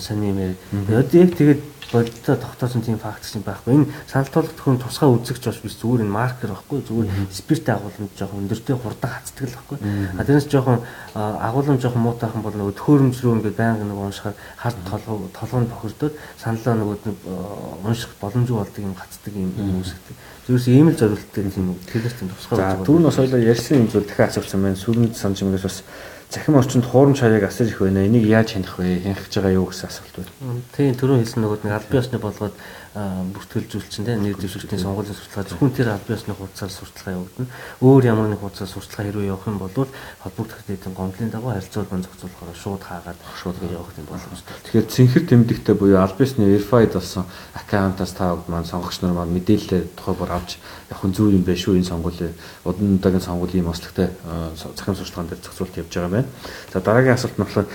сони 0.00 0.30
юм. 0.30 0.38
Одоо 0.88 1.20
яг 1.20 1.36
тэгээд 1.36 1.60
бодолтой 1.92 2.36
тогтоосон 2.36 2.82
тийм 2.82 2.98
факт 2.98 3.26
чинь 3.26 3.42
байхгүй. 3.42 3.74
Энэ 3.74 3.86
санал 4.06 4.30
тоолох 4.30 4.54
төхөөрөм 4.54 4.78
тусгай 4.78 5.10
үзэгч 5.10 5.44
бас 5.46 5.58
биш 5.58 5.74
зүгээр 5.82 6.06
энэ 6.06 6.14
маркер 6.14 6.50
байхгүй. 6.54 6.86
Зүгээр 6.86 7.08
спирттэй 7.34 7.74
агуулмж 7.74 8.14
жоохон 8.14 8.46
өндөртэй 8.46 8.76
хурдан 8.78 9.10
хацдаг 9.10 9.48
л 9.48 9.56
байхгүй. 9.58 9.78
А 10.14 10.22
тэрнээс 10.22 10.46
жоохон 10.46 10.78
агуулмж 11.14 11.80
жоохон 11.82 12.04
муутайхан 12.06 12.42
бол 12.46 12.54
нөгөө 12.54 12.78
төхөөрөмж 12.78 13.16
рүү 13.18 13.34
ингээд 13.42 13.58
байнга 13.58 13.84
нэг 13.90 13.98
уншихаар 13.98 14.36
хард 14.54 14.78
толгой 14.86 15.28
толгойн 15.34 15.66
тохирдоод 15.66 16.14
саналаа 16.38 16.74
нөгөө 16.78 16.96
унших 17.82 18.14
боломжгүй 18.22 18.54
болдог 18.54 18.82
юм 18.86 18.94
хацдаг 18.94 19.34
юм 19.34 19.50
үүсгдэг. 19.82 20.14
Зүгээс 20.46 20.66
ийм 20.70 20.94
л 20.94 20.98
зориулттай 20.98 21.42
тийм 21.50 21.74
тэрээс 21.90 22.14
тийм 22.22 22.30
тусгай. 22.30 22.58
За 22.58 22.78
түрүүн 22.86 23.06
бас 23.10 23.18
хоёлоо 23.18 23.40
ярьсан 23.42 23.82
юм 23.82 23.88
зүйл 23.90 24.06
дахиад 24.06 24.30
асуусан 24.30 24.62
байна. 24.62 24.78
Сүрэнд 24.78 25.14
санаж 25.18 25.42
юмгээс 25.42 25.66
бас 25.66 25.82
захим 26.30 26.56
орчинд 26.56 26.86
хуурамч 26.86 27.20
хаяг 27.20 27.42
асар 27.42 27.66
их 27.66 27.80
байна. 27.80 28.06
Энийг 28.06 28.26
яаж 28.26 28.54
хянах 28.54 28.78
вэ? 28.78 29.02
Хянах 29.02 29.26
гэж 29.26 29.34
байгаа 29.34 29.52
юу 29.58 29.66
гэсэн 29.66 29.90
асуулт 29.90 30.14
байна. 30.14 30.62
Тийм 30.76 30.94
түрүүн 30.94 31.20
хэлсэн 31.26 31.42
нөгөө 31.42 31.58
нэг 31.66 31.74
аль 31.74 31.90
биесны 31.90 32.18
болгоод 32.22 32.54
бүртгэлжүүлсэн 32.90 34.02
тийм 34.02 34.22
нэр 34.26 34.34
дэвшилтийн 34.34 34.82
сонгуулийн 34.82 35.14
сурталчилгаа 35.14 35.46
зөвхөн 35.46 35.70
тэр 35.78 35.94
аль 35.94 36.02
биесны 36.10 36.34
хуудасаар 36.34 36.74
сурталчилгаа 36.74 37.14
явагдана. 37.22 37.54
Өөр 37.78 38.02
ямар 38.02 38.26
нэг 38.26 38.42
хуудасаар 38.42 38.66
сурталчилгаа 38.66 39.06
хэрвээ 39.06 39.30
явах 39.30 39.46
юм 39.46 39.58
бол 39.62 39.70
холбогдох 39.70 40.58
хэдийн 40.66 40.94
гомдлын 40.98 41.30
дагуу 41.30 41.54
харилцааг 41.54 41.86
зохицуулахаар 41.86 42.58
шууд 42.58 42.82
хаагаад 42.82 43.18
шууд 43.38 43.62
явах 43.62 43.94
юм 43.94 44.10
боломжтой. 44.10 44.58
Тэгэхээр 44.66 44.90
цэнхэр 44.90 45.22
тэмдэгтэй 45.22 45.74
буюу 45.78 46.02
аль 46.02 46.18
биесны 46.18 46.50
verified 46.50 46.90
болсон 46.98 47.30
аккаунтаас 47.54 48.10
та 48.10 48.34
маань 48.50 48.66
сонгогч 48.66 49.06
нар 49.06 49.14
маань 49.14 49.38
мэдээлэлээ 49.38 49.94
тухай 49.94 50.14
бүр 50.18 50.34
авч 50.34 50.58
яг 50.90 50.98
хүн 50.98 51.14
зөв 51.14 51.30
юм 51.30 51.46
байна 51.46 51.62
шүү 51.62 51.78
энэ 51.78 51.94
сонгуулийн 51.94 52.34
удан 52.66 52.98
удаагийн 52.98 53.22
сонгуулийн 53.22 53.70
онцлогтой 53.70 54.10
захим 54.58 54.98
сурталчилгаан 54.98 55.30
дээр 55.30 55.42
зохицуулт 55.46 55.78
явж 55.78 55.94
байгаа 55.94 56.10
юм 56.10 56.16
байна. 56.18 56.30
За 56.74 56.82
дараагийн 56.82 57.14
асуулт 57.14 57.38
нь 57.38 57.44
болохоор 57.46 57.70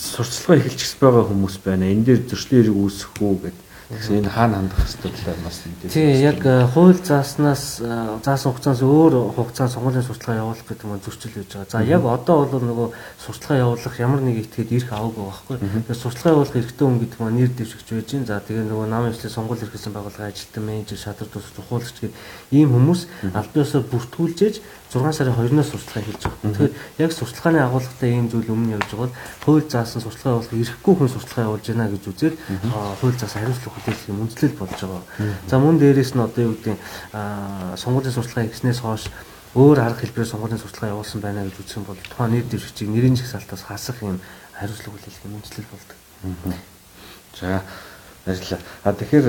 сурталчилгаа 0.00 0.56
эхэлчихсэн 0.64 1.00
байгаа 1.04 1.24
хүмүүс 1.28 1.56
байна. 1.60 1.92
Энэ 1.92 2.04
дээр 2.08 2.20
зөрчлийн 2.24 2.64
хэрэг 2.64 2.76
үүсэх 2.80 3.12
үү 3.20 3.36
гэдэг 3.36 3.65
Тэгэхээр 3.86 4.18
энэ 4.18 4.34
хаана 4.34 4.56
хандах 4.66 4.82
хэвээр 4.82 5.14
талаар 5.14 5.40
бас 5.46 5.58
мэдээ. 5.62 5.94
Тий, 5.94 6.10
яг 6.18 6.42
э, 6.42 6.66
хууль 6.66 6.98
зааснаас 6.98 7.78
э, 7.78 8.18
заасан 8.18 8.50
хугацаанд 8.50 8.82
өөр 8.82 9.14
хугацаанд 9.30 9.70
сонгуулийн 9.78 10.02
сурталчилгаа 10.02 10.42
явуулах 10.42 10.66
гэдэг 10.66 10.86
нь 10.90 11.04
зөрчил 11.06 11.34
байж 11.38 11.50
байгаа. 11.54 11.70
За 11.70 11.86
яг 11.86 12.02
одоо 12.02 12.36
бол 12.50 12.66
нөгөө 12.66 12.88
сурталчилгаа 13.22 13.62
явуулах 13.62 13.94
ямар 14.02 14.20
нэг 14.26 14.36
итгэхэд 14.42 14.74
ирэх 14.74 14.90
аваагүй 14.90 15.22
байхгүй. 15.22 15.56
Тэгэхээр 15.62 16.02
сурталчилгаа 16.02 16.34
явуулах 16.34 16.58
эрхтэй 16.58 16.82
хүн 16.82 16.98
гэдэг 16.98 17.20
нь 17.22 17.36
нэр 17.38 17.50
дэвшигч 17.54 17.88
байж 17.94 18.08
гин. 18.10 18.26
За 18.26 18.42
тэгээ 18.42 18.64
нөгөө 18.66 18.86
намын 18.90 19.10
ажлын 19.14 19.36
сонгууль 19.38 19.62
эрхэлсэн 19.62 19.94
байгууллагын 19.94 20.30
ажилтан 20.34 20.64
менежер, 20.66 20.98
шадар 20.98 21.28
тус 21.30 21.46
чухуулагч 21.54 21.94
гэдэг 21.94 22.18
ийм 22.50 22.74
хүмүүс 22.74 23.00
аль 23.38 23.50
биесээр 23.54 23.86
бүртгүүлжээж 23.86 24.56
6 24.92 25.12
сарын 25.12 25.34
2-наас 25.34 25.70
сурталчилгаа 25.70 26.04
хийж 26.06 26.22
байгаа. 26.22 26.42
Тэгэхээр 26.46 26.72
яг 27.02 27.12
сурталчилгааны 27.12 27.60
агуулгатай 27.66 28.10
ийм 28.14 28.28
зүйл 28.30 28.54
өмнө 28.54 28.76
явж 28.78 28.88
байгаа 28.94 29.02
бол 29.02 29.14
хууль 29.44 29.66
заасан 29.66 30.02
сурталчилгаа 30.02 30.34
явуулах 30.38 30.54
ирэхгүй 30.54 30.94
хүн 30.94 31.10
сурталчилгаа 31.10 31.46
явуулж 31.48 31.66
байна 31.66 31.90
гэж 31.90 32.04
үзээд 32.06 32.34
хууль 33.02 33.18
заасан 33.18 33.40
хариуцлага 33.42 33.74
хөтөлөх 33.76 34.10
юм 34.10 34.20
үндэслэл 34.24 34.56
болж 34.56 34.78
байгаа. 34.78 35.02
За 35.50 35.56
мөн 35.58 35.76
дээрээс 35.82 36.12
нь 36.14 36.22
одоо 36.22 36.42
юу 36.46 36.54
гэдэг 36.54 36.78
сонгуулийн 37.82 38.14
сурталчилгаа 38.14 38.46
хийснээс 38.46 38.80
хойш 38.86 39.04
өөр 39.56 39.78
арга 39.80 40.00
хэлбэрээр 40.06 40.32
сонгуулийн 40.32 40.62
сурталчилгаа 40.62 40.94
явуулсан 40.94 41.20
байна 41.20 41.44
гэж 41.48 41.56
үзсэн 41.60 41.82
бол 41.82 41.98
тухайн 41.98 42.30
нэр 42.36 42.46
дэвшигчийг 42.46 42.90
нэрийн 42.92 43.16
жагсаалтаас 43.18 43.62
хасах 43.66 43.98
юм 44.06 44.20
хариуцлага 44.54 44.94
хүлээх 44.94 45.24
юм 45.26 45.36
үндэслэл 45.40 45.70
болдог. 45.72 45.98
За 47.40 47.64
ажиллаа. 48.26 48.60
А 48.82 48.92
тэгэхээр 48.92 49.26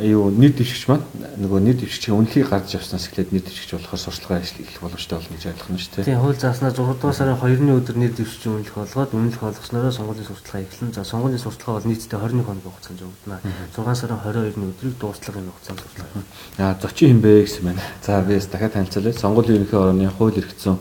э, 0.00 0.08
юу 0.16 0.32
нэр 0.32 0.56
дэвшигч 0.56 0.88
маань 0.88 1.04
нөгөө 1.36 1.60
нэр 1.60 1.76
дэвшигчийн 1.76 2.16
үнэлгийг 2.16 2.48
гарч 2.48 2.72
явснаас 2.72 3.12
эхлээд 3.12 3.36
нэр 3.36 3.44
дэвшигч 3.44 3.76
болохоор 3.76 4.00
сурталчилгаа 4.00 4.40
эхлэх 4.40 4.80
боломжтой 4.80 5.16
болно 5.20 5.36
гэж 5.36 5.44
ойлгох 5.52 5.70
нь 5.70 5.80
шүү 5.80 5.92
дээ. 6.00 6.08
Тийм 6.08 6.20
хууль 6.24 6.40
зааснаа 6.40 6.72
6 6.72 6.96
дугаар 6.96 7.16
сарын 7.20 7.36
2-ны 7.36 7.72
өдөр 7.76 7.96
нэр 8.00 8.12
дэвшигчийн 8.16 8.54
үнэлэх 8.64 8.76
болгоод 8.80 9.12
үнэлэх 9.12 9.42
болгоснороо 9.44 9.92
сонгуулийн 9.92 10.28
сурталчилгаа 10.32 10.64
эхэлнэ. 10.64 10.96
За 10.96 11.04
сонгуулийн 11.04 11.44
сурталчилгаа 11.44 11.76
бол 11.76 11.88
нийтдээ 11.92 12.16
21 12.16 12.48
хоногийн 12.48 12.72
хугацаанд 12.72 13.00
явагдана. 13.04 13.38
6 13.76 14.00
сарын 14.00 14.20
22-ны 14.24 14.64
өдрийг 14.72 14.94
дуустлагын 14.96 15.52
хугацаанд 15.52 15.80
сурталчилгаа. 15.84 16.24
Аа 16.64 16.72
зочин 16.80 17.08
хин 17.12 17.20
бэ 17.20 17.44
гэсэн 17.44 17.64
байна. 17.68 17.84
За 18.00 18.24
би 18.24 18.40
дахиад 18.40 18.72
танилцуулъя. 18.72 19.12
Сонгуулийн 19.20 19.56
ерөнхий 19.60 19.78
орны 19.78 20.08
хууль 20.08 20.40
эрхцэн 20.40 20.80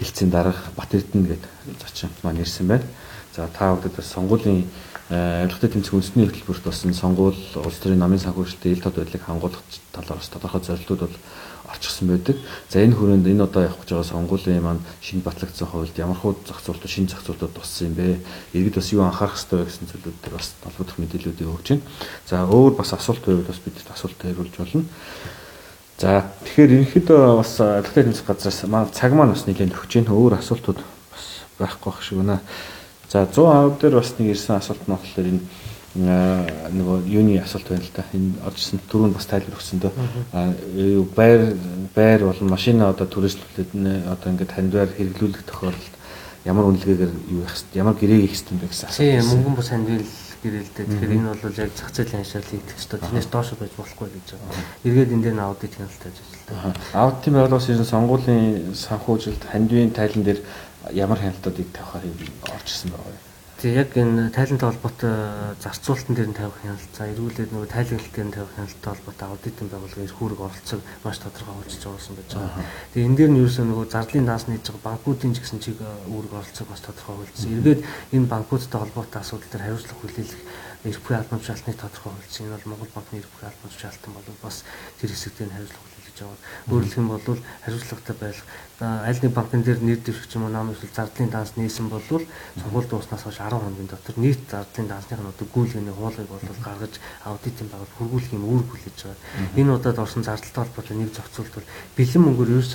хилцээний 0.00 0.32
дарга 0.32 0.60
Бат 0.76 0.92
Эрдэнэ 0.96 1.28
гэдэг 1.28 1.52
зочин 1.80 2.10
маань 2.22 2.40
ирсэн 2.40 2.66
байна. 2.68 2.84
За 3.36 3.48
та 3.52 3.76
бүдэд 3.76 3.96
бас 3.96 4.08
сонгуулийн 4.12 4.64
авилгатай 5.10 5.70
тэмцэх 5.70 5.94
үндэсний 5.94 6.26
хөтөлбөрт 6.26 6.64
болсон 6.66 6.90
сонгуул 6.90 7.38
улс 7.62 7.78
төрийн 7.78 8.02
намын 8.02 8.18
санхүүжилтийн 8.18 8.74
ил 8.74 8.82
тод 8.82 8.98
байдлыг 8.98 9.22
хангуулах 9.22 9.62
талаар 9.94 10.18
бас 10.18 10.30
тодорхой 10.34 10.62
зорилтууд 10.66 11.00
бол 11.06 11.16
орчихсон 11.70 12.08
байдаг. 12.08 12.36
За 12.68 12.82
энэ 12.82 12.94
хүрээнд 12.94 13.26
энэ 13.26 13.46
одоо 13.46 13.62
явах 13.62 13.78
гэж 13.86 13.90
байгаа 13.94 14.10
сонгуулийн 14.10 14.62
маань 14.62 14.82
шинэ 15.00 15.22
батлагдсан 15.22 15.68
хуульд 15.70 15.96
ямар 15.98 16.18
хуу 16.18 16.34
зохицуултууд 16.46 16.90
шинэ 16.90 17.10
зохицуултууд 17.14 17.54
туссан 17.54 17.88
юм 17.90 17.94
бэ? 17.94 18.18
Иргэд 18.54 18.74
бас 18.82 18.90
юу 18.90 19.02
анхаарах 19.02 19.38
ёстой 19.38 19.62
вэ 19.62 19.66
гэсэн 19.70 19.86
зүйлүүд 19.90 20.18
дээр 20.26 20.34
бас 20.34 20.54
холбогдох 20.62 20.98
мэдээллүүдийг 20.98 21.50
өгч 21.54 21.66
байна. 21.70 21.86
За 22.26 22.42
өөр 22.46 22.72
бас 22.74 22.90
асуулт 22.94 23.22
байвал 23.22 23.46
бас 23.46 23.60
бид 23.62 23.78
асуулт 23.86 24.18
хариулж 24.18 24.54
болно. 24.58 24.84
За 25.98 26.26
тэгэхээр 26.44 26.74
ерөнхийдөө 26.82 27.20
бас 27.38 27.52
авилгатай 27.60 28.04
тэмцэх 28.04 28.26
газраас 28.26 28.62
маань 28.66 28.90
цаг 28.90 29.14
маань 29.14 29.34
бас 29.34 29.46
нэлээд 29.46 29.74
өгч 29.74 29.92
байна. 30.02 30.14
Өөр 30.14 30.38
асуултууд 30.38 30.78
бас 30.82 31.24
байхгүй 31.58 31.90
байх 31.94 32.02
шиг 32.02 32.18
байна. 32.22 32.42
За 33.08 33.26
110 33.26 33.80
дээр 33.80 33.94
бас 34.00 34.14
нэг 34.18 34.34
ирсэн 34.34 34.56
асуулт 34.56 34.82
нь 34.86 34.92
болохоор 34.92 35.26
энэ 35.30 35.40
нөгөө 35.96 36.96
юуны 37.08 37.40
асуулт 37.40 37.68
байна 37.70 37.84
л 37.84 37.94
да. 37.96 38.04
Энэ 38.12 38.36
оржсэн 38.44 38.80
түрүүнд 38.90 39.16
бас 39.16 39.26
тайлбар 39.30 39.56
өгсөн 39.56 39.80
дөө. 39.80 39.94
Байр 41.16 41.56
байр 41.94 42.20
болон 42.26 42.50
машина 42.50 42.90
одоо 42.90 43.06
түрээслүүлээд 43.08 43.72
одоо 44.10 44.28
ингээд 44.32 44.52
хандвар 44.52 44.90
хэрэглүүлэх 44.92 45.46
тохиолдолд 45.48 45.94
ямар 46.44 46.68
үнэлгээгээр 46.68 47.12
юу 47.32 47.42
их 47.42 47.54
ямар 47.74 47.94
гэрээг 47.96 48.28
их 48.28 48.32
хэвчтэй 48.36 48.58
бэ 48.60 48.68
гэсэн 48.68 48.88
асуулт. 48.90 49.00
Тийм 49.00 49.26
мөнгөн 49.32 49.56
бус 49.56 49.70
хандвал 49.72 50.06
гэрэлтэй. 50.46 50.84
Тэгэхээр 50.86 51.16
энэ 51.16 51.32
бол 51.32 51.58
яг 51.58 51.70
зах 51.74 51.90
зээлийн 51.90 52.22
хашаал 52.22 52.50
хийх 52.50 52.76
ёстой. 52.76 52.98
Тэрнээс 53.00 53.28
доош 53.32 53.48
байж 53.58 53.72
болохгүй 53.74 54.08
гэж 54.14 54.26
байна. 54.36 54.62
Эргээд 54.84 55.14
энэ 55.16 55.24
дээр 55.26 55.38
аудит 55.42 55.74
хяналттай 55.74 56.10
ажилладаг. 56.12 56.76
Аудитын 56.94 57.34
байгууллагаас 57.34 57.68
ирсэн 57.72 57.90
сонгуулийн 57.90 58.44
санхүүжилт 58.76 59.42
хандвийн 59.50 59.90
тайлан 59.90 60.22
дээр 60.22 60.40
ямар 60.92 61.18
хяналтуудыг 61.18 61.72
тавихаар 61.72 62.04
орж 62.54 62.68
ирсэн 62.70 62.90
байгаа 62.90 63.10
вэ? 63.10 63.24
Тэг 63.56 63.72
яг 63.72 63.90
энэ 63.96 64.28
тайлантай 64.36 64.68
холбоотой 64.68 65.16
зарцуулалтын 65.64 66.12
дээр 66.12 66.28
нь 66.28 66.36
тавих 66.36 66.60
хяналт, 66.60 66.92
за 66.92 67.08
эргүүлээд 67.08 67.50
нөгөө 67.56 67.70
тайлгалт 67.72 68.12
дээр 68.12 68.28
нь 68.28 68.36
тавих 68.36 68.52
хяналттай 68.52 68.90
холбоотой 68.92 69.26
аудитын 69.32 69.68
байгууллагын 69.72 70.06
эрхүүрэг 70.12 70.40
оролцоог 70.44 70.82
маш 71.00 71.16
тодорхой 71.24 71.54
хурцж 71.56 71.80
байгуулсан 71.80 72.14
байж 72.20 72.30
байгаа. 72.36 72.64
Тэг 72.92 73.00
энэ 73.00 73.16
дээр 73.16 73.30
нь 73.32 73.38
ерөөсөө 73.40 73.64
нөгөө 73.64 73.86
зарлын 73.88 74.28
наас 74.28 74.44
нээж 74.44 74.64
байгаа 74.68 74.84
банкуудын 74.84 75.32
ч 75.32 75.38
гэсэн 75.40 75.60
чиг 75.64 75.80
үүрэг 75.80 76.32
оролцоог 76.36 76.68
бас 76.68 76.84
тодорхой 76.84 77.16
хурцсан. 77.16 77.48
Эргээд 77.56 77.80
энэ 78.12 78.28
банкуудтай 78.28 78.76
холбоотой 78.84 79.20
асуудал 79.24 79.48
дээр 79.48 79.64
хариуцлага 79.64 80.00
хүлээлгэх 80.04 80.44
эрх 80.84 81.00
буй 81.00 81.16
албан 81.16 81.40
тушаалтныг 81.40 81.76
тодорхой 81.80 82.12
хурцсан. 82.12 82.44
Энэ 82.44 82.54
бол 82.60 82.68
Монгол 82.76 82.92
банкны 82.92 83.16
эрх 83.24 83.32
буй 83.32 83.44
албан 83.48 83.70
тушаалтан 83.72 84.12
бол 84.12 84.28
бас 84.44 84.56
тэр 85.00 85.10
хэсэг 85.10 85.32
дээр 85.32 85.56
хариуцлага 85.56 85.96
гэж 86.06 86.16
байгаа. 86.20 86.38
Өөрөлдөх 86.70 87.00
юм 87.00 87.08
бол 87.08 87.40
хариуцлагатай 87.64 88.16
байх. 88.20 88.38
Аль 88.76 89.16
нэг 89.24 89.32
банкн 89.32 89.64
дээр 89.64 89.80
нэр 89.80 90.00
дэвших 90.04 90.28
юм 90.36 90.44
уу 90.44 90.52
нам 90.52 90.68
эсвэл 90.68 90.92
зардлын 90.92 91.32
данс 91.32 91.56
нээсэн 91.56 91.88
бол 91.88 92.04
сонгуульд 92.04 92.88
дууснаас 92.92 93.24
хойш 93.24 93.40
10 93.40 93.56
хоногийн 93.56 93.88
дотор 93.88 94.16
нийт 94.20 94.44
зардлын 94.52 94.88
дансныхын 94.92 95.32
одоо 95.32 95.48
гүйлгээний 95.48 95.96
хуулийг 95.96 96.28
бол 96.28 96.44
гаргаж 96.60 97.00
аудитын 97.24 97.72
байгууллага 97.72 97.96
хөргүүлэх 97.96 98.36
юм 98.36 98.44
үүрэг 98.44 98.68
хүлээж 98.68 98.98
байгаа. 99.00 99.56
Энэ 99.56 99.72
удаад 99.80 99.96
орсон 100.04 100.28
зардалтай 100.28 100.60
холбоотой 100.60 100.96
нэг 101.00 101.08
зохицуулт 101.08 101.54
бол 101.56 101.70
бэлэн 101.96 102.24
мөнгөөр 102.28 102.52
ерөөс 102.52 102.72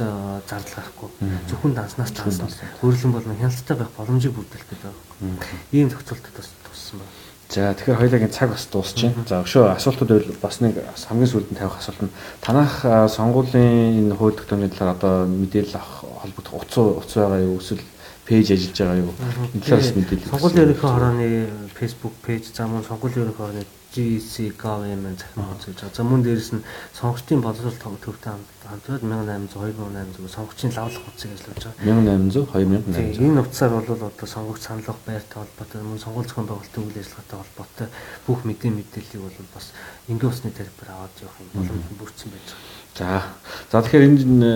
зардал 0.50 0.74
гарахгүй. 0.74 1.10
Зөвхөн 1.46 1.74
данснаас 1.78 2.12
дансан. 2.18 2.50
Өөрөлдөн 2.82 3.14
бол 3.14 3.26
хяналттай 3.38 3.78
байх 3.78 3.94
боломжийг 3.94 4.34
бүрдүүлэх 4.34 4.70
гэдэг 4.74 4.90
байгаа. 4.90 5.38
Ийм 5.70 5.94
зохицуултад 5.94 6.34
бас 6.34 6.50
туссан 6.66 6.98
байна. 6.98 7.21
За 7.52 7.76
тэгэхээр 7.76 8.00
хоёулагийн 8.00 8.32
цаг 8.32 8.56
бас 8.56 8.64
дуусч 8.72 9.04
байна. 9.04 9.28
За 9.28 9.44
өшөө 9.44 9.76
асуултууд 9.76 10.08
байвал 10.08 10.40
бас 10.40 10.64
нэг 10.64 10.80
хамгийн 10.88 11.28
сүүлд 11.28 11.52
нь 11.52 11.60
тавих 11.60 11.84
асуулт 11.84 12.00
нь 12.08 12.16
танах 12.40 12.80
сонгуулийн 13.12 14.08
энэ 14.08 14.16
хууль 14.16 14.40
тогтоомны 14.40 14.72
талаар 14.72 14.96
одоо 14.96 15.28
мэдээлэл 15.28 15.76
авах 15.76 16.08
холбогдох 16.24 16.64
утас 16.64 16.80
утас 16.80 17.16
байгаа 17.20 17.44
юу 17.44 17.60
эсвэл 17.60 17.84
пэйж 18.24 18.56
ажиллаж 18.56 18.78
байгаа 18.80 19.04
юу? 19.04 19.12
Энэ 19.52 19.64
талаас 19.68 19.92
мэдээлэл. 20.00 20.32
Сонгуулийн 20.32 20.64
ерөнхий 20.64 20.88
хорооны 20.88 21.28
Facebook 21.76 22.16
пэйж 22.24 22.44
за 22.56 22.72
мөн 22.72 22.88
сонгуулийн 22.88 23.28
ерөнхий 23.28 23.44
хорооны 23.44 23.64
GC 23.92 24.56
Government 24.56 25.20
захин 25.20 25.44
хуудас 25.44 25.66
гэж 25.68 25.80
байгаа. 25.84 25.96
За 25.96 26.04
мөн 26.04 26.24
дээрэс 26.24 26.52
нь 26.56 26.64
сонгогчдын 26.96 27.42
боловсрол 27.44 28.00
төвтэй 28.00 28.32
хамтраад 28.64 29.04
1800 29.04 29.52
2800 29.52 30.32
сонгогчдын 30.32 30.72
лавлах 30.72 31.04
хуудсыг 31.04 31.32
ажиллаж 31.36 31.60
байгаа. 31.60 31.84
1800 31.84 32.48
2800. 32.56 33.20
Энэ 33.20 33.42
утсаар 33.44 33.72
бол 33.76 33.92
одоо 33.92 34.28
сонгогч 34.28 34.62
саналх 34.64 35.00
байртай 35.04 35.38
холбоотой 35.44 35.82
мөн 35.84 36.00
сонгуул 36.00 36.28
зохион 36.28 36.48
байгуулалтын 36.48 36.84
үйл 36.88 37.02
ажиллагаатай 37.04 37.38
холбоотой 37.42 37.88
бүх 38.28 38.40
мэдээ 38.48 38.72
мэдээллийг 38.72 39.22
бол 39.28 39.52
бас 39.52 39.66
энгийн 40.08 40.32
усны 40.32 40.56
тарифаар 40.56 40.92
аваад 40.96 41.16
явах 41.20 41.38
юм 41.44 41.50
боломж 41.52 41.86
бүрдсэн 42.00 42.30
байж 42.32 42.48
байгаа. 42.48 42.82
За. 42.96 43.24
За 43.72 43.82
тэгэхээр 43.84 44.08
энэ 44.08 44.52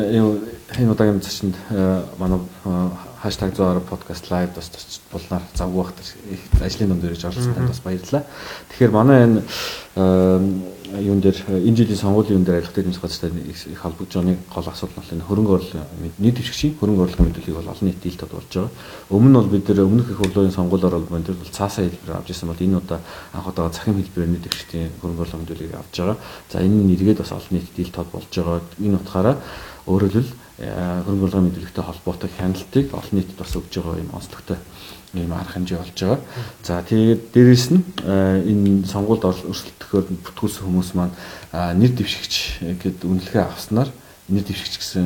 энэ 0.79 0.91
удаагийн 0.91 1.19
зочинд 1.19 1.55
э, 1.71 2.03
манай 2.19 2.39
#110 3.25 3.81
podcast 3.89 4.29
live 4.29 4.53
бас 4.55 4.69
булнаар 5.11 5.41
завгүй 5.57 5.81
бахт 5.83 5.97
их 6.29 6.61
ажлын 6.61 6.89
дунд 6.89 7.03
ирж 7.03 7.25
оролцсонд 7.25 7.67
бас 7.67 7.81
баярлалаа. 7.81 8.23
Тэгэхээр 8.69 8.91
манай 8.91 9.23
энэ 9.25 9.41
юун 9.95 11.19
дээр 11.21 11.35
энэ 11.49 11.75
жилийн 11.75 11.97
сонгуулийн 11.97 12.37
юун 12.37 12.45
дээр 12.45 12.61
аялах 12.61 12.73
дэмжих 12.73 13.01
газартай 13.01 13.31
их 13.33 13.81
холбогдож 13.81 14.13
байгаа 14.13 14.29
нэг 14.29 14.39
гол 14.53 14.67
асуудал 14.69 15.01
нь 15.01 15.25
хөрөнгө 15.25 15.53
оруулалт 15.57 15.89
нийт 16.19 16.35
дэвшигчийн 16.37 16.77
хөрөнгө 16.77 17.01
оруулалтын 17.01 17.25
мэдүүлгийг 17.25 17.57
бол 17.57 17.73
олон 17.73 17.87
нийт 17.89 18.03
дийлтод 18.03 18.31
болж 18.31 18.51
байгаа. 18.53 18.71
Өмнө 19.09 19.29
нь 19.29 19.39
бол 19.41 19.49
бид 19.49 19.65
нэр 19.65 19.79
өмнөх 19.89 20.09
их 20.11 20.19
хурлын 20.21 20.53
сонгуулиор 20.53 20.95
бол 21.01 21.17
бид 21.17 21.33
бол 21.33 21.57
цаасаа 21.57 21.89
хэлбэр 21.89 22.17
авч 22.21 22.29
ирсэн 22.29 22.49
бол 22.53 22.61
энэ 22.61 22.77
удаа 22.77 22.99
анх 23.33 23.47
удаа 23.49 23.73
цахим 23.73 23.97
хэлбэрээр 23.97 24.31
нийт 24.35 24.45
дэвшигчийн 24.45 24.89
хөрөнгө 25.01 25.21
оруулалт 25.25 25.41
мэдүүлгийг 25.41 25.73
авч 25.73 25.95
байгаа. 25.97 26.17
За 26.53 26.61
энэ 26.61 26.77
нь 26.85 26.93
эргээд 26.93 27.19
бас 27.25 27.31
олон 27.33 27.53
нийт 27.55 27.73
дийлтод 27.73 28.07
болж 28.13 28.29
байгаа. 28.29 28.61
Энэ 28.77 28.99
утгаараа 29.01 29.35
өөрөөр 29.89 30.13
хэлбэл 30.13 30.44
хөрөнгө 30.55 31.27
оруулалтын 31.27 31.47
мэдүүлэгтэй 31.51 31.83
холбоотой 31.83 32.29
хяналтыг 32.31 32.87
олон 32.95 33.15
нийтэд 33.19 33.35
бас 33.35 33.51
өгж 33.59 33.73
байгаа 33.75 33.99
юм 33.99 34.11
онцлогтой 34.15 34.57
ийм 35.15 35.31
арга 35.35 35.51
хэмжээ 35.51 35.79
болж 35.83 35.99
байгаа. 35.99 36.19
За 36.63 36.79
тэгээд 36.79 37.21
дээрэс 37.35 37.65
нь 37.75 37.83
энэ 38.03 38.87
сонгуульд 38.87 39.27
өрсөлдөхөөр 39.27 40.05
бүтгүүлсэн 40.23 40.63
хүмүүс 40.63 40.89
маань 40.95 41.15
нэр 41.51 41.91
дэвшигч 41.91 42.63
гэд 42.79 43.03
үнэлгээ 43.03 43.43
авснаар 43.43 43.91
нэр 44.25 44.41
дэвшигч 44.41 44.81
гэсэн 44.81 45.05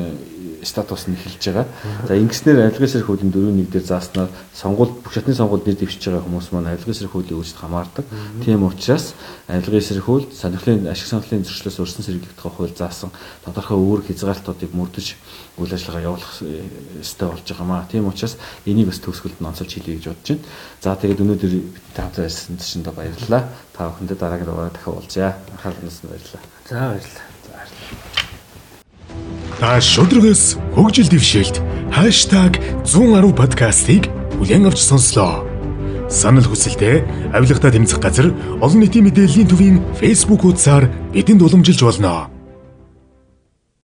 статус 0.64 1.08
нь 1.08 1.16
эхэлж 1.16 1.44
байгаа. 1.44 1.68
За 2.08 2.16
ингэснээр 2.16 2.72
авилгын 2.72 2.88
сэрх 2.88 3.08
хуулийн 3.12 3.32
4.1 3.36 3.68
дээр 3.68 3.84
зааснаар 3.84 4.30
сонгуульд 4.56 5.04
бүх 5.04 5.12
шатны 5.12 5.36
сонгуульд 5.36 5.68
нэр 5.68 5.76
дэвшиж 5.76 6.08
байгаа 6.08 6.24
хүмүүс 6.24 6.48
маань 6.56 6.72
авилгын 6.72 6.96
сэрх 6.96 7.12
хуулийн 7.12 7.36
үүрэгт 7.36 7.60
хамаардаг. 7.60 8.06
Тийм 8.44 8.64
учраас 8.64 9.16
авилгын 9.52 9.84
сэрх 9.84 10.08
хууль 10.08 10.28
сонирхлын 10.32 10.88
ашиг 10.88 11.08
сонирхлын 11.12 11.44
зөрчлөөс 11.44 11.80
өрсөн 11.84 12.04
сэргийлэх 12.08 12.36
тухай 12.40 12.54
хууль 12.56 12.76
заасан 12.76 13.12
тодорхой 13.44 13.76
үүрэг 13.76 14.08
хязгаартуудыг 14.08 14.72
мөрдөж 14.72 15.08
үйл 15.60 15.74
ажиллагаа 15.76 16.16
явуулах 16.16 16.34
ёстой 17.00 17.28
болж 17.28 17.44
байгаа 17.44 17.68
маа. 17.68 17.88
Тийм 17.92 18.08
учраас 18.08 18.40
энийг 18.64 18.88
бас 18.88 19.04
төгсгөлд 19.04 19.44
нь 19.44 19.48
онцолж 19.52 19.72
хэлье 19.76 20.00
гэж 20.00 20.06
бодож 20.16 20.28
байна. 20.32 20.48
За 20.80 20.96
тэгээд 20.96 21.24
өнөөдөр 21.24 21.52
бид 21.60 21.92
тавтай 21.92 22.24
байсан 22.28 22.56
чинь 22.56 22.88
баярлалаа. 22.88 23.52
Та 23.76 23.92
бүхэндээ 23.92 24.16
дараагийн 24.16 24.48
дугаараа 24.48 24.72
дахин 24.72 24.96
уулзъя. 24.96 25.36
Анхаарлаас 25.52 26.00
нь 26.04 26.08
баярлалаа. 26.08 26.44
За 26.68 26.80
баярлалаа. 26.96 28.29
Та 29.60 29.82
шудрагс 29.84 30.56
хөгжил 30.72 31.12
дэвшээлт 31.12 31.60
#110 31.92 33.36
подкастыг 33.36 34.08
бүлээн 34.40 34.72
авч 34.72 34.80
сонслоо. 34.80 35.44
Санал 36.08 36.48
хүсэлтээ 36.48 37.36
авилгатаа 37.36 37.76
тэмцэх 37.76 38.00
газар 38.00 38.32
олон 38.64 38.80
нийтийн 38.80 39.12
мэдээллийн 39.12 39.52
төвийн 39.52 39.78
Facebook 40.00 40.48
хуудасаар 40.48 40.88
бидэнд 41.12 41.44
уламжилж 41.44 41.84
болно. 41.84 42.32